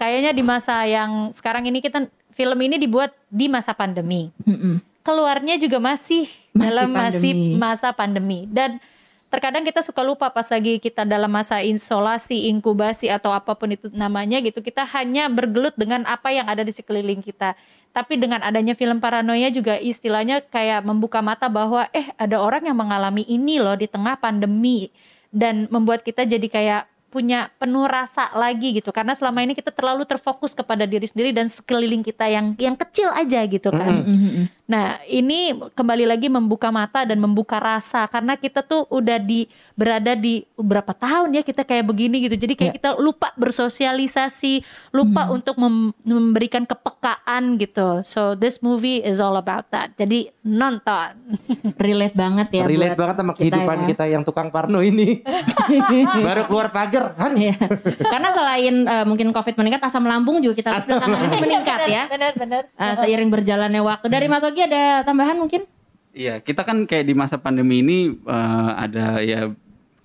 kayaknya 0.00 0.32
di 0.32 0.40
masa 0.40 0.88
yang 0.88 1.36
sekarang 1.36 1.68
ini 1.68 1.84
kita 1.84 2.08
film 2.32 2.56
ini 2.64 2.80
dibuat 2.80 3.12
di 3.28 3.52
masa 3.52 3.76
pandemi. 3.76 4.32
Mm-mm. 4.48 4.80
Keluarnya 5.04 5.60
juga 5.60 5.84
masih, 5.84 6.24
Masih 6.56 6.64
dalam 6.64 6.88
masih 6.96 7.32
pandemi. 7.36 7.60
masa 7.60 7.88
pandemi 7.92 8.40
dan 8.48 8.80
terkadang 9.28 9.64
kita 9.64 9.84
suka 9.84 10.00
lupa 10.00 10.32
pas 10.32 10.48
lagi 10.48 10.80
kita 10.80 11.04
dalam 11.04 11.28
masa 11.28 11.60
isolasi, 11.60 12.48
inkubasi 12.48 13.12
atau 13.12 13.32
apa 13.32 13.52
pun 13.52 13.72
itu 13.72 13.92
namanya 13.92 14.40
gitu. 14.40 14.64
Kita 14.64 14.88
hanya 14.96 15.28
bergelut 15.28 15.76
dengan 15.76 16.08
apa 16.08 16.32
yang 16.32 16.48
ada 16.48 16.64
di 16.64 16.72
sekeliling 16.72 17.20
kita. 17.20 17.52
Tapi 17.92 18.16
dengan 18.16 18.40
adanya 18.44 18.72
film 18.76 19.00
paranoia 19.00 19.48
juga 19.52 19.76
istilahnya 19.76 20.44
kayak 20.44 20.84
membuka 20.84 21.20
mata 21.20 21.48
bahwa 21.48 21.88
eh 21.92 22.08
ada 22.16 22.40
orang 22.40 22.68
yang 22.68 22.76
mengalami 22.76 23.24
ini 23.28 23.60
loh 23.60 23.76
di 23.76 23.88
tengah 23.88 24.16
pandemi 24.20 24.92
dan 25.28 25.68
membuat 25.68 26.04
kita 26.04 26.24
jadi 26.24 26.48
kayak 26.48 26.82
punya 27.08 27.48
penuh 27.56 27.88
rasa 27.88 28.28
lagi 28.36 28.76
gitu 28.76 28.92
karena 28.92 29.16
selama 29.16 29.40
ini 29.40 29.56
kita 29.56 29.72
terlalu 29.72 30.04
terfokus 30.04 30.52
kepada 30.52 30.84
diri 30.84 31.08
sendiri 31.08 31.32
dan 31.32 31.48
sekeliling 31.48 32.04
kita 32.04 32.28
yang 32.28 32.52
yang 32.60 32.76
kecil 32.76 33.08
aja 33.08 33.48
gitu 33.48 33.72
kan. 33.72 34.04
Mm-mm. 34.04 34.57
Nah, 34.68 35.00
ini 35.08 35.56
kembali 35.56 36.04
lagi 36.04 36.28
membuka 36.28 36.68
mata 36.68 37.08
dan 37.08 37.16
membuka 37.16 37.56
rasa 37.56 38.04
karena 38.04 38.36
kita 38.36 38.60
tuh 38.60 38.84
udah 38.92 39.16
di 39.16 39.48
berada 39.72 40.12
di 40.12 40.44
berapa 40.60 40.92
tahun 40.92 41.40
ya 41.40 41.42
kita 41.42 41.64
kayak 41.64 41.88
begini 41.88 42.28
gitu. 42.28 42.36
Jadi 42.36 42.52
kayak 42.52 42.74
kita 42.76 43.00
lupa 43.00 43.32
bersosialisasi, 43.40 44.60
lupa 44.92 45.32
untuk 45.32 45.56
mem- 45.56 45.96
memberikan 46.04 46.68
kepekaan 46.68 47.56
gitu. 47.56 48.04
So 48.04 48.36
this 48.36 48.60
movie 48.60 49.00
is 49.00 49.24
all 49.24 49.40
about 49.40 49.72
that. 49.72 49.96
Jadi 49.96 50.28
nonton. 50.44 51.16
Relate 51.88 52.12
banget 52.12 52.60
ya. 52.60 52.68
Relate 52.68 52.92
buat 52.92 53.00
banget 53.08 53.16
sama 53.24 53.32
kita 53.32 53.40
kehidupan 53.40 53.78
ya. 53.80 53.86
kita 53.96 54.04
yang 54.04 54.20
tukang 54.20 54.52
parno 54.52 54.84
ini. 54.84 55.24
Baru 56.28 56.44
keluar 56.44 56.68
pagar. 56.68 57.16
Aduh. 57.16 57.40
Iya. 57.40 57.56
Karena 58.04 58.36
selain 58.36 58.84
eh, 58.84 59.04
mungkin 59.08 59.32
COVID 59.32 59.56
meningkat, 59.56 59.80
asam 59.80 60.04
lambung 60.04 60.44
juga 60.44 60.60
kita 60.60 60.84
belakangan 60.84 61.24
ini 61.24 61.38
meningkat 61.40 61.80
ya. 61.88 62.04
Benar, 62.04 62.32
benar. 62.36 62.62
Eh, 62.68 62.94
seiring 63.00 63.32
berjalannya 63.32 63.80
waktu. 63.80 64.12
Dari 64.12 64.28
Mas 64.28 64.44
Ogi 64.44 64.57
ada 64.64 65.06
tambahan 65.06 65.38
mungkin? 65.38 65.64
Iya, 66.16 66.40
kita 66.42 66.66
kan 66.66 66.88
kayak 66.88 67.06
di 67.06 67.14
masa 67.14 67.38
pandemi 67.38 67.84
ini 67.84 68.10
eh, 68.14 68.70
ada 68.74 69.22
ya 69.22 69.52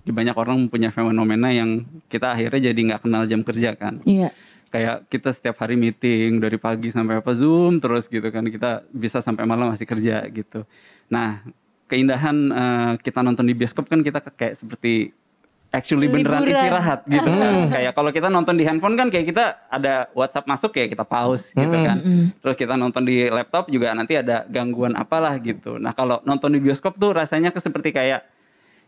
di 0.04 0.12
banyak 0.12 0.36
orang 0.36 0.68
punya 0.68 0.92
fenomena 0.92 1.48
yang 1.48 1.88
kita 2.12 2.36
akhirnya 2.36 2.70
jadi 2.70 2.80
nggak 2.92 3.02
kenal 3.02 3.24
jam 3.24 3.40
kerja 3.40 3.72
kan. 3.74 4.04
Iya. 4.04 4.30
Kayak 4.68 5.06
kita 5.08 5.30
setiap 5.32 5.56
hari 5.62 5.78
meeting 5.78 6.42
dari 6.42 6.58
pagi 6.60 6.90
sampai 6.90 7.22
apa 7.22 7.32
Zoom 7.32 7.78
terus 7.78 8.10
gitu 8.10 8.26
kan 8.28 8.44
kita 8.46 8.84
bisa 8.92 9.24
sampai 9.24 9.48
malam 9.48 9.72
masih 9.72 9.86
kerja 9.88 10.28
gitu. 10.28 10.68
Nah, 11.08 11.40
keindahan 11.88 12.36
eh, 12.52 12.92
kita 13.00 13.24
nonton 13.24 13.48
di 13.48 13.54
bioskop 13.56 13.88
kan 13.88 14.04
kita 14.04 14.20
kayak 14.20 14.60
seperti 14.60 15.16
actually 15.74 16.06
beneran 16.06 16.38
Liburan. 16.38 16.54
istirahat 16.54 17.00
gitu 17.04 17.26
kan. 17.26 17.52
Kayak 17.68 17.92
kalau 17.92 18.10
kita 18.10 18.28
nonton 18.28 18.54
di 18.54 18.62
handphone 18.62 18.94
kan 18.94 19.10
kayak 19.10 19.26
kita 19.26 19.44
ada 19.66 20.06
WhatsApp 20.12 20.46
masuk 20.46 20.70
ya 20.72 20.86
kita 20.86 21.02
pause 21.02 21.50
gitu 21.52 21.76
kan. 21.76 21.98
Terus 22.32 22.54
kita 22.54 22.74
nonton 22.74 23.02
di 23.02 23.26
laptop 23.26 23.66
juga 23.66 23.90
nanti 23.90 24.14
ada 24.14 24.46
gangguan 24.46 24.94
apalah 24.94 25.34
gitu. 25.36 25.74
Nah, 25.76 25.90
kalau 25.90 26.22
nonton 26.22 26.54
di 26.54 26.62
bioskop 26.62 26.94
tuh 26.94 27.10
rasanya 27.10 27.50
ke 27.50 27.58
seperti 27.58 27.90
kayak 27.90 28.22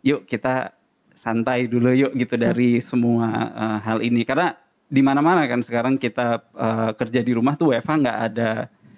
yuk 0.01 0.23
kita 0.25 0.71
santai 1.13 1.67
dulu 1.67 1.91
yuk 1.91 2.13
gitu 2.15 2.37
dari 2.37 2.79
semua 2.79 3.27
eh, 3.51 3.79
hal 3.83 3.99
ini 4.01 4.23
karena 4.23 4.55
di 4.87 5.03
mana-mana 5.03 5.43
kan 5.45 5.59
sekarang 5.61 5.97
kita 5.97 6.39
eh, 6.55 6.91
kerja 6.95 7.21
di 7.21 7.33
rumah 7.33 7.59
tuh 7.59 7.75
WFH 7.75 7.91
nggak 7.99 8.19
ada 8.25 8.51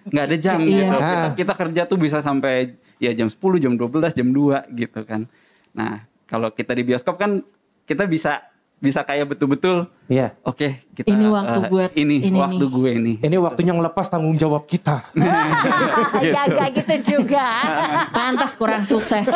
nggak 0.05 0.25
ada 0.27 0.37
jam 0.37 0.59
Iya. 0.61 0.69
gitu. 0.69 0.97
Kita, 0.99 1.17
Ah. 1.25 1.33
kita 1.33 1.53
kerja 1.55 1.83
tuh 1.85 1.97
bisa 1.97 2.19
sampai 2.19 2.77
ya 2.97 3.13
jam 3.13 3.29
10, 3.29 3.57
jam 3.57 3.73
12, 3.73 4.13
jam 4.13 4.29
2 4.29 4.69
gitu 4.75 5.01
kan. 5.05 5.25
Nah, 5.71 6.03
kalau 6.25 6.51
kita 6.51 6.73
di 6.73 6.83
bioskop 6.83 7.17
kan 7.17 7.41
kita 7.89 8.05
bisa 8.05 8.45
bisa 8.79 9.03
kayak 9.03 9.27
betul-betul 9.29 9.91
Iya. 10.09 10.33
oke 10.41 10.89
kita 10.97 11.15
Ini 11.15 11.27
waktu 11.29 11.59
eh, 11.61 11.69
buat 11.69 11.93
ini, 11.95 12.17
ini 12.25 12.39
waktu 12.41 12.59
nih. 12.59 12.75
gue 12.75 12.91
ini. 12.91 13.13
Ini 13.21 13.37
waktunya 13.39 13.71
ngelepas 13.71 14.11
tanggung 14.11 14.35
jawab 14.35 14.67
kita. 14.67 15.07
Jaga 16.35 16.75
gitu 16.75 16.95
juga. 17.15 17.47
Pantas 18.17 18.59
kurang 18.59 18.83
sukses. 18.83 19.31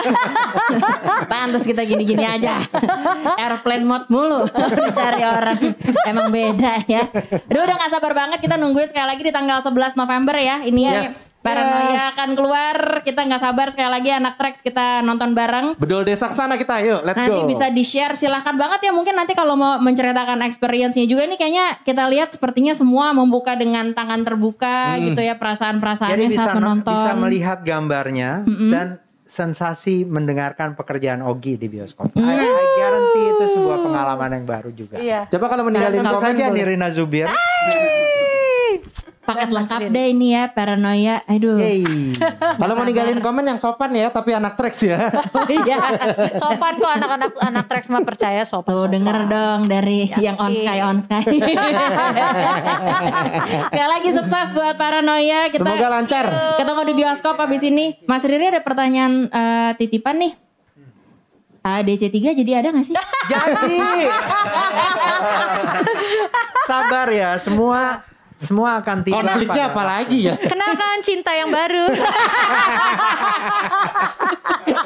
Pantas 1.31 1.63
kita 1.63 1.85
gini-gini 1.85 2.25
aja. 2.25 2.59
Airplane 3.39 3.87
mode 3.87 4.07
mulu 4.09 4.43
cari 4.91 5.23
orang. 5.23 5.59
Emang 6.03 6.29
beda 6.31 6.83
ya. 6.87 7.07
Aduh 7.47 7.63
udah 7.63 7.77
gak 7.79 7.93
sabar 7.95 8.13
banget 8.13 8.43
kita 8.43 8.59
nungguin 8.59 8.91
sekali 8.91 9.07
lagi 9.07 9.23
di 9.23 9.31
tanggal 9.31 9.63
11 9.63 9.95
November 9.95 10.35
ya. 10.37 10.57
Ini 10.63 10.81
ya 10.83 10.93
Yes. 11.03 11.35
Paranoia 11.43 12.15
akan 12.15 12.29
keluar. 12.33 12.77
Kita 13.03 13.23
nggak 13.23 13.43
sabar 13.43 13.67
sekali 13.71 13.91
lagi 13.91 14.11
anak 14.11 14.39
Trax 14.39 14.63
kita 14.63 15.03
nonton 15.03 15.35
bareng. 15.35 15.75
Bedol 15.75 16.03
desa 16.03 16.27
ke 16.27 16.35
sana 16.35 16.55
kita, 16.55 16.79
yuk. 16.81 17.03
Let's 17.03 17.19
Nanti 17.19 17.35
go. 17.35 17.47
bisa 17.47 17.67
di-share 17.69 18.15
silahkan 18.15 18.55
banget 18.55 18.87
ya 18.87 18.93
mungkin 18.95 19.15
nanti 19.15 19.32
kalau 19.33 19.55
mau 19.55 19.77
menceritakan 19.77 20.43
experience-nya 20.43 21.05
juga 21.05 21.25
ini 21.25 21.35
kayaknya 21.35 21.81
kita 21.83 22.07
lihat 22.07 22.31
sepertinya 22.31 22.73
semua 22.73 23.11
membuka 23.11 23.53
dengan 23.53 23.91
tangan 23.91 24.23
terbuka 24.23 24.95
Hmm. 24.95 25.09
gitu 25.09 25.21
ya 25.21 25.33
Jadi 25.33 25.41
perasaan-perasaannya 25.41 26.29
bisa 26.29 26.45
saat 26.45 26.57
menonton. 26.57 26.93
bisa 26.93 27.13
melihat 27.15 27.59
gambarnya 27.61 28.31
dan 28.69 28.87
sensasi 29.23 30.05
mendengarkan 30.05 30.75
pekerjaan 30.75 31.23
Ogi 31.23 31.57
di 31.57 31.65
bioskop. 31.67 32.13
I, 32.13 32.21
I 32.21 32.67
guarantee 32.75 33.27
itu 33.27 33.45
sebuah 33.55 33.79
pengalaman 33.81 34.31
yang 34.35 34.45
baru 34.45 34.71
juga. 34.71 35.01
Iya. 35.01 35.25
Coba 35.27 35.49
kalau 35.49 35.65
meninggalin 35.65 36.05
komen 36.05 36.21
saja 36.21 36.45
boleh. 36.47 36.57
Nirina 36.59 36.89
Zubir. 36.91 37.33
Paket 39.33 39.51
lengkap 39.51 39.81
deh 39.89 40.07
ini 40.13 40.37
ya 40.37 40.53
paranoia. 40.53 41.25
Aduh. 41.25 41.57
Yeay. 41.57 42.13
Kalau 42.61 42.75
mau 42.77 42.85
ninggalin 42.85 43.19
komen 43.25 43.45
yang 43.49 43.57
sopan 43.57 43.91
ya, 43.97 44.13
tapi 44.13 44.37
anak 44.37 44.61
tracks 44.61 44.85
ya. 44.85 45.09
Oh 45.33 45.49
iya. 45.49 45.81
Sopan 46.43 46.77
kok 46.77 46.93
anak-anak 46.93 47.31
anak 47.41 47.65
Trax 47.73 47.89
mah 47.89 48.05
percaya 48.05 48.45
sopan. 48.45 48.77
Tuh 48.77 48.85
sopan. 48.85 48.95
denger 49.01 49.17
dong 49.33 49.61
dari 49.65 50.13
Yakin. 50.13 50.21
yang 50.21 50.37
on 50.37 50.53
sky 50.53 50.79
on 50.85 50.99
sky. 51.01 51.23
Sekali 53.73 53.89
lagi 53.89 54.09
sukses 54.13 54.53
buat 54.53 54.77
paranoia. 54.77 55.49
Kita 55.49 55.65
Semoga 55.65 55.89
lancar. 55.89 56.25
ketemu 56.61 56.83
di 56.85 56.95
bioskop 57.01 57.37
abis 57.41 57.63
ini. 57.65 57.97
Mas 58.05 58.23
Riri 58.29 58.53
ada 58.53 58.61
pertanyaan 58.61 59.33
eh, 59.33 59.71
titipan 59.81 60.21
nih. 60.21 60.33
ADC3 61.63 62.35
jadi 62.43 62.53
ada 62.59 62.75
gak 62.75 62.91
sih? 62.91 62.95
Jadi 63.31 63.79
sabar 66.67 67.07
ya 67.15 67.39
semua 67.39 68.03
semua 68.43 68.83
akan 68.83 69.07
tiba. 69.07 69.23
Konfliknya 69.23 69.71
apa 69.71 69.83
lagi 69.87 70.19
ya? 70.27 70.35
Kenalkan 70.35 70.99
cinta 71.01 71.31
yang 71.33 71.49
baru. 71.49 71.87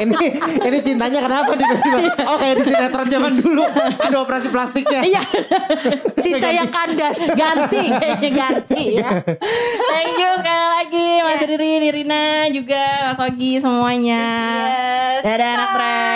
ini 0.04 0.16
ini 0.60 0.78
cintanya 0.84 1.24
kenapa 1.24 1.56
tiba-tiba? 1.56 1.98
Oh 2.28 2.36
kayak 2.36 2.54
di 2.60 2.62
sinetron 2.68 3.08
zaman 3.08 3.32
dulu 3.40 3.64
ada 3.96 4.16
operasi 4.20 4.52
plastiknya. 4.52 5.00
Iya. 5.02 5.22
cinta 6.20 6.48
yang 6.52 6.68
kandas. 6.68 7.18
ganti 7.36 7.92
kayaknya 7.96 8.30
ganti 8.32 8.84
ya. 9.00 9.10
Thank 9.90 10.20
you 10.20 10.32
sekali 10.36 10.66
lagi 10.78 11.08
Mas 11.24 11.42
Riri, 11.42 11.72
Nirina 11.80 12.46
juga 12.52 13.10
Mas 13.10 13.20
Ogi 13.20 13.58
semuanya. 13.58 14.24
Yes. 15.18 15.24
Dadah 15.24 15.48
anak 15.56 15.68
Trax. 15.72 16.06